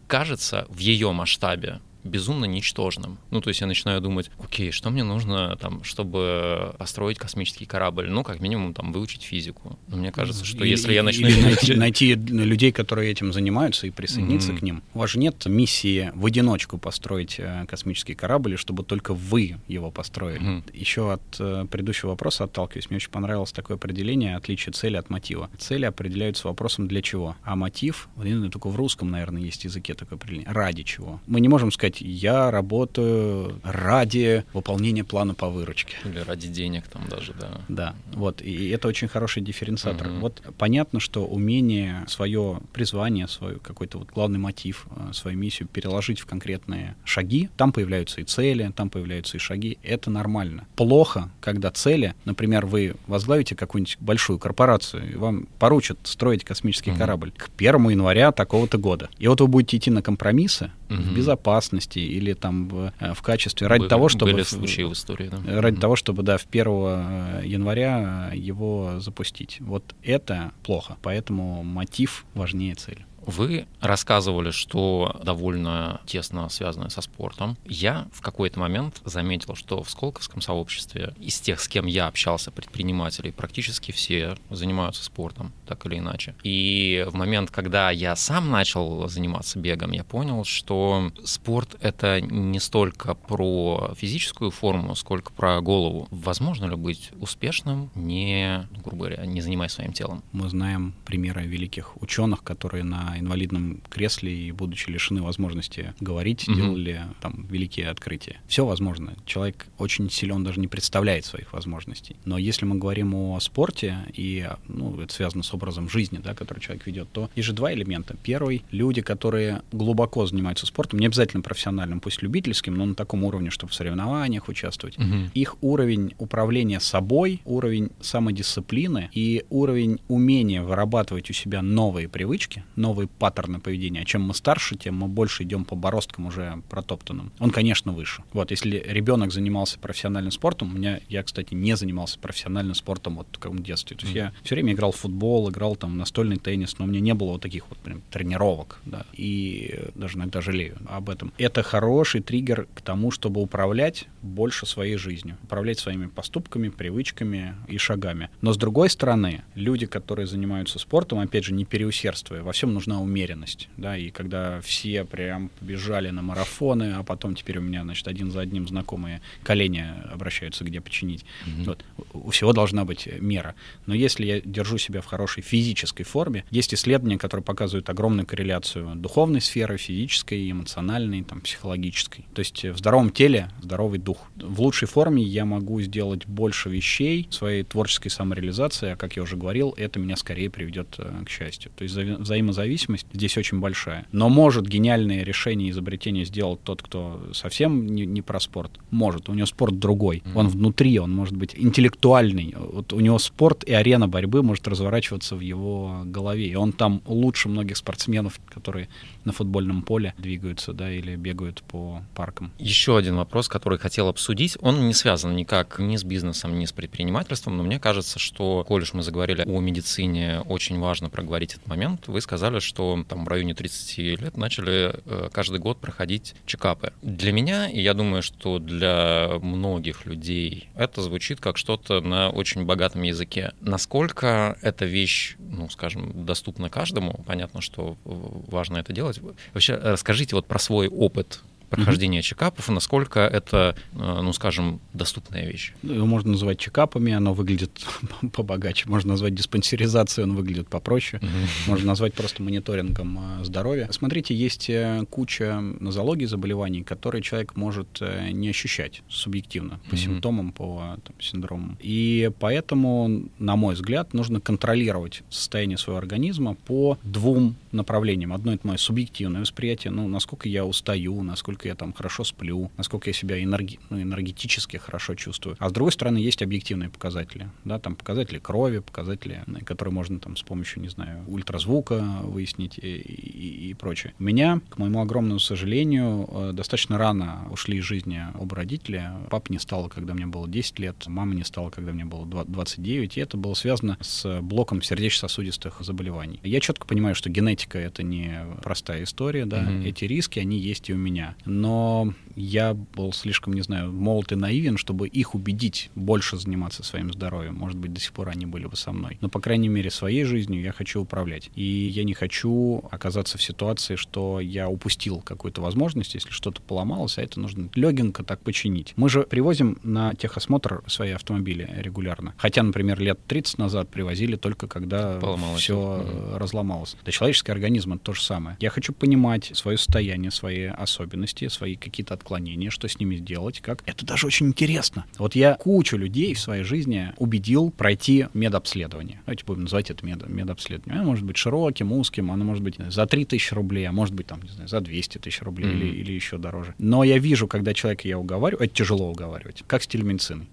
кажется 0.07 0.67
в 0.69 0.79
ее 0.79 1.13
масштабе 1.13 1.81
безумно 2.05 2.45
ничтожным. 2.45 3.19
Ну, 3.31 3.41
то 3.41 3.49
есть 3.49 3.61
я 3.61 3.67
начинаю 3.67 4.01
думать, 4.01 4.31
окей, 4.39 4.71
что 4.71 4.91
мне 4.91 5.05
нужно, 5.05 5.57
там, 5.57 5.83
чтобы 5.85 6.75
построить 6.79 7.19
космический 7.19 7.67
корабль? 7.67 8.09
Ну, 8.11 8.23
как 8.23 8.41
минимум, 8.41 8.75
там, 8.75 8.93
выучить 8.93 9.23
физику. 9.23 9.79
Но 9.89 9.97
мне 9.97 10.13
кажется, 10.13 10.45
что 10.45 10.65
или, 10.65 10.71
если 10.71 10.93
я 10.93 11.03
начну... 11.03 11.27
Или 11.27 11.41
найти, 11.41 11.75
найти 11.77 12.15
людей, 12.15 12.73
которые 12.73 13.11
этим 13.11 13.33
занимаются, 13.33 13.87
и 13.87 13.91
присоединиться 13.91 14.53
mm-hmm. 14.53 14.59
к 14.59 14.63
ним. 14.63 14.83
У 14.95 14.99
вас 14.99 15.11
же 15.11 15.19
нет 15.19 15.45
миссии 15.47 16.13
в 16.15 16.27
одиночку 16.27 16.79
построить 16.79 17.37
э, 17.39 17.65
космический 17.67 18.15
корабль, 18.15 18.57
чтобы 18.57 18.85
только 18.85 19.15
вы 19.15 19.57
его 19.67 19.91
построили. 19.91 20.41
Mm-hmm. 20.41 20.77
Еще 20.77 21.13
от 21.13 21.23
э, 21.39 21.67
предыдущего 21.71 22.11
вопроса 22.11 22.45
отталкиваюсь. 22.45 22.91
Мне 22.91 22.97
очень 22.97 23.11
понравилось 23.11 23.53
такое 23.53 23.77
определение, 23.77 24.37
отличие 24.37 24.73
цели 24.73 24.97
от 24.97 25.11
мотива. 25.11 25.51
Цели 25.59 25.85
определяются 25.85 26.49
вопросом 26.49 26.89
«для 26.89 27.03
чего?», 27.03 27.37
а 27.43 27.57
мотив, 27.57 28.09
только 28.51 28.69
в 28.69 28.77
русском, 28.77 29.11
наверное, 29.11 29.43
есть 29.43 29.65
языке 29.65 29.95
такое 29.95 30.19
определение, 30.19 30.51
«ради 30.51 30.83
чего?». 30.83 31.21
Мы 31.27 31.41
не 31.41 31.49
можем 31.49 31.73
сказать 31.73 31.94
сказать, 31.95 32.01
я 32.01 32.51
работаю 32.51 33.61
ради 33.63 34.45
выполнения 34.53 35.05
плана 35.05 35.35
по 35.35 35.49
выручке. 35.49 35.97
Или 36.05 36.19
ради 36.19 36.49
денег 36.49 36.85
там 36.89 37.09
даже, 37.09 37.33
да. 37.35 37.61
Да, 37.69 37.95
вот, 38.13 38.43
и 38.43 38.69
это 38.69 38.89
очень 38.89 39.09
хороший 39.09 39.43
дифференциатор. 39.43 40.09
Угу. 40.09 40.17
Вот 40.19 40.43
понятно, 40.59 41.01
что 41.01 41.25
умение 41.25 42.05
свое 42.09 42.61
призвание, 42.73 43.29
свой 43.29 43.59
какой-то 43.59 43.99
вот 43.99 44.09
главный 44.15 44.39
мотив, 44.39 44.87
э, 44.91 45.13
свою 45.13 45.39
миссию 45.39 45.69
переложить 45.69 46.21
в 46.21 46.27
конкретные 46.27 46.95
шаги, 47.05 47.49
там 47.57 47.73
появляются 47.73 48.21
и 48.21 48.25
цели, 48.25 48.73
там 48.75 48.91
появляются 48.91 49.37
и 49.37 49.41
шаги, 49.41 49.79
это 49.83 50.11
нормально. 50.11 50.67
Плохо, 50.77 51.31
когда 51.41 51.71
цели, 51.71 52.15
например, 52.25 52.67
вы 52.67 52.95
возглавите 53.07 53.55
какую-нибудь 53.55 53.99
большую 54.01 54.39
корпорацию, 54.39 55.13
и 55.13 55.17
вам 55.17 55.47
поручат 55.59 55.99
строить 56.05 56.45
космический 56.45 56.91
угу. 56.91 56.99
корабль 56.99 57.33
к 57.37 57.51
1 57.57 57.91
января 57.91 58.33
такого-то 58.33 58.79
года. 58.79 59.09
И 59.19 59.29
вот 59.29 59.41
вы 59.41 59.47
будете 59.47 59.77
идти 59.77 59.91
на 59.91 60.03
компромиссы 60.03 60.71
угу. 60.89 60.97
в 60.97 61.15
безопасности, 61.15 61.99
или 61.99 62.33
там 62.33 62.69
в, 62.69 62.93
э, 63.01 63.15
в 63.15 63.23
качестве 63.23 63.67
ради 63.67 63.81
Были, 63.81 63.89
того, 63.89 64.09
чтобы 64.09 64.33
были 64.33 64.43
случаи 64.43 64.83
в 64.83 64.93
истории, 64.93 65.29
да? 65.29 65.61
ради 65.61 65.77
mm-hmm. 65.77 65.81
того, 65.81 65.97
чтобы 65.97 66.23
да 66.23 66.39
в 66.39 66.47
1 66.51 66.67
э, 66.67 67.43
января 67.45 68.31
его 68.33 68.95
запустить. 68.99 69.59
Вот 69.61 69.95
это 70.03 70.53
плохо, 70.63 70.97
поэтому 71.03 71.63
мотив 71.63 72.25
важнее 72.35 72.75
цели. 72.75 73.07
Вы 73.27 73.67
рассказывали, 73.81 74.51
что 74.51 75.21
довольно 75.23 76.01
тесно 76.07 76.49
связаны 76.49 76.91
со 76.91 77.01
спортом. 77.01 77.57
Я 77.65 78.07
в 78.13 78.21
какой-то 78.21 78.61
момент 78.61 79.01
заметил, 79.05 79.55
что 79.55 79.83
в 79.83 79.91
Сколковском 79.91 80.41
сообществе 80.41 81.15
из 81.19 81.41
тех, 81.41 81.61
с 81.61 81.69
кем 81.69 81.87
я 81.87 82.07
общался, 82.07 82.51
предпринимателей, 82.51 83.33
практически 83.33 83.93
все 83.93 84.37
занимаются 84.51 85.05
спортом, 85.05 85.53
так 85.67 85.87
или 85.87 85.99
иначе. 85.99 86.35
И 86.43 87.05
в 87.09 87.15
момент, 87.15 87.51
когда 87.51 87.91
я 87.91 88.17
сам 88.17 88.51
начал 88.51 89.09
заниматься 89.09 89.59
бегом, 89.59 89.93
я 89.93 90.05
понял, 90.05 90.45
что 90.45 91.11
спорт— 91.25 91.77
это 91.81 92.21
не 92.21 92.61
столько 92.61 93.15
про 93.15 93.95
физическую 93.97 94.51
форму, 94.51 94.95
сколько 94.95 95.33
про 95.33 95.61
голову. 95.61 96.09
Возможно 96.11 96.67
ли 96.67 96.77
быть 96.77 97.11
успешным, 97.21 97.91
не, 97.95 98.69
грубо 98.83 99.07
говоря, 99.07 99.27
не 99.27 99.41
занимаясь 99.41 99.73
своим 99.73 99.93
телом? 99.93 100.23
Мы 100.33 100.49
знаем 100.49 100.95
примеры 101.05 101.47
великих 101.47 102.01
ученых, 102.03 102.43
которые 102.43 102.85
на 102.85 103.14
инвалидном 103.19 103.81
кресле 103.89 104.35
и 104.35 104.53
будучи 104.53 104.91
лишены 104.91 105.23
возможности 105.23 105.95
говорить, 106.01 106.49
угу. 106.49 106.57
делали 106.57 107.03
там 107.21 107.47
великие 107.51 107.89
открытия. 107.89 108.41
Все 108.47 108.65
возможно. 108.65 109.15
Человек 109.27 109.67
очень 109.79 110.11
силен, 110.11 110.45
даже 110.45 110.61
не 110.61 110.69
представляет 110.69 111.25
своих 111.25 111.53
возможностей. 111.53 112.17
Но 112.25 112.39
если 112.39 112.65
мы 112.65 112.77
говорим 112.77 113.15
о 113.15 113.39
спорте, 113.41 113.99
и 114.13 114.49
ну, 114.69 115.01
это 115.01 115.13
связано 115.13 115.43
с 115.43 115.53
образом 115.55 115.89
жизни, 115.89 116.21
да, 116.23 116.35
который 116.35 116.61
человек 116.61 116.87
ведет, 116.87 117.11
то 117.13 117.31
есть 117.35 117.47
же 117.47 117.53
два 117.53 117.73
элемента. 117.73 118.17
Первый— 118.23 118.63
люди, 118.71 119.01
которые 119.01 119.63
глубоко 119.73 120.27
занимаются 120.27 120.67
спортом, 120.67 120.99
не 120.99 121.07
обязательно 121.07 121.43
профессиональным, 121.43 122.01
пусть 122.01 122.23
любительским, 122.23 122.75
но 122.75 122.87
на 122.87 122.95
таком 122.95 123.25
уровне, 123.25 123.51
чтобы 123.51 123.73
в 123.73 123.75
соревнованиях 123.75 124.49
участвовать. 124.49 124.99
Угу. 124.99 125.31
Их 125.35 125.57
уровень 125.63 126.15
управления 126.19 126.81
собой, 126.81 127.41
уровень 127.45 127.91
самодисциплины 128.01 129.11
и 129.13 129.45
уровень 129.51 130.01
умения 130.09 130.63
вырабатывать 130.63 131.31
у 131.31 131.33
себя 131.33 131.63
новые 131.63 132.09
привычки, 132.09 132.65
новые 132.77 133.04
новые 133.05 133.09
паттерны 133.19 133.61
поведения. 133.61 134.03
А 134.03 134.05
чем 134.05 134.23
мы 134.23 134.35
старше, 134.35 134.77
тем 134.77 134.97
мы 134.97 135.09
больше 135.09 135.43
идем 135.43 135.65
по 135.65 135.77
бороздкам 135.77 136.27
уже 136.27 136.63
протоптанным. 136.69 137.33
Он, 137.39 137.51
конечно, 137.51 137.93
выше. 137.93 138.23
Вот, 138.33 138.51
если 138.51 138.83
ребенок 138.87 139.33
занимался 139.33 139.79
профессиональным 139.79 140.33
спортом, 140.33 140.73
у 140.73 140.79
меня, 140.79 141.01
я, 141.09 141.23
кстати, 141.23 141.55
не 141.55 141.77
занимался 141.77 142.19
профессиональным 142.19 142.75
спортом 142.75 143.17
вот 143.17 143.27
в 143.29 143.39
таком 143.39 143.59
детстве. 143.59 143.97
То 143.97 144.07
есть 144.07 144.17
mm-hmm. 144.17 144.33
я 144.33 144.33
все 144.43 144.55
время 144.55 144.73
играл 144.73 144.93
в 144.93 144.97
футбол, 144.97 145.51
играл 145.51 145.77
там 145.77 145.97
настольный 145.97 146.37
теннис, 146.37 146.79
но 146.79 146.85
у 146.85 146.89
меня 146.89 147.01
не 147.01 147.15
было 147.15 147.33
вот 147.33 147.43
таких 147.43 147.69
вот 147.69 147.79
прям 147.79 148.03
тренировок, 148.11 148.81
да, 148.85 149.05
и 149.13 149.91
даже 149.95 150.19
иногда 150.19 150.41
жалею 150.41 150.77
об 150.89 151.11
этом. 151.11 151.33
Это 151.39 151.63
хороший 151.63 152.21
триггер 152.21 152.67
к 152.75 152.81
тому, 152.81 153.11
чтобы 153.11 153.41
управлять 153.41 154.07
больше 154.23 154.67
своей 154.67 154.97
жизнью, 154.97 155.37
управлять 155.43 155.79
своими 155.79 156.07
поступками, 156.07 156.69
привычками 156.69 157.55
и 157.69 157.79
шагами. 157.79 158.31
Но 158.41 158.53
с 158.53 158.57
другой 158.57 158.91
стороны, 158.91 159.43
люди, 159.55 159.87
которые 159.87 160.27
занимаются 160.27 160.79
спортом, 160.79 161.19
опять 161.19 161.45
же, 161.45 161.55
не 161.55 161.65
переусердствуя, 161.65 162.43
во 162.43 162.53
всем 162.53 162.73
нужна 162.73 162.94
умеренность, 163.01 163.69
да, 163.77 163.97
и 163.97 164.11
когда 164.11 164.61
все 164.61 165.05
прям 165.05 165.51
побежали 165.61 166.11
на 166.11 166.23
марафоны, 166.23 166.95
а 166.95 167.03
потом 167.03 167.35
теперь 167.35 167.59
у 167.59 167.63
меня, 167.63 167.83
значит, 167.83 168.09
один 168.09 168.31
за 168.31 168.41
одним 168.41 168.67
знакомые 168.69 169.21
колени 169.43 169.87
обращаются, 170.13 170.65
где 170.65 170.81
починить. 170.81 171.25
Mm-hmm. 171.47 171.65
Вот. 171.65 171.85
У 172.13 172.31
всего 172.31 172.53
должна 172.53 172.85
быть 172.85 173.09
мера. 173.21 173.55
Но 173.87 173.95
если 173.95 174.27
я 174.27 174.41
держу 174.41 174.79
себя 174.79 175.01
в 175.01 175.07
хорошей 175.07 175.43
физической 175.43 176.05
форме, 176.05 176.45
есть 176.51 176.75
исследования, 176.75 177.19
которые 177.19 177.45
показывают 177.45 177.89
огромную 177.91 178.27
корреляцию 178.27 178.95
духовной 178.97 179.41
сферы, 179.41 179.77
физической, 179.77 180.51
эмоциональной, 180.51 181.23
там, 181.23 181.41
психологической. 181.41 182.25
То 182.35 182.41
есть 182.41 182.65
в 182.65 182.79
здоровом 182.79 183.11
теле 183.11 183.51
здоровый 183.63 183.99
дух. 183.99 184.19
В 184.37 184.61
лучшей 184.61 184.89
форме 184.89 185.23
я 185.23 185.45
могу 185.45 185.81
сделать 185.81 186.27
больше 186.27 186.69
вещей 186.69 187.29
своей 187.31 187.63
творческой 187.63 188.11
самореализации, 188.11 188.91
а, 188.91 188.97
как 188.97 189.17
я 189.17 189.23
уже 189.23 189.37
говорил, 189.37 189.75
это 189.77 189.99
меня 189.99 190.17
скорее 190.17 190.51
приведет 190.51 190.95
э, 190.99 191.25
к 191.25 191.29
счастью. 191.29 191.73
То 191.77 191.85
есть 191.85 191.95
вза- 191.97 192.17
взаимозависимость 192.19 192.84
зависимость 192.85 193.07
здесь 193.13 193.37
очень 193.37 193.61
большая. 193.61 194.07
Но 194.13 194.29
может 194.29 194.67
гениальные 194.67 195.25
решения 195.25 195.67
и 195.67 195.71
изобретения 195.71 196.25
сделать 196.25 196.63
тот, 196.63 196.83
кто 196.83 197.31
совсем 197.33 197.87
не, 197.87 198.07
не 198.07 198.23
про 198.23 198.41
спорт? 198.41 198.73
Может. 198.91 199.29
У 199.29 199.35
него 199.35 199.47
спорт 199.47 199.79
другой. 199.79 200.19
Mm-hmm. 200.25 200.33
Он 200.35 200.49
внутри, 200.49 200.99
он 200.99 201.13
может 201.13 201.37
быть 201.37 201.55
интеллектуальный. 201.57 202.55
Вот 202.57 202.93
у 202.93 203.01
него 203.01 203.19
спорт 203.19 203.65
и 203.65 203.73
арена 203.73 204.09
борьбы 204.09 204.43
может 204.43 204.69
разворачиваться 204.69 205.37
в 205.37 205.41
его 205.41 206.03
голове. 206.05 206.47
И 206.47 206.55
он 206.55 206.73
там 206.73 207.03
лучше 207.07 207.49
многих 207.49 207.77
спортсменов, 207.77 208.41
которые 208.53 208.89
на 209.25 209.33
футбольном 209.33 209.83
поле 209.83 210.15
двигаются, 210.19 210.73
да, 210.73 210.93
или 210.93 211.17
бегают 211.17 211.63
по 211.63 212.03
паркам. 212.15 212.53
Еще 212.59 212.97
один 212.97 213.17
вопрос, 213.17 213.49
который 213.49 213.79
хотел 213.79 214.09
обсудить. 214.09 214.57
Он 214.61 214.87
не 214.87 214.95
связан 214.95 215.35
никак 215.37 215.79
ни 215.79 215.97
с 215.97 216.05
бизнесом, 216.05 216.59
ни 216.59 216.65
с 216.65 216.73
предпринимательством, 216.73 217.57
но 217.57 217.63
мне 217.63 217.79
кажется, 217.79 218.19
что, 218.19 218.65
коль 218.67 218.83
уж 218.83 218.93
мы 218.93 219.03
заговорили 219.03 219.43
о 219.47 219.61
медицине, 219.61 220.41
очень 220.47 220.79
важно 220.79 221.09
проговорить 221.09 221.55
этот 221.55 221.67
момент. 221.67 222.09
Вы 222.09 222.21
сказали, 222.21 222.59
что 222.59 222.74
там 222.75 223.25
в 223.25 223.29
районе 223.29 223.55
30 223.55 223.99
лет 224.21 224.37
начали 224.37 224.95
э, 225.05 225.29
каждый 225.33 225.61
год 225.61 225.81
проходить 225.81 226.35
чекапы. 226.47 226.93
Для 227.03 227.33
меня, 227.33 227.69
и 227.69 227.81
я 227.81 227.95
думаю, 227.95 228.23
что 228.23 228.59
для 228.59 229.39
многих 229.41 230.07
людей, 230.07 230.69
это 230.75 231.03
звучит 231.03 231.41
как 231.41 231.57
что-то 231.57 232.01
на 232.01 232.31
очень 232.31 232.65
богатом 232.65 233.03
языке. 233.03 233.53
Насколько 233.61 234.59
эта 234.63 234.85
вещь, 234.85 235.37
ну, 235.39 235.69
скажем, 235.71 236.25
доступна 236.25 236.69
каждому, 236.69 237.25
понятно, 237.27 237.61
что 237.61 237.97
важно 238.05 238.79
это 238.79 238.93
делать. 238.93 239.21
Вообще, 239.53 239.75
расскажите 239.77 240.35
вот 240.35 240.47
про 240.47 240.59
свой 240.59 240.89
опыт 240.89 241.43
прохождения 241.71 242.19
mm-hmm. 242.19 242.23
чекапов, 242.23 242.69
насколько 242.69 243.21
это, 243.21 243.77
э, 243.93 244.21
ну, 244.23 244.33
скажем, 244.33 244.81
доступная 244.93 245.47
вещь? 245.47 245.75
Его 245.83 246.07
можно 246.07 246.33
называть 246.33 246.59
чекапами, 246.59 247.13
оно 247.13 247.35
выглядит 247.35 247.85
побогаче. 248.33 248.89
Можно 248.89 249.11
назвать 249.11 249.35
диспансеризацией, 249.35 250.29
он 250.29 250.37
выглядит 250.37 250.69
попроще. 250.69 251.23
Mm-hmm. 251.23 251.69
Можно 251.69 251.87
назвать 251.87 252.15
просто 252.15 252.43
мониторингом 252.43 253.41
э, 253.41 253.45
здоровья. 253.45 253.89
Смотрите, 253.91 254.35
есть 254.35 254.69
э, 254.71 255.05
куча 255.11 255.61
нозологий, 255.61 256.27
заболеваний, 256.27 256.83
которые 256.83 257.23
человек 257.23 257.57
может 257.57 258.01
не 258.33 258.49
ощущать 258.49 259.03
субъективно 259.09 259.81
по 259.89 259.95
mm-hmm. 259.95 259.99
симптомам, 259.99 260.53
по 260.53 260.97
там, 261.05 261.21
синдромам. 261.21 261.79
И 261.81 262.31
поэтому, 262.41 263.29
на 263.39 263.57
мой 263.57 263.75
взгляд, 263.75 264.15
нужно 264.15 264.41
контролировать 264.41 265.23
состояние 265.31 265.79
своего 265.79 265.99
организма 265.99 266.55
по 266.55 266.99
двум 267.03 267.57
направлениям. 267.73 268.33
Одно— 268.33 268.53
это 268.55 268.67
мое 268.67 268.79
субъективное 268.79 269.41
восприятие, 269.41 269.91
ну, 269.91 270.09
насколько 270.09 270.49
я 270.49 270.65
устаю, 270.65 271.23
насколько 271.23 271.54
насколько 271.55 271.69
я 271.69 271.75
там 271.77 271.93
хорошо 271.93 272.25
сплю, 272.25 272.71
насколько 272.77 273.11
я 273.11 273.15
себя 273.15 273.43
энерги, 273.43 273.79
ну, 273.89 274.03
энергетически 274.03 274.77
хорошо 274.77 275.15
чувствую. 275.15 275.57
А 275.61 275.69
с 275.69 275.73
другой 275.73 275.93
стороны, 275.93 276.19
есть 276.19 276.43
объективные 276.43 276.91
показатели, 276.91 277.49
да, 277.65 277.79
там 277.79 277.95
показатели 277.95 278.41
крови, 278.41 278.79
показатели, 278.81 279.45
которые 279.65 279.93
можно 279.93 280.19
там 280.19 280.37
с 280.37 280.43
помощью, 280.43 280.83
не 280.83 280.89
знаю, 280.89 281.25
ультразвука 281.29 282.03
выяснить 282.23 282.79
и, 282.79 282.97
и, 282.97 283.71
и 283.71 283.75
прочее. 283.75 284.15
У 284.19 284.25
меня, 284.25 284.61
к 284.69 284.79
моему 284.79 285.01
огромному 285.01 285.39
сожалению, 285.39 286.29
э, 286.29 286.51
достаточно 286.55 286.99
рано 286.99 287.47
ушли 287.53 287.79
из 287.79 287.85
жизни 287.85 288.21
оба 288.37 288.57
родителя. 288.57 289.15
Папа 289.31 289.53
не 289.53 289.61
стало, 289.61 289.89
когда 289.89 290.15
мне 290.15 290.27
было 290.27 290.49
10 290.49 290.81
лет, 290.81 291.07
мама 291.07 291.35
не 291.35 291.45
стала, 291.45 291.71
когда 291.71 291.93
мне 291.93 292.05
было 292.05 292.27
29, 292.27 293.17
и 293.17 293.21
это 293.21 293.37
было 293.37 293.55
связано 293.55 293.97
с 294.01 294.41
блоком 294.41 294.83
сердечно-сосудистых 294.83 295.77
заболеваний. 295.81 296.41
Я 296.43 296.59
четко 296.59 296.85
понимаю, 296.85 297.15
что 297.15 297.31
генетика— 297.31 297.79
это 297.89 298.03
не 298.03 298.45
простая 298.63 299.05
история, 299.05 299.47
да, 299.47 299.63
mm-hmm. 299.63 299.89
эти 299.89 300.05
риски, 300.05 300.41
они 300.41 300.59
есть 300.59 300.91
и 300.91 300.95
у 300.95 300.97
меня 300.97 301.37
но 301.45 302.13
я 302.37 302.75
был 302.75 303.13
слишком, 303.13 303.53
не 303.53 303.63
знаю, 303.63 303.93
молод 303.93 304.33
и 304.33 304.37
наивен, 304.37 304.77
чтобы 304.77 305.09
их 305.09 305.35
убедить 305.35 305.91
больше 305.95 306.37
заниматься 306.37 306.83
своим 306.83 307.13
здоровьем. 307.13 307.55
Может 307.55 307.79
быть, 307.79 307.93
до 307.93 308.01
сих 308.01 308.13
пор 308.13 308.29
они 308.29 308.47
были 308.47 308.67
бы 308.67 308.77
со 308.77 308.93
мной. 308.93 309.19
Но, 309.21 309.29
по 309.29 309.41
крайней 309.41 309.69
мере, 309.69 309.91
своей 309.91 310.25
жизнью 310.25 310.63
я 310.63 310.73
хочу 310.73 311.01
управлять. 311.01 311.51
И 311.55 311.63
я 311.63 312.05
не 312.05 312.15
хочу 312.15 312.85
оказаться 312.91 313.39
в 313.39 313.43
ситуации, 313.43 313.97
что 313.97 314.41
я 314.41 314.69
упустил 314.69 315.21
какую-то 315.21 315.61
возможность, 315.61 316.15
если 316.15 316.31
что-то 316.31 316.61
поломалось, 316.63 317.19
а 317.19 317.23
это 317.23 317.41
нужно 317.41 317.69
легенько 317.75 318.25
так 318.25 318.41
починить. 318.41 318.95
Мы 318.97 319.09
же 319.09 319.23
привозим 319.23 319.79
на 319.83 320.15
техосмотр 320.15 320.83
свои 320.87 321.13
автомобили 321.13 321.69
регулярно. 321.79 322.35
Хотя, 322.37 322.63
например, 322.63 323.01
лет 323.01 323.21
30 323.27 323.59
назад 323.59 323.91
привозили 323.91 324.37
только 324.37 324.67
когда 324.67 325.19
поломалось. 325.19 325.61
все 325.61 325.75
mm-hmm. 325.75 326.39
разломалось. 326.39 326.97
Да 327.05 327.13
человеческий 327.13 327.53
организм— 327.53 327.93
это 327.95 328.05
то 328.05 328.13
же 328.13 328.23
самое. 328.23 328.57
Я 328.61 328.71
хочу 328.71 328.93
понимать 328.93 329.51
свое 329.55 329.79
состояние, 329.79 330.31
свои 330.31 330.65
особенности, 330.65 331.34
особенности, 331.35 331.49
свои 331.49 331.77
какие-то 331.77 332.15
отклонения, 332.15 332.71
что 332.71 332.89
с 332.89 332.99
ними 332.99 333.17
сделать, 333.17 333.61
как. 333.61 333.83
Это 333.87 334.05
даже 334.05 334.27
очень 334.27 334.49
интересно. 334.49 335.05
Вот 335.19 335.35
я 335.35 335.55
кучу 335.55 335.97
людей 335.97 336.35
в 336.35 336.41
своей 336.41 336.65
жизни 336.65 337.13
убедил 337.19 337.71
пройти 337.71 338.27
медобследование. 338.35 339.21
Давайте 339.27 339.45
будем 339.45 339.63
называть 339.63 339.91
это 339.91 340.05
мед, 340.05 340.27
медобследование. 340.29 341.01
Оно 341.01 341.11
может 341.11 341.25
быть 341.25 341.37
широким, 341.37 341.93
узким, 341.93 342.31
оно 342.31 342.45
может 342.45 342.63
быть 342.63 342.77
за 342.89 343.07
3000 343.07 343.55
рублей, 343.55 343.87
а 343.87 343.93
может 343.93 344.15
быть 344.15 344.27
там, 344.27 344.43
не 344.43 344.51
знаю, 344.51 344.69
за 344.69 344.81
200 344.81 345.19
тысяч 345.19 345.43
рублей 345.43 345.71
mm-hmm. 345.71 345.89
или, 345.89 346.01
или 346.01 346.13
еще 346.13 346.39
дороже. 346.39 346.75
Но 346.79 347.05
я 347.05 347.19
вижу, 347.19 347.47
когда 347.47 347.75
человека 347.75 348.09
я 348.09 348.19
уговариваю, 348.19 348.65
это 348.65 348.75
тяжело 348.75 349.11
уговаривать, 349.11 349.65
как 349.67 349.83
с 349.83 349.87
телемедициной. 349.87 350.47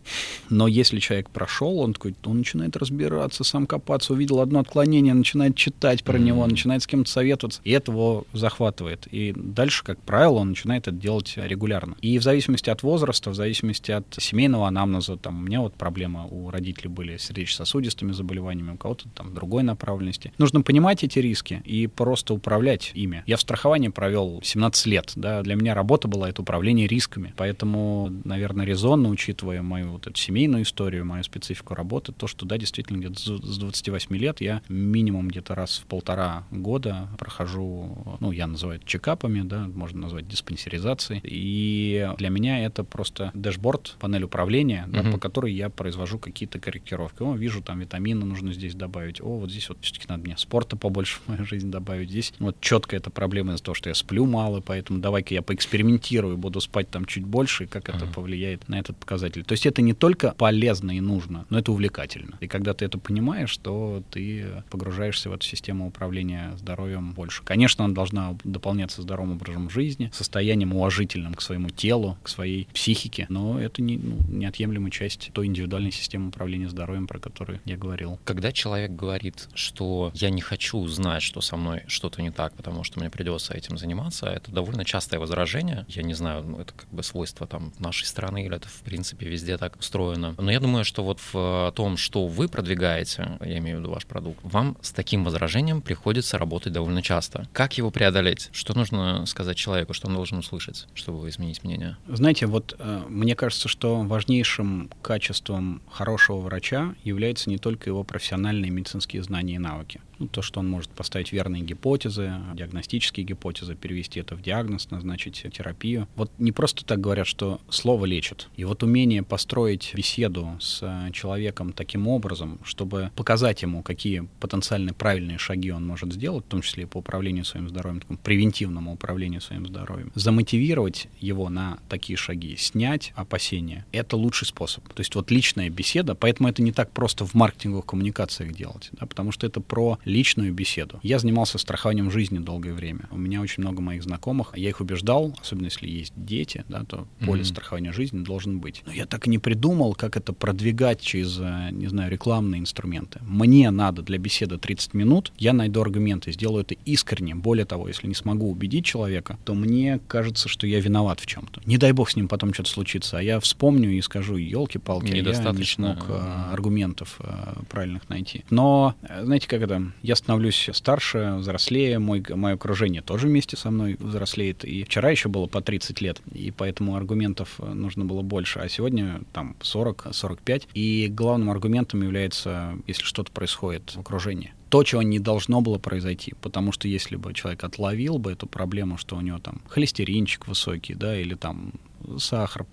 Но 0.49 0.67
если 0.67 0.99
человек 0.99 1.29
прошел, 1.29 1.79
он 1.79 1.93
такой, 1.93 2.15
он 2.25 2.39
начинает 2.39 2.77
разбираться, 2.77 3.43
сам 3.43 3.65
копаться, 3.65 4.13
увидел 4.13 4.39
одно 4.39 4.59
отклонение, 4.59 5.13
начинает 5.13 5.55
читать 5.55 6.03
про 6.03 6.17
mm-hmm. 6.17 6.23
него, 6.23 6.47
начинает 6.47 6.83
с 6.83 6.87
кем-то 6.87 7.09
советоваться, 7.09 7.61
и 7.63 7.71
это 7.71 7.91
его 7.91 8.25
захватывает. 8.33 9.07
И 9.11 9.33
дальше, 9.35 9.83
как 9.83 9.99
правило, 9.99 10.39
он 10.39 10.49
начинает 10.49 10.70
начинает 10.71 10.87
это 10.87 10.91
делать 10.91 11.33
регулярно. 11.35 11.95
И 12.01 12.17
в 12.17 12.23
зависимости 12.23 12.69
от 12.69 12.83
возраста, 12.83 13.29
в 13.29 13.35
зависимости 13.35 13.91
от 13.91 14.05
семейного 14.19 14.67
анамнеза, 14.67 15.17
там, 15.17 15.39
у 15.39 15.41
меня 15.41 15.61
вот 15.61 15.73
проблема 15.73 16.25
у 16.25 16.49
родителей 16.49 16.89
были 16.89 17.17
с 17.17 17.23
сердечно-сосудистыми 17.23 18.11
заболеваниями, 18.11 18.71
у 18.71 18.77
кого-то 18.77 19.09
там 19.09 19.33
другой 19.33 19.63
направленности. 19.63 20.31
Нужно 20.37 20.61
понимать 20.61 21.03
эти 21.03 21.19
риски 21.19 21.61
и 21.65 21.87
просто 21.87 22.33
управлять 22.33 22.91
ими. 22.93 23.23
Я 23.25 23.37
в 23.37 23.41
страховании 23.41 23.89
провел 23.89 24.41
17 24.43 24.85
лет, 24.87 25.13
да, 25.15 25.41
для 25.41 25.55
меня 25.55 25.73
работа 25.73 26.07
была 26.07 26.29
это 26.29 26.41
управление 26.41 26.87
рисками, 26.87 27.33
поэтому, 27.37 28.09
наверное, 28.23 28.65
резонно, 28.65 29.09
учитывая 29.09 29.61
мою 29.61 29.91
вот 29.91 30.07
эту 30.07 30.17
семейную 30.17 30.63
историю, 30.63 31.05
мою 31.05 31.23
специфику 31.23 31.75
работы, 31.75 32.11
то, 32.11 32.27
что, 32.27 32.45
да, 32.45 32.57
действительно, 32.57 32.97
где-то 32.97 33.19
с 33.19 33.57
28 33.57 34.15
лет 34.15 34.41
я 34.41 34.61
минимум 34.69 35.27
где-то 35.27 35.55
раз 35.55 35.79
в 35.79 35.85
полтора 35.85 36.43
года 36.51 37.09
прохожу, 37.17 38.17
ну, 38.19 38.31
я 38.31 38.47
называю 38.47 38.79
это 38.79 38.87
чекапами, 38.87 39.41
да, 39.41 39.67
можно 39.67 40.01
назвать 40.01 40.27
диспансером 40.27 40.60
диспансеризации. 40.61 41.21
И 41.23 42.09
для 42.17 42.29
меня 42.29 42.63
это 42.65 42.83
просто 42.83 43.31
дэшборд, 43.33 43.95
панель 43.99 44.23
управления, 44.23 44.85
да, 44.87 45.03
по 45.03 45.17
которой 45.17 45.53
я 45.53 45.69
произвожу 45.69 46.19
какие-то 46.19 46.59
корректировки. 46.59 47.23
О, 47.23 47.35
вижу, 47.35 47.61
там 47.61 47.79
витамины 47.79 48.25
нужно 48.25 48.53
здесь 48.53 48.75
добавить. 48.75 49.21
О, 49.21 49.37
вот 49.39 49.51
здесь 49.51 49.69
вот 49.69 49.79
все-таки 49.81 50.05
надо 50.07 50.23
мне 50.23 50.37
спорта 50.37 50.75
побольше 50.75 51.19
в 51.25 51.29
мою 51.29 51.45
жизнь 51.45 51.71
добавить. 51.71 52.09
Здесь 52.09 52.33
вот 52.39 52.59
четко 52.61 52.95
эта 52.95 53.09
проблема 53.09 53.53
из-за 53.53 53.63
того, 53.63 53.75
что 53.75 53.89
я 53.89 53.95
сплю 53.95 54.25
мало, 54.25 54.61
поэтому 54.61 54.99
давай-ка 54.99 55.33
я 55.33 55.41
поэкспериментирую, 55.41 56.37
буду 56.37 56.61
спать 56.61 56.89
там 56.89 57.05
чуть 57.05 57.25
больше, 57.25 57.63
и 57.63 57.67
как 57.67 57.89
uh-huh. 57.89 57.97
это 57.97 58.05
повлияет 58.07 58.67
на 58.69 58.79
этот 58.79 58.97
показатель. 58.97 59.43
То 59.43 59.53
есть 59.53 59.65
это 59.65 59.81
не 59.81 59.93
только 59.93 60.33
полезно 60.37 60.91
и 60.91 60.99
нужно, 60.99 61.45
но 61.49 61.59
это 61.59 61.71
увлекательно. 61.71 62.37
И 62.39 62.47
когда 62.47 62.73
ты 62.73 62.85
это 62.85 62.97
понимаешь, 62.97 63.55
то 63.57 64.03
ты 64.11 64.63
погружаешься 64.69 65.29
в 65.29 65.33
эту 65.33 65.45
систему 65.45 65.87
управления 65.87 66.53
здоровьем 66.57 67.13
больше. 67.13 67.43
Конечно, 67.43 67.85
она 67.85 67.93
должна 67.93 68.37
дополняться 68.43 69.01
здоровым 69.01 69.33
образом 69.33 69.69
жизни, 69.69 70.11
состоянием 70.13 70.50
состоянием 70.51 70.75
уважительным 70.75 71.33
к 71.33 71.41
своему 71.41 71.69
телу, 71.69 72.17
к 72.23 72.27
своей 72.27 72.67
психике, 72.73 73.25
но 73.29 73.59
это 73.59 73.81
не, 73.81 73.97
ну, 73.97 74.17
неотъемлемая 74.27 74.91
часть 74.91 75.31
той 75.33 75.45
индивидуальной 75.45 75.91
системы 75.91 76.27
управления 76.27 76.67
здоровьем, 76.67 77.07
про 77.07 77.19
которую 77.19 77.61
я 77.63 77.77
говорил. 77.77 78.19
Когда 78.25 78.51
человек 78.51 78.91
говорит, 78.91 79.47
что 79.53 80.11
я 80.13 80.29
не 80.29 80.41
хочу 80.41 80.85
знать, 80.87 81.23
что 81.23 81.39
со 81.39 81.55
мной 81.55 81.83
что-то 81.87 82.21
не 82.21 82.31
так, 82.31 82.53
потому 82.55 82.83
что 82.83 82.99
мне 82.99 83.09
придется 83.09 83.53
этим 83.53 83.77
заниматься, 83.77 84.25
это 84.25 84.51
довольно 84.51 84.83
частое 84.83 85.21
возражение. 85.21 85.85
Я 85.87 86.03
не 86.03 86.13
знаю, 86.13 86.43
ну, 86.43 86.59
это 86.59 86.73
как 86.73 86.89
бы 86.89 87.01
свойство 87.01 87.47
там 87.47 87.71
нашей 87.79 88.05
страны 88.05 88.45
или 88.45 88.55
это 88.55 88.67
в 88.67 88.81
принципе 88.81 89.27
везде 89.29 89.57
так 89.57 89.77
устроено. 89.79 90.35
Но 90.37 90.51
я 90.51 90.59
думаю, 90.59 90.83
что 90.83 91.03
вот 91.03 91.19
в 91.31 91.71
том, 91.77 91.95
что 91.95 92.27
вы 92.27 92.49
продвигаете, 92.49 93.37
я 93.39 93.57
имею 93.59 93.77
в 93.77 93.79
виду 93.81 93.91
ваш 93.91 94.05
продукт, 94.05 94.39
вам 94.43 94.75
с 94.81 94.91
таким 94.91 95.23
возражением 95.23 95.81
приходится 95.81 96.37
работать 96.37 96.73
довольно 96.73 97.01
часто. 97.01 97.47
Как 97.53 97.77
его 97.77 97.89
преодолеть? 97.89 98.49
Что 98.51 98.77
нужно 98.77 99.25
сказать 99.25 99.55
человеку, 99.55 99.93
что 99.93 100.07
он 100.07 100.15
должен 100.15 100.40
услышать, 100.41 100.87
чтобы 100.93 101.27
изменить 101.29 101.63
мнение? 101.63 101.97
Знаете, 102.07 102.45
вот 102.45 102.75
э, 102.77 103.03
мне 103.07 103.35
кажется, 103.35 103.67
что 103.67 104.01
важнейшим 104.01 104.89
качеством 105.01 105.81
хорошего 105.89 106.37
врача 106.37 106.95
является 107.03 107.49
не 107.49 107.57
только 107.57 107.89
его 107.89 108.03
профессиональные 108.03 108.71
медицинские 108.71 109.23
знания 109.23 109.55
и 109.55 109.59
навыки 109.59 110.01
ну, 110.21 110.27
то, 110.27 110.43
что 110.43 110.59
он 110.59 110.69
может 110.69 110.91
поставить 110.91 111.31
верные 111.31 111.63
гипотезы, 111.63 112.33
диагностические 112.53 113.25
гипотезы, 113.25 113.75
перевести 113.75 114.19
это 114.19 114.35
в 114.35 114.41
диагноз, 114.41 114.91
назначить 114.91 115.43
терапию. 115.51 116.07
Вот 116.15 116.31
не 116.37 116.51
просто 116.51 116.85
так 116.85 117.01
говорят, 117.01 117.25
что 117.25 117.59
слово 117.69 118.05
лечит. 118.05 118.49
И 118.55 118.63
вот 118.63 118.83
умение 118.83 119.23
построить 119.23 119.93
беседу 119.95 120.57
с 120.59 121.09
человеком 121.11 121.73
таким 121.73 122.07
образом, 122.07 122.59
чтобы 122.63 123.09
показать 123.15 123.63
ему, 123.63 123.81
какие 123.81 124.27
потенциально 124.39 124.93
правильные 124.93 125.39
шаги 125.39 125.71
он 125.71 125.87
может 125.87 126.13
сделать, 126.13 126.45
в 126.45 126.49
том 126.49 126.61
числе 126.61 126.83
и 126.83 126.85
по 126.85 126.97
управлению 126.97 127.45
своим 127.45 127.67
здоровьем, 127.67 128.01
такому 128.01 128.19
превентивному 128.19 128.93
управлению 128.93 129.41
своим 129.41 129.65
здоровьем, 129.65 130.11
замотивировать 130.13 131.07
его 131.19 131.49
на 131.49 131.79
такие 131.89 132.15
шаги, 132.15 132.55
снять 132.57 133.11
опасения, 133.15 133.85
это 133.91 134.17
лучший 134.17 134.45
способ. 134.47 134.87
То 134.93 134.99
есть 134.99 135.15
вот 135.15 135.31
личная 135.31 135.69
беседа, 135.69 136.13
поэтому 136.13 136.47
это 136.47 136.61
не 136.61 136.71
так 136.71 136.91
просто 136.91 137.25
в 137.25 137.33
маркетинговых 137.33 137.87
коммуникациях 137.87 138.53
делать, 138.53 138.89
да, 138.91 139.07
потому 139.07 139.31
что 139.31 139.47
это 139.47 139.61
про 139.61 139.97
личную 140.11 140.53
беседу. 140.53 140.99
Я 141.03 141.19
занимался 141.19 141.57
страхованием 141.57 142.11
жизни 142.11 142.39
долгое 142.39 142.73
время. 142.73 143.07
У 143.11 143.17
меня 143.17 143.41
очень 143.41 143.63
много 143.63 143.81
моих 143.81 144.03
знакомых. 144.03 144.51
Я 144.55 144.69
их 144.69 144.81
убеждал, 144.81 145.35
особенно 145.41 145.65
если 145.65 145.87
есть 145.87 146.13
дети, 146.15 146.65
да, 146.67 146.83
то 146.83 147.07
полис 147.25 147.47
mm-hmm. 147.47 147.49
страхования 147.49 147.93
жизни 147.93 148.23
должен 148.23 148.59
быть. 148.59 148.83
Но 148.85 148.91
я 148.91 149.05
так 149.05 149.27
и 149.27 149.29
не 149.29 149.39
придумал, 149.39 149.95
как 149.95 150.17
это 150.17 150.33
продвигать 150.33 151.01
через, 151.01 151.39
э, 151.39 151.69
не 151.71 151.87
знаю, 151.87 152.11
рекламные 152.11 152.59
инструменты. 152.59 153.19
Мне 153.21 153.71
надо 153.71 154.01
для 154.01 154.17
беседы 154.17 154.57
30 154.57 154.93
минут, 154.93 155.31
я 155.37 155.53
найду 155.53 155.81
аргументы, 155.81 156.31
сделаю 156.31 156.63
это 156.63 156.75
искренне. 156.85 157.35
Более 157.35 157.65
того, 157.65 157.87
если 157.87 158.07
не 158.07 158.15
смогу 158.15 158.49
убедить 158.49 158.85
человека, 158.85 159.37
то 159.45 159.53
мне 159.53 159.99
кажется, 160.07 160.49
что 160.49 160.67
я 160.67 160.79
виноват 160.79 161.19
в 161.19 161.25
чем-то. 161.25 161.61
Не 161.65 161.77
дай 161.77 161.93
бог 161.93 162.09
с 162.09 162.15
ним 162.15 162.27
потом 162.27 162.53
что-то 162.53 162.69
случится, 162.69 163.17
а 163.17 163.21
я 163.21 163.39
вспомню 163.39 163.91
и 163.91 164.01
скажу, 164.01 164.35
елки-палки, 164.35 165.15
я 165.15 165.21
не 165.21 165.63
смог 165.63 166.05
э, 166.09 166.51
аргументов 166.51 167.15
э, 167.19 167.53
правильных 167.69 168.09
найти. 168.09 168.43
Но, 168.49 168.95
знаете, 169.23 169.47
как 169.47 169.61
это, 169.61 169.90
я 170.01 170.15
становлюсь 170.15 170.69
старше, 170.73 171.35
взрослее, 171.37 171.99
мой, 171.99 172.23
мое 172.29 172.55
окружение 172.55 173.01
тоже 173.01 173.27
вместе 173.27 173.57
со 173.57 173.71
мной 173.71 173.97
взрослеет, 173.99 174.63
и 174.63 174.83
вчера 174.83 175.09
еще 175.09 175.29
было 175.29 175.47
по 175.47 175.61
30 175.61 176.01
лет, 176.01 176.21
и 176.33 176.51
поэтому 176.51 176.95
аргументов 176.95 177.55
э, 177.59 177.73
нужно 177.73 178.05
было 178.05 178.21
больше, 178.21 178.59
а 178.59 178.69
сегодня 178.69 179.21
там 179.33 179.55
40-45, 179.59 180.67
и 180.73 181.07
главным 181.09 181.49
аргументом 181.49 182.03
является, 182.03 182.77
если 182.87 183.03
что-то 183.03 183.31
происходит 183.31 183.91
в 183.95 183.99
окружении 183.99 184.53
то, 184.69 184.85
чего 184.85 185.01
не 185.01 185.19
должно 185.19 185.59
было 185.59 185.77
произойти. 185.79 186.33
Потому 186.39 186.71
что 186.71 186.87
если 186.87 187.17
бы 187.17 187.33
человек 187.33 187.61
отловил 187.65 188.19
бы 188.19 188.31
эту 188.31 188.47
проблему, 188.47 188.97
что 188.97 189.17
у 189.17 189.21
него 189.21 189.37
там 189.37 189.61
холестеринчик 189.67 190.47
высокий, 190.47 190.93
да, 190.93 191.19
или 191.19 191.35
там 191.35 191.73
сахар 192.17 192.65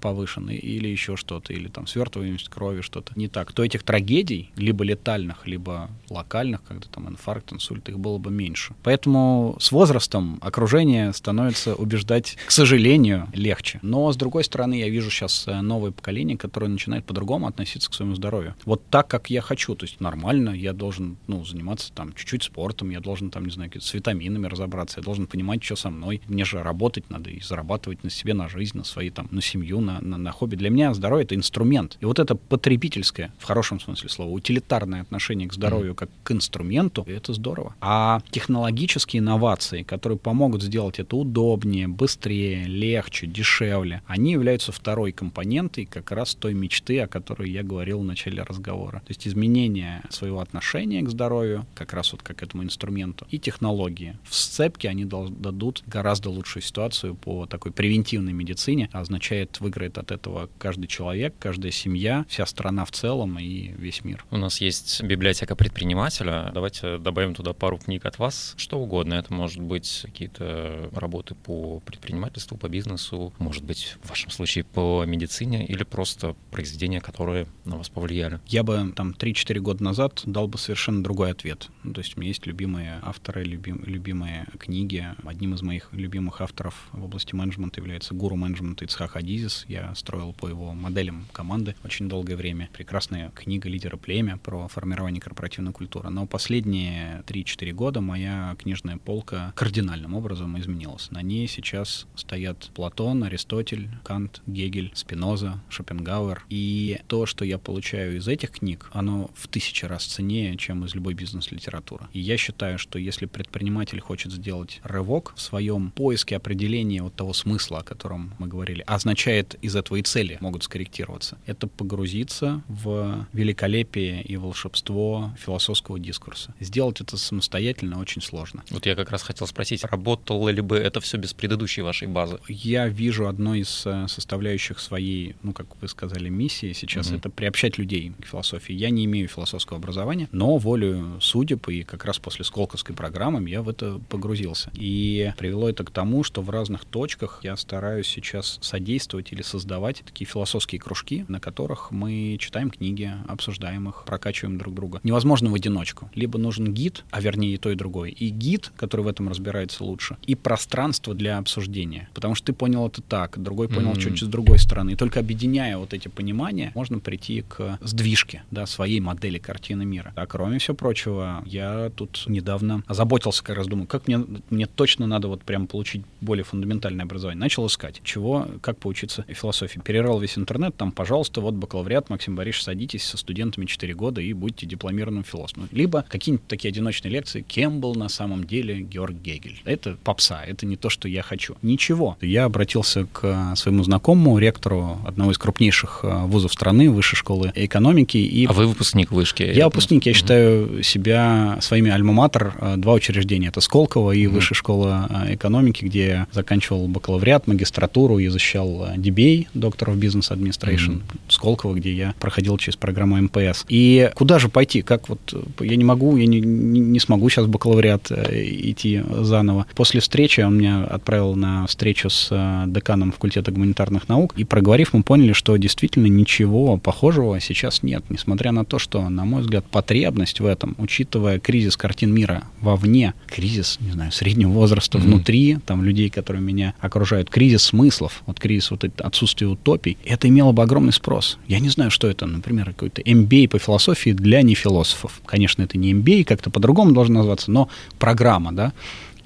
повышенный 0.00 0.56
или 0.56 0.88
еще 0.88 1.16
что-то, 1.16 1.52
или 1.52 1.68
там 1.68 1.86
свертываемость 1.86 2.48
крови, 2.48 2.80
что-то 2.80 3.12
не 3.16 3.28
так, 3.28 3.52
то 3.52 3.64
этих 3.64 3.82
трагедий, 3.82 4.50
либо 4.56 4.84
летальных, 4.84 5.46
либо 5.46 5.90
локальных, 6.10 6.62
когда 6.64 6.86
там 6.88 7.08
инфаркт, 7.08 7.52
инсульт, 7.52 7.88
их 7.88 7.98
было 7.98 8.18
бы 8.18 8.30
меньше. 8.30 8.74
Поэтому 8.82 9.56
с 9.60 9.72
возрастом 9.72 10.38
окружение 10.40 11.12
становится 11.12 11.74
убеждать, 11.74 12.36
к 12.46 12.50
сожалению, 12.50 13.28
легче. 13.32 13.78
Но, 13.82 14.10
с 14.12 14.16
другой 14.16 14.44
стороны, 14.44 14.74
я 14.74 14.88
вижу 14.88 15.10
сейчас 15.10 15.46
э, 15.46 15.60
новое 15.60 15.90
поколение, 15.90 16.36
которое 16.36 16.68
начинает 16.68 17.04
по-другому 17.04 17.46
относиться 17.46 17.90
к 17.90 17.94
своему 17.94 18.14
здоровью. 18.14 18.54
Вот 18.64 18.82
так, 18.90 19.08
как 19.08 19.30
я 19.30 19.40
хочу, 19.40 19.74
то 19.74 19.84
есть 19.84 20.00
нормально, 20.00 20.50
я 20.50 20.72
должен, 20.72 21.16
ну, 21.26 21.44
заниматься 21.44 21.92
там 21.92 22.14
чуть-чуть 22.14 22.44
спортом, 22.44 22.90
я 22.90 23.00
должен 23.00 23.30
там, 23.30 23.44
не 23.44 23.50
знаю, 23.52 23.70
с 23.78 23.94
витаминами 23.94 24.46
разобраться, 24.46 25.00
я 25.00 25.04
должен 25.04 25.26
понимать, 25.26 25.62
что 25.62 25.76
со 25.76 25.90
мной. 25.90 26.20
Мне 26.28 26.44
же 26.44 26.62
работать 26.62 27.10
надо 27.10 27.30
и 27.30 27.40
зарабатывать 27.40 28.04
на 28.04 28.10
себе, 28.26 28.34
на 28.34 28.48
жизнь, 28.48 28.76
на 28.76 28.84
свои 28.84 29.10
там, 29.10 29.28
на 29.30 29.40
семью, 29.40 29.80
на, 29.80 30.00
на, 30.00 30.16
на 30.16 30.32
хобби. 30.32 30.56
Для 30.56 30.70
меня 30.70 30.92
здоровье— 30.94 31.24
это 31.26 31.36
инструмент. 31.36 31.96
И 32.00 32.04
вот 32.04 32.18
это 32.18 32.34
потребительское, 32.34 33.32
в 33.38 33.44
хорошем 33.44 33.78
смысле 33.78 34.08
слова, 34.08 34.30
утилитарное 34.30 35.02
отношение 35.02 35.48
к 35.48 35.52
здоровью 35.52 35.92
mm. 35.92 35.94
как 35.94 36.10
к 36.24 36.32
инструменту, 36.32 37.04
это 37.06 37.32
здорово. 37.32 37.74
А 37.80 38.20
технологические 38.30 39.20
инновации, 39.20 39.82
которые 39.82 40.18
помогут 40.18 40.62
сделать 40.62 40.98
это 40.98 41.16
удобнее, 41.16 41.86
быстрее, 41.86 42.64
легче, 42.64 43.26
дешевле, 43.26 44.02
они 44.06 44.32
являются 44.32 44.72
второй 44.72 45.12
компонентой 45.12 45.84
как 45.84 46.10
раз 46.10 46.34
той 46.34 46.54
мечты, 46.54 47.00
о 47.00 47.06
которой 47.06 47.50
я 47.50 47.62
говорил 47.62 48.00
в 48.00 48.04
начале 48.04 48.42
разговора. 48.42 48.98
То 49.06 49.10
есть 49.10 49.28
изменение 49.28 50.02
своего 50.10 50.40
отношения 50.40 51.02
к 51.02 51.08
здоровью, 51.08 51.64
как 51.74 51.92
раз 51.92 52.12
вот 52.12 52.22
как 52.22 52.36
к 52.36 52.42
этому 52.42 52.64
инструменту, 52.64 53.26
и 53.30 53.38
технологии. 53.38 54.16
В 54.24 54.34
сцепке 54.34 54.88
они 54.88 55.04
дадут 55.04 55.84
гораздо 55.86 56.30
лучшую 56.30 56.62
ситуацию 56.62 57.14
по 57.14 57.46
такой 57.46 57.72
превентивной 57.72 58.15
медицине, 58.20 58.88
означает 58.92 59.60
выиграет 59.60 59.98
от 59.98 60.10
этого 60.10 60.48
каждый 60.58 60.86
человек, 60.86 61.34
каждая 61.38 61.72
семья, 61.72 62.24
вся 62.28 62.46
страна 62.46 62.84
в 62.84 62.90
целом 62.90 63.38
и 63.38 63.68
весь 63.78 64.04
мир. 64.04 64.24
У 64.30 64.36
нас 64.36 64.60
есть 64.60 65.02
библиотека 65.02 65.56
предпринимателя. 65.56 66.50
Давайте 66.52 66.98
добавим 66.98 67.34
туда 67.34 67.52
пару 67.52 67.78
книг 67.78 68.06
от 68.06 68.18
вас. 68.18 68.54
Что 68.56 68.78
угодно. 68.78 69.14
Это 69.14 69.32
может 69.32 69.60
быть 69.60 70.00
какие-то 70.02 70.90
работы 70.94 71.34
по 71.34 71.80
предпринимательству, 71.80 72.56
по 72.56 72.68
бизнесу, 72.68 73.32
может 73.38 73.64
быть, 73.64 73.96
в 74.02 74.08
вашем 74.08 74.30
случае 74.30 74.64
по 74.64 75.04
медицине 75.06 75.66
или 75.66 75.84
просто 75.84 76.34
произведения, 76.50 77.00
которые 77.00 77.46
на 77.64 77.76
вас 77.76 77.88
повлияли. 77.88 78.40
Я 78.46 78.62
бы 78.62 78.92
там 78.94 79.10
3-4 79.10 79.58
года 79.60 79.82
назад 79.82 80.22
дал 80.26 80.48
бы 80.48 80.58
совершенно 80.58 81.02
другой 81.02 81.30
ответ. 81.30 81.68
Ну, 81.82 81.92
то 81.92 82.00
есть 82.00 82.16
у 82.16 82.20
меня 82.20 82.28
есть 82.28 82.46
любимые 82.46 83.00
авторы, 83.02 83.44
любим, 83.44 83.82
любимые 83.84 84.46
книги. 84.58 85.06
Одним 85.24 85.54
из 85.54 85.62
моих 85.62 85.88
любимых 85.92 86.40
авторов 86.40 86.88
в 86.92 87.04
области 87.04 87.34
менеджмента 87.34 87.80
является 87.80 88.05
гуру 88.10 88.36
менеджмента 88.36 88.84
Ицхак 88.84 89.16
Адизис. 89.16 89.64
Я 89.68 89.94
строил 89.94 90.32
по 90.32 90.48
его 90.48 90.72
моделям 90.72 91.26
команды 91.32 91.74
очень 91.84 92.08
долгое 92.08 92.36
время. 92.36 92.68
Прекрасная 92.72 93.30
книга 93.30 93.68
«Лидера 93.68 93.96
племя» 93.96 94.38
про 94.38 94.68
формирование 94.68 95.20
корпоративной 95.20 95.72
культуры. 95.72 96.10
Но 96.10 96.26
последние 96.26 97.22
3-4 97.26 97.72
года 97.72 98.00
моя 98.00 98.56
книжная 98.58 98.98
полка 98.98 99.52
кардинальным 99.56 100.14
образом 100.14 100.58
изменилась. 100.58 101.10
На 101.10 101.22
ней 101.22 101.48
сейчас 101.48 102.06
стоят 102.14 102.70
Платон, 102.74 103.24
Аристотель, 103.24 103.88
Кант, 104.04 104.42
Гегель, 104.46 104.92
Спиноза, 104.94 105.60
Шопенгауэр. 105.68 106.44
И 106.48 107.00
то, 107.08 107.26
что 107.26 107.44
я 107.44 107.58
получаю 107.58 108.16
из 108.16 108.28
этих 108.28 108.50
книг, 108.52 108.90
оно 108.92 109.30
в 109.34 109.48
тысячи 109.48 109.84
раз 109.84 110.04
ценнее, 110.04 110.56
чем 110.56 110.84
из 110.84 110.94
любой 110.94 111.14
бизнес-литературы. 111.14 112.06
И 112.12 112.20
я 112.20 112.36
считаю, 112.36 112.78
что 112.78 112.98
если 112.98 113.26
предприниматель 113.26 114.00
хочет 114.00 114.32
сделать 114.32 114.80
рывок 114.82 115.32
в 115.36 115.40
своем 115.40 115.90
поиске 115.90 116.36
определения 116.36 117.02
вот 117.02 117.14
того 117.14 117.32
смысла, 117.32 117.78
о 117.78 117.82
котором 117.96 118.34
мы 118.38 118.46
говорили, 118.46 118.84
означает 118.86 119.54
из 119.62 119.74
этого 119.74 119.96
и 119.96 120.02
цели 120.02 120.36
могут 120.40 120.64
скорректироваться. 120.64 121.38
Это 121.46 121.66
погрузиться 121.66 122.62
в 122.68 123.26
великолепие 123.32 124.22
и 124.22 124.36
волшебство 124.36 125.32
философского 125.38 125.98
дискурса. 125.98 126.54
Сделать 126.60 127.00
это 127.00 127.16
самостоятельно 127.16 127.98
очень 127.98 128.20
сложно. 128.20 128.62
Вот 128.70 128.84
я 128.84 128.94
как 128.94 129.10
раз 129.10 129.22
хотел 129.22 129.46
спросить, 129.46 129.82
работало 129.84 130.50
ли 130.50 130.60
бы 130.60 130.76
это 130.76 131.00
все 131.00 131.16
без 131.16 131.32
предыдущей 131.32 131.82
вашей 131.82 132.06
базы? 132.06 132.38
Я 132.48 132.88
вижу 132.88 133.28
одной 133.28 133.60
из 133.60 133.86
э, 133.86 134.06
составляющих 134.08 134.78
своей, 134.78 135.36
ну, 135.42 135.52
как 135.52 135.66
вы 135.80 135.88
сказали, 135.88 136.28
миссии 136.28 136.74
сейчас, 136.74 137.10
mm-hmm. 137.10 137.18
это 137.18 137.30
приобщать 137.30 137.78
людей 137.78 138.12
к 138.20 138.26
философии. 138.26 138.74
Я 138.74 138.90
не 138.90 139.06
имею 139.06 139.28
философского 139.28 139.78
образования, 139.78 140.28
но 140.32 140.58
волю 140.58 141.18
судеб 141.20 141.68
и 141.68 141.82
как 141.82 142.04
раз 142.04 142.18
после 142.18 142.44
Сколковской 142.44 142.94
программы 142.94 143.48
я 143.48 143.62
в 143.62 143.68
это 143.68 144.00
погрузился. 144.10 144.70
И 144.74 145.32
привело 145.38 145.70
это 145.70 145.82
к 145.84 145.90
тому, 145.90 146.24
что 146.24 146.42
в 146.42 146.50
разных 146.50 146.84
точках 146.84 147.40
я 147.42 147.56
стараюсь 147.56 147.85
сейчас 148.02 148.58
содействовать 148.60 149.32
или 149.32 149.42
создавать 149.42 150.02
такие 150.04 150.26
философские 150.26 150.80
кружки, 150.80 151.24
на 151.28 151.40
которых 151.40 151.90
мы 151.90 152.36
читаем 152.40 152.70
книги, 152.70 153.12
обсуждаем 153.28 153.88
их, 153.88 154.04
прокачиваем 154.06 154.58
друг 154.58 154.74
друга. 154.74 155.00
Невозможно 155.02 155.50
в 155.50 155.54
одиночку. 155.54 156.10
Либо 156.14 156.38
нужен 156.38 156.72
гид, 156.72 157.04
а 157.10 157.20
вернее 157.20 157.54
и 157.54 157.58
то, 157.58 157.70
и 157.70 157.74
другое. 157.74 158.10
И 158.10 158.28
гид, 158.28 158.72
который 158.76 159.02
в 159.02 159.08
этом 159.08 159.28
разбирается 159.28 159.84
лучше, 159.84 160.16
и 160.26 160.34
пространство 160.34 161.14
для 161.14 161.38
обсуждения. 161.38 162.08
Потому 162.14 162.34
что 162.34 162.46
ты 162.46 162.52
понял 162.52 162.86
это 162.86 163.02
так, 163.02 163.42
другой 163.42 163.68
понял 163.68 163.92
mm-hmm. 163.92 164.00
чуть-чуть 164.00 164.28
с 164.28 164.30
другой 164.30 164.58
стороны. 164.58 164.92
И 164.92 164.96
только 164.96 165.20
объединяя 165.20 165.78
вот 165.78 165.92
эти 165.94 166.08
понимания, 166.08 166.72
можно 166.74 166.98
прийти 166.98 167.42
к 167.42 167.78
сдвижке, 167.80 168.42
да, 168.50 168.66
своей 168.66 169.00
модели 169.00 169.38
картины 169.38 169.84
мира. 169.84 170.12
А 170.16 170.26
кроме 170.26 170.58
всего 170.58 170.74
прочего, 170.76 171.42
я 171.46 171.90
тут 171.94 172.24
недавно 172.26 172.82
озаботился, 172.86 173.42
как 173.42 173.56
раз 173.56 173.66
думаю, 173.66 173.86
как 173.86 174.06
мне, 174.08 174.18
мне 174.50 174.66
точно 174.66 175.06
надо 175.06 175.28
вот 175.28 175.42
прям 175.42 175.66
получить 175.66 176.02
более 176.20 176.44
фундаментальное 176.44 177.04
образование. 177.04 177.40
Начал 177.40 177.64
искать, 177.76 178.00
чего, 178.02 178.48
как 178.62 178.78
поучиться 178.78 179.24
философии. 179.28 179.80
Перерал 179.84 180.18
весь 180.18 180.38
интернет, 180.38 180.74
там, 180.76 180.92
пожалуйста, 180.92 181.40
вот 181.42 181.54
бакалавриат, 181.54 182.08
Максим 182.08 182.34
Борисович, 182.34 182.64
садитесь 182.64 183.04
со 183.04 183.18
студентами 183.18 183.66
4 183.66 183.94
года 183.94 184.20
и 184.20 184.32
будьте 184.32 184.66
дипломированным 184.66 185.24
философом. 185.24 185.68
Либо 185.72 186.04
какие-нибудь 186.08 186.46
такие 186.48 186.70
одиночные 186.70 187.12
лекции, 187.12 187.42
кем 187.42 187.80
был 187.80 187.94
на 187.94 188.08
самом 188.08 188.44
деле 188.44 188.80
Георг 188.80 189.14
Гегель. 189.14 189.60
Это 189.64 189.96
попса, 190.02 190.42
это 190.42 190.64
не 190.64 190.76
то, 190.76 190.88
что 190.88 191.08
я 191.08 191.22
хочу. 191.22 191.56
Ничего. 191.62 192.16
Я 192.20 192.44
обратился 192.44 193.06
к 193.12 193.54
своему 193.56 193.84
знакомому, 193.84 194.38
ректору 194.38 194.98
одного 195.04 195.32
из 195.32 195.38
крупнейших 195.38 196.00
э, 196.02 196.24
вузов 196.24 196.52
страны, 196.52 196.90
высшей 196.90 197.16
школы 197.16 197.52
экономики. 197.54 198.16
И... 198.16 198.46
А 198.46 198.52
вы 198.52 198.66
выпускник 198.66 199.12
вышки? 199.12 199.42
Я 199.42 199.66
выпускник, 199.66 200.06
я 200.06 200.14
считаю 200.14 200.82
себя 200.82 201.58
своими 201.60 201.90
альма-матер, 201.90 202.54
э, 202.58 202.74
два 202.78 202.94
учреждения. 202.94 203.48
Это 203.48 203.60
Сколково 203.60 204.12
и 204.12 204.26
Высшая 204.26 204.54
школа 204.54 205.08
э, 205.28 205.34
экономики, 205.34 205.84
где 205.84 206.06
я 206.06 206.26
заканчивал 206.32 206.86
бакалавриат, 206.88 207.46
магистратуру 207.56 208.18
и 208.18 208.28
защищал 208.28 208.88
DBA, 208.96 209.48
доктор 209.54 209.90
в 209.90 209.96
бизнес 209.96 210.30
администрейшн, 210.30 210.92
mm-hmm. 210.92 211.20
Сколково, 211.28 211.74
где 211.74 211.92
я 211.92 212.14
проходил 212.20 212.56
через 212.58 212.76
программу 212.76 213.16
МПС. 213.16 213.64
И 213.68 214.10
куда 214.14 214.38
же 214.38 214.48
пойти? 214.48 214.82
Как 214.82 215.08
вот 215.08 215.20
я 215.60 215.76
не 215.76 215.84
могу, 215.84 216.16
я 216.16 216.26
не, 216.26 216.40
не, 216.40 216.80
не 216.80 217.00
смогу 217.00 217.28
сейчас 217.28 217.46
в 217.46 217.48
бакалавриат 217.48 218.12
идти 218.12 219.02
заново. 219.20 219.66
После 219.74 220.00
встречи 220.00 220.40
он 220.40 220.58
меня 220.58 220.84
отправил 220.84 221.34
на 221.34 221.66
встречу 221.66 222.10
с 222.10 222.64
деканом 222.66 223.12
факультета 223.12 223.50
гуманитарных 223.50 224.08
наук, 224.08 224.34
и 224.36 224.44
проговорив, 224.44 224.92
мы 224.92 225.02
поняли, 225.02 225.32
что 225.32 225.56
действительно 225.56 226.06
ничего 226.06 226.76
похожего 226.76 227.40
сейчас 227.40 227.82
нет, 227.82 228.04
несмотря 228.10 228.52
на 228.52 228.64
то, 228.64 228.78
что, 228.78 229.08
на 229.08 229.24
мой 229.24 229.42
взгляд, 229.42 229.64
потребность 229.70 230.40
в 230.40 230.46
этом, 230.46 230.74
учитывая 230.78 231.38
кризис 231.38 231.76
картин 231.76 232.12
мира 232.12 232.44
вовне, 232.60 233.14
кризис, 233.26 233.78
не 233.80 233.92
знаю, 233.92 234.12
среднего 234.12 234.50
возраста 234.50 234.98
mm-hmm. 234.98 235.02
внутри, 235.02 235.58
там 235.64 235.82
людей, 235.82 236.10
которые 236.10 236.42
меня 236.42 236.74
окружают, 236.80 237.30
кризис 237.30 237.45
кризис 237.46 237.62
смыслов, 237.62 238.24
вот 238.26 238.40
кризис 238.40 238.72
вот 238.72 238.82
это 238.82 239.04
отсутствие 239.04 239.48
утопий, 239.48 239.98
это 240.04 240.26
имело 240.26 240.50
бы 240.50 240.64
огромный 240.64 240.92
спрос. 240.92 241.38
Я 241.46 241.60
не 241.60 241.68
знаю, 241.68 241.92
что 241.92 242.08
это, 242.08 242.26
например, 242.26 242.66
какой-то 242.66 243.02
MBA 243.02 243.48
по 243.48 243.60
философии 243.60 244.10
для 244.10 244.42
нефилософов. 244.42 245.20
Конечно, 245.24 245.62
это 245.62 245.78
не 245.78 245.92
MBA, 245.92 246.24
как-то 246.24 246.50
по-другому 246.50 246.90
должно 246.90 247.18
называться, 247.18 247.52
но 247.52 247.68
программа, 248.00 248.50
да. 248.50 248.72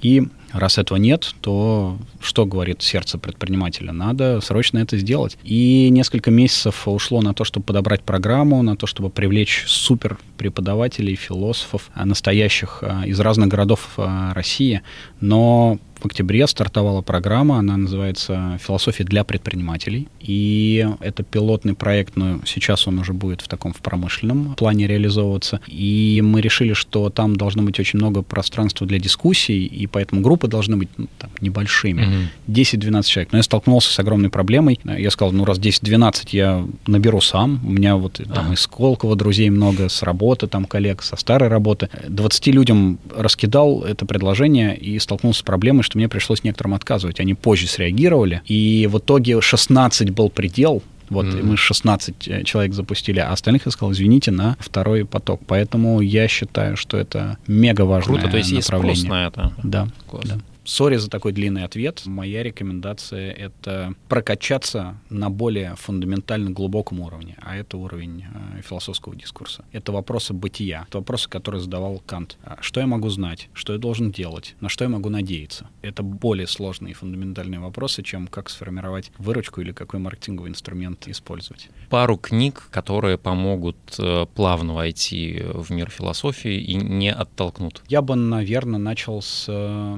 И 0.03 0.27
Раз 0.53 0.77
этого 0.77 0.97
нет, 0.97 1.33
то 1.41 1.97
что 2.19 2.45
говорит 2.45 2.81
сердце 2.81 3.17
предпринимателя? 3.17 3.93
Надо 3.93 4.41
срочно 4.41 4.79
это 4.79 4.97
сделать. 4.97 5.37
И 5.43 5.89
несколько 5.89 6.29
месяцев 6.29 6.87
ушло 6.87 7.21
на 7.21 7.33
то, 7.33 7.45
чтобы 7.45 7.65
подобрать 7.65 8.01
программу, 8.01 8.61
на 8.61 8.75
то, 8.75 8.85
чтобы 8.85 9.09
привлечь 9.09 9.63
супер 9.67 10.17
преподавателей, 10.37 11.15
философов, 11.15 11.89
а, 11.93 12.05
настоящих 12.05 12.79
а, 12.81 13.03
из 13.05 13.19
разных 13.19 13.47
городов 13.47 13.91
а, 13.97 14.33
России. 14.33 14.81
Но 15.21 15.79
в 16.01 16.07
октябре 16.07 16.47
стартовала 16.47 17.01
программа, 17.01 17.59
она 17.59 17.77
называется 17.77 18.57
«Философия 18.65 19.03
для 19.03 19.23
предпринимателей». 19.23 20.07
И 20.19 20.87
это 20.99 21.21
пилотный 21.21 21.75
проект, 21.75 22.15
но 22.15 22.39
сейчас 22.43 22.87
он 22.87 22.97
уже 22.97 23.13
будет 23.13 23.41
в 23.41 23.47
таком 23.47 23.71
в 23.71 23.81
промышленном 23.81 24.55
плане 24.55 24.87
реализовываться. 24.87 25.61
И 25.67 26.21
мы 26.23 26.41
решили, 26.41 26.73
что 26.73 27.11
там 27.11 27.35
должно 27.35 27.61
быть 27.61 27.79
очень 27.79 27.99
много 27.99 28.23
пространства 28.23 28.87
для 28.87 28.97
дискуссий, 28.97 29.65
и 29.65 29.85
поэтому 29.85 30.21
группы 30.21 30.47
должны 30.47 30.75
быть 30.75 30.89
ну, 30.97 31.07
там, 31.19 31.29
небольшими, 31.39 32.29
mm-hmm. 32.47 32.79
10-12 32.79 33.03
человек. 33.03 33.31
Но 33.31 33.37
я 33.37 33.43
столкнулся 33.43 33.93
с 33.93 33.99
огромной 33.99 34.29
проблемой. 34.29 34.79
Я 34.83 35.11
сказал, 35.11 35.31
ну 35.31 35.45
раз 35.45 35.59
10-12 35.59 36.29
я 36.31 36.65
наберу 36.87 37.21
сам. 37.21 37.59
У 37.63 37.71
меня 37.71 37.95
вот 37.95 38.19
там 38.33 38.53
из 38.53 38.61
Сколково 38.61 39.15
друзей 39.15 39.51
много, 39.51 39.87
с 39.87 40.01
работы 40.01 40.47
там 40.47 40.65
коллег, 40.65 41.03
со 41.03 41.15
старой 41.15 41.49
работы. 41.49 41.89
20 42.07 42.47
людям 42.47 42.97
раскидал 43.15 43.83
это 43.83 44.07
предложение 44.07 44.75
и 44.75 44.97
столкнулся 45.11 45.39
с 45.41 45.43
проблемой, 45.43 45.83
что 45.83 45.97
мне 45.97 46.07
пришлось 46.07 46.43
некоторым 46.43 46.73
отказывать. 46.73 47.19
Они 47.19 47.33
позже 47.33 47.67
среагировали, 47.67 48.41
и 48.45 48.87
в 48.89 48.97
итоге 48.99 49.41
16 49.41 50.11
был 50.11 50.29
предел, 50.29 50.81
вот, 51.09 51.25
mm-hmm. 51.25 51.43
мы 51.43 51.57
16 51.57 52.27
э, 52.29 52.43
человек 52.45 52.73
запустили, 52.73 53.19
а 53.19 53.33
остальных 53.33 53.65
я 53.65 53.71
сказал, 53.73 53.91
извините, 53.91 54.31
на 54.31 54.55
второй 54.59 55.03
поток. 55.03 55.41
Поэтому 55.45 55.99
я 55.99 56.29
считаю, 56.29 56.77
что 56.77 56.95
это 56.95 57.37
мега 57.47 57.81
важное 57.81 58.19
Круто, 58.19 58.31
то 58.31 58.37
есть 58.37 58.53
направление. 58.53 58.95
есть 58.95 59.01
спрос 59.01 59.09
на 59.09 59.27
это. 59.27 59.51
Да. 59.61 59.87
Класс. 60.07 60.23
да. 60.25 60.37
Sorry 60.63 60.97
за 60.97 61.09
такой 61.09 61.31
длинный 61.31 61.63
ответ. 61.63 62.03
Моя 62.05 62.43
рекомендация— 62.43 63.31
это 63.33 63.95
прокачаться 64.07 64.97
на 65.09 65.29
более 65.29 65.75
фундаментально 65.75 66.51
глубоком 66.51 66.99
уровне, 66.99 67.35
а 67.41 67.55
это 67.55 67.77
уровень 67.77 68.25
э, 68.31 68.61
философского 68.61 69.15
дискурса. 69.15 69.65
Это 69.71 69.91
вопросы 69.91 70.33
бытия, 70.33 70.85
это 70.87 70.99
вопросы, 70.99 71.27
которые 71.29 71.61
задавал 71.61 71.99
Кант. 72.05 72.37
А 72.43 72.57
что 72.61 72.79
я 72.79 72.85
могу 72.85 73.09
знать? 73.09 73.49
Что 73.53 73.73
я 73.73 73.79
должен 73.79 74.11
делать? 74.11 74.55
На 74.59 74.69
что 74.69 74.83
я 74.83 74.89
могу 74.89 75.09
надеяться? 75.09 75.67
Это 75.81 76.03
более 76.03 76.45
сложные 76.45 76.91
и 76.91 76.93
фундаментальные 76.93 77.59
вопросы, 77.59 78.03
чем 78.03 78.27
как 78.27 78.49
сформировать 78.49 79.11
выручку 79.17 79.61
или 79.61 79.71
какой 79.71 79.99
маркетинговый 79.99 80.51
инструмент 80.51 81.07
использовать. 81.07 81.69
Пару 81.89 82.17
книг, 82.17 82.67
которые 82.69 83.17
помогут 83.17 83.77
э, 83.97 84.27
плавно 84.35 84.75
войти 84.75 85.41
в 85.43 85.71
мир 85.71 85.89
философии 85.89 86.61
и 86.61 86.75
не 86.75 87.11
оттолкнут. 87.11 87.81
Я 87.87 88.03
бы, 88.03 88.15
наверное, 88.15 88.79
начал 88.79 89.23
с 89.23 89.45
э, 89.47 89.97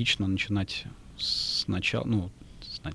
логично 0.00 0.26
начинать 0.26 0.84
сначала, 1.18 2.06
ну, 2.06 2.30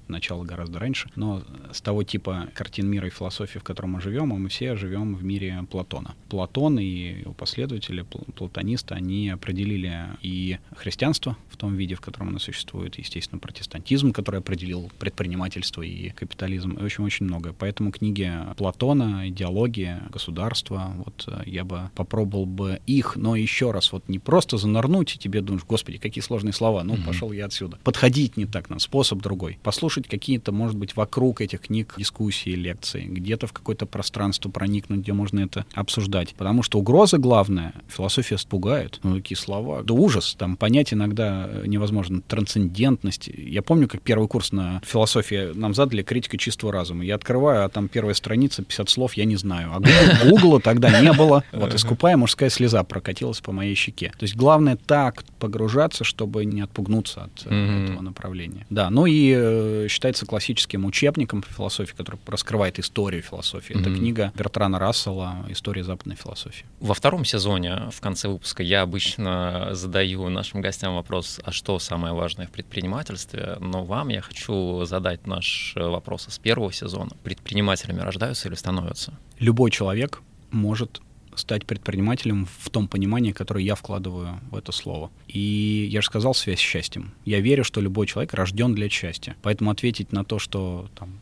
начало 0.08 0.44
гораздо 0.44 0.80
раньше, 0.80 1.10
но 1.16 1.44
с 1.72 1.82
того 1.82 2.04
типа 2.04 2.50
картин 2.54 2.88
мира 2.88 3.08
и 3.08 3.12
философии, 3.12 3.60
в 3.60 3.64
котором 3.64 3.92
мы 3.92 4.02
живем, 4.02 4.30
мы 4.30 4.50
все 4.50 4.76
живем 4.76 5.16
в 5.16 5.24
мире 5.24 5.66
Платона. 5.70 6.16
Платон 6.30 6.80
и 6.80 7.22
его 7.22 7.34
последователи, 7.34 8.06
платонисты, 8.36 8.94
они 8.94 9.30
определили 9.30 10.10
и 10.22 10.58
христианство 10.76 11.38
в 11.50 11.58
том 11.58 11.76
виде, 11.76 11.96
в 11.96 12.02
котором 12.02 12.30
оно 12.30 12.40
существует, 12.40 12.98
естественно, 12.98 13.40
протестантизм, 13.40 14.12
который 14.12 14.40
определил 14.40 14.92
предпринимательство 15.00 15.82
и 15.82 16.10
капитализм, 16.10 16.74
и 16.74 16.84
очень-очень 16.84 17.26
многое. 17.26 17.54
Поэтому 17.54 17.92
книги 17.92 18.32
Платона, 18.58 19.30
идеология, 19.30 20.04
государство, 20.12 20.94
вот 20.98 21.26
э, 21.28 21.44
я 21.46 21.64
бы 21.64 21.90
попробовал 21.96 22.46
бы 22.46 22.82
их, 22.86 23.16
но 23.16 23.36
еще 23.36 23.72
раз, 23.72 23.92
вот 23.92 24.08
не 24.10 24.20
просто 24.20 24.58
занырнуть, 24.58 25.16
и 25.16 25.20
тебе 25.20 25.42
думаешь, 25.42 25.66
господи, 25.68 25.98
какие 25.98 26.24
сложные 26.24 26.54
слова, 26.54 26.84
ну, 26.84 26.96
mm-hmm. 26.96 27.06
пошел 27.06 27.32
я 27.32 27.46
отсюда. 27.46 27.78
Подходить 27.84 28.38
не 28.38 28.46
так, 28.46 28.70
на 28.70 28.80
способ 28.80 29.22
другой 29.22 29.60
послушать 29.76 30.08
какие-то, 30.08 30.54
может 30.54 30.78
быть, 30.78 30.96
вокруг 30.96 31.42
этих 31.42 31.60
книг 31.60 31.96
дискуссии, 31.98 32.52
лекции, 32.52 33.02
где-то 33.02 33.46
в 33.48 33.52
какое-то 33.52 33.86
пространство 33.86 34.50
проникнуть, 34.50 35.02
где 35.02 35.12
можно 35.12 35.42
это 35.42 35.66
обсуждать. 35.74 36.34
Потому 36.34 36.64
что 36.64 36.80
угроза 36.80 37.18
главная, 37.18 37.74
философия 37.90 38.38
пугает. 38.48 39.02
Ну, 39.04 39.18
такие 39.18 39.38
слова. 39.38 39.84
Да 39.84 39.94
ужас, 39.94 40.36
там 40.40 40.56
понять 40.56 40.94
иногда 40.94 41.50
невозможно. 41.66 42.22
Трансцендентность. 42.22 43.28
Я 43.28 43.62
помню, 43.62 43.90
как 43.90 44.02
первый 44.02 44.30
курс 44.30 44.54
на 44.54 44.82
философии 44.86 45.52
нам 45.54 45.74
задали 45.74 46.04
критика 46.04 46.38
чистого 46.38 46.72
разума. 46.72 47.04
Я 47.04 47.16
открываю, 47.16 47.66
а 47.66 47.70
там 47.70 47.90
первая 47.90 48.14
страница, 48.14 48.64
50 48.64 48.90
слов, 48.90 49.14
я 49.16 49.26
не 49.26 49.36
знаю. 49.36 49.72
А 49.74 49.82
Гугла 50.30 50.62
тогда 50.62 51.02
не 51.02 51.12
было. 51.12 51.44
Вот 51.52 51.74
искупая 51.74 52.16
мужская 52.16 52.50
слеза 52.50 52.82
прокатилась 52.86 53.42
по 53.42 53.52
моей 53.52 53.76
щеке. 53.76 54.14
То 54.18 54.24
есть 54.24 54.38
главное 54.38 54.78
так 54.78 55.26
погружаться, 55.38 56.06
чтобы 56.06 56.46
не 56.46 56.62
отпугнуться 56.62 57.24
от 57.24 57.42
этого 57.46 58.02
направления. 58.02 58.66
Да, 58.70 58.90
ну 58.90 59.06
и 59.06 59.34
э, 59.66 59.88
считается 59.88 60.26
классическим 60.26 60.86
учебником 60.86 61.42
по 61.42 61.50
философии, 61.50 61.96
который 61.96 62.20
раскрывает 62.26 62.80
историю 62.80 63.22
философии. 63.22 63.76
Mm-hmm. 63.76 63.82
Это 63.82 63.96
книга 63.96 64.34
Бертрана 64.36 64.80
Рассела 64.80 65.46
«История 65.50 65.84
западной 65.84 66.16
философии». 66.16 66.66
Во 66.80 66.94
втором 66.94 67.26
сезоне, 67.26 67.90
в 67.92 68.00
конце 68.02 68.28
выпуска, 68.28 68.64
я 68.64 68.82
обычно 68.82 69.70
задаю 69.72 70.30
нашим 70.30 70.62
гостям 70.62 70.96
вопрос, 70.96 71.40
а 71.44 71.52
что 71.52 71.80
самое 71.80 72.14
важное 72.14 72.48
в 72.48 72.52
предпринимательстве? 72.52 73.58
Но 73.60 73.84
вам 73.84 74.10
я 74.10 74.22
хочу 74.22 74.86
задать 74.86 75.28
наш 75.28 75.74
вопрос 75.76 76.28
из 76.28 76.38
первого 76.38 76.72
сезона. 76.72 77.12
Предпринимателями 77.24 78.02
рождаются 78.02 78.48
или 78.48 78.56
становятся? 78.56 79.14
Любой 79.40 79.72
человек 79.72 80.22
может 80.52 81.02
стать 81.38 81.66
предпринимателем 81.66 82.48
в 82.60 82.70
том 82.70 82.88
понимании, 82.88 83.32
которое 83.32 83.64
я 83.64 83.76
вкладываю 83.76 84.40
в 84.52 84.56
это 84.56 84.72
слово. 84.72 85.12
И 85.28 85.88
я 85.92 86.02
же 86.02 86.08
сказал 86.08 86.34
связь 86.34 86.60
с 86.60 86.62
счастьем. 86.62 87.14
Я 87.26 87.40
верю, 87.40 87.64
что 87.64 87.82
любой 87.82 88.08
человек 88.08 88.34
рожден 88.34 88.74
для 88.76 88.90
счастья. 88.90 89.36
Поэтому 89.42 89.72
ответить 89.72 90.12
на 90.12 90.24
то, 90.24 90.40
что 90.40 90.90
там, 90.96 91.20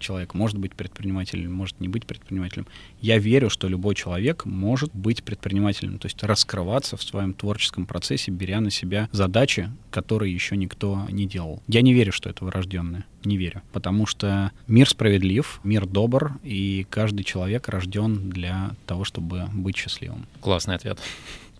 человек 0.00 0.34
может 0.34 0.58
быть 0.58 0.74
предпринимателем, 0.74 1.52
может 1.52 1.80
не 1.80 1.88
быть 1.88 2.06
предпринимателем. 2.06 2.66
Я 3.00 3.18
верю, 3.18 3.50
что 3.50 3.68
любой 3.68 3.94
человек 3.94 4.44
может 4.44 4.92
быть 4.94 5.22
предпринимателем, 5.22 5.98
то 5.98 6.06
есть 6.06 6.22
раскрываться 6.22 6.96
в 6.96 7.02
своем 7.02 7.34
творческом 7.34 7.86
процессе, 7.86 8.30
беря 8.30 8.60
на 8.60 8.70
себя 8.70 9.08
задачи, 9.12 9.70
которые 9.90 10.32
еще 10.32 10.56
никто 10.56 11.06
не 11.10 11.26
делал. 11.26 11.62
Я 11.68 11.82
не 11.82 11.94
верю, 11.94 12.12
что 12.12 12.28
это 12.28 12.44
врожденное. 12.44 13.04
Не 13.24 13.36
верю. 13.36 13.62
Потому 13.72 14.06
что 14.06 14.50
мир 14.66 14.88
справедлив, 14.88 15.60
мир 15.62 15.86
добр, 15.86 16.38
и 16.42 16.86
каждый 16.88 17.22
человек 17.22 17.68
рожден 17.68 18.30
для 18.30 18.70
того, 18.86 19.04
чтобы 19.04 19.48
быть 19.52 19.76
счастливым. 19.76 20.26
Классный 20.40 20.74
ответ. 20.74 20.98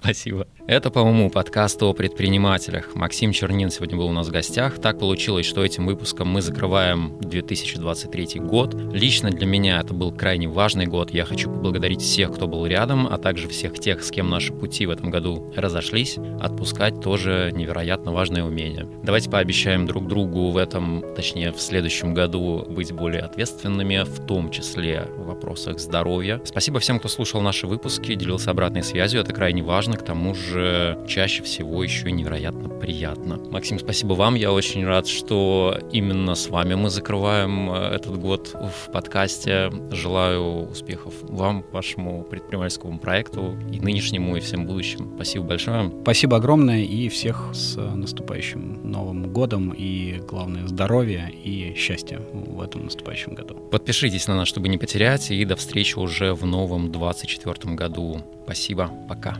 Спасибо. 0.02 0.46
Это, 0.66 0.90
по-моему, 0.90 1.30
подкаст 1.30 1.82
о 1.82 1.92
предпринимателях. 1.92 2.94
Максим 2.94 3.32
Чернин 3.32 3.70
сегодня 3.70 3.98
был 3.98 4.06
у 4.06 4.12
нас 4.12 4.28
в 4.28 4.30
гостях. 4.30 4.80
Так 4.80 4.98
получилось, 4.98 5.44
что 5.44 5.62
этим 5.62 5.84
выпуском 5.84 6.28
мы 6.28 6.40
закрываем 6.40 7.18
2023 7.20 8.40
год. 8.40 8.74
Лично 8.92 9.30
для 9.30 9.46
меня 9.46 9.80
это 9.80 9.92
был 9.92 10.10
крайне 10.10 10.48
важный 10.48 10.86
год. 10.86 11.10
Я 11.10 11.26
хочу 11.26 11.50
поблагодарить 11.50 12.00
всех, 12.00 12.32
кто 12.32 12.46
был 12.46 12.64
рядом, 12.64 13.08
а 13.08 13.18
также 13.18 13.48
всех 13.48 13.78
тех, 13.78 14.02
с 14.02 14.10
кем 14.10 14.30
наши 14.30 14.54
пути 14.54 14.86
в 14.86 14.90
этом 14.90 15.10
году 15.10 15.52
разошлись. 15.54 16.16
Отпускать 16.40 17.00
тоже 17.00 17.52
невероятно 17.54 18.12
важное 18.12 18.42
умение. 18.42 18.88
Давайте 19.02 19.28
пообещаем 19.28 19.86
друг 19.86 20.08
другу 20.08 20.50
в 20.50 20.56
этом, 20.56 21.04
точнее, 21.14 21.52
в 21.52 21.60
следующем 21.60 22.14
году 22.14 22.64
быть 22.68 22.92
более 22.92 23.22
ответственными, 23.22 24.04
в 24.04 24.24
том 24.26 24.50
числе 24.50 25.08
в 25.16 25.26
вопросах 25.26 25.78
здоровья. 25.78 26.40
Спасибо 26.44 26.78
всем, 26.78 26.98
кто 27.00 27.08
слушал 27.08 27.42
наши 27.42 27.66
выпуски, 27.66 28.14
делился 28.14 28.50
обратной 28.50 28.82
связью. 28.82 29.20
Это 29.20 29.34
крайне 29.34 29.62
важно 29.62 29.89
важно, 29.90 29.96
к 29.96 30.06
тому 30.06 30.34
же 30.34 30.98
чаще 31.06 31.42
всего 31.42 31.82
еще 31.82 32.08
и 32.08 32.12
невероятно 32.12 32.68
приятно. 32.68 33.38
Максим, 33.50 33.78
спасибо 33.78 34.14
вам. 34.14 34.34
Я 34.34 34.52
очень 34.52 34.84
рад, 34.84 35.06
что 35.06 35.78
именно 35.92 36.34
с 36.34 36.48
вами 36.48 36.74
мы 36.74 36.90
закрываем 36.90 37.70
э, 37.70 37.94
этот 37.94 38.18
год 38.18 38.54
в 38.54 38.92
подкасте. 38.92 39.70
Желаю 39.90 40.68
успехов 40.70 41.14
вам, 41.22 41.64
вашему 41.72 42.22
предпринимательскому 42.22 42.98
проекту 42.98 43.56
и 43.72 43.80
нынешнему, 43.80 44.36
и 44.36 44.40
всем 44.40 44.66
будущим. 44.66 45.12
Спасибо 45.16 45.46
большое. 45.46 45.92
Спасибо 46.02 46.36
огромное 46.36 46.82
и 46.82 47.08
всех 47.08 47.50
с 47.52 47.76
наступающим 47.76 48.80
Новым 48.84 49.32
годом 49.32 49.74
и, 49.76 50.20
главное, 50.28 50.66
здоровья 50.66 51.30
и 51.44 51.74
счастья 51.76 52.20
в 52.32 52.60
этом 52.62 52.84
наступающем 52.84 53.34
году. 53.34 53.54
Подпишитесь 53.70 54.28
на 54.28 54.36
нас, 54.36 54.48
чтобы 54.48 54.68
не 54.68 54.78
потерять, 54.78 55.30
и 55.30 55.44
до 55.44 55.56
встречи 55.56 55.98
уже 55.98 56.34
в 56.34 56.46
новом 56.46 56.92
24 56.92 57.74
году. 57.74 58.20
Спасибо, 58.44 58.90
пока. 59.08 59.36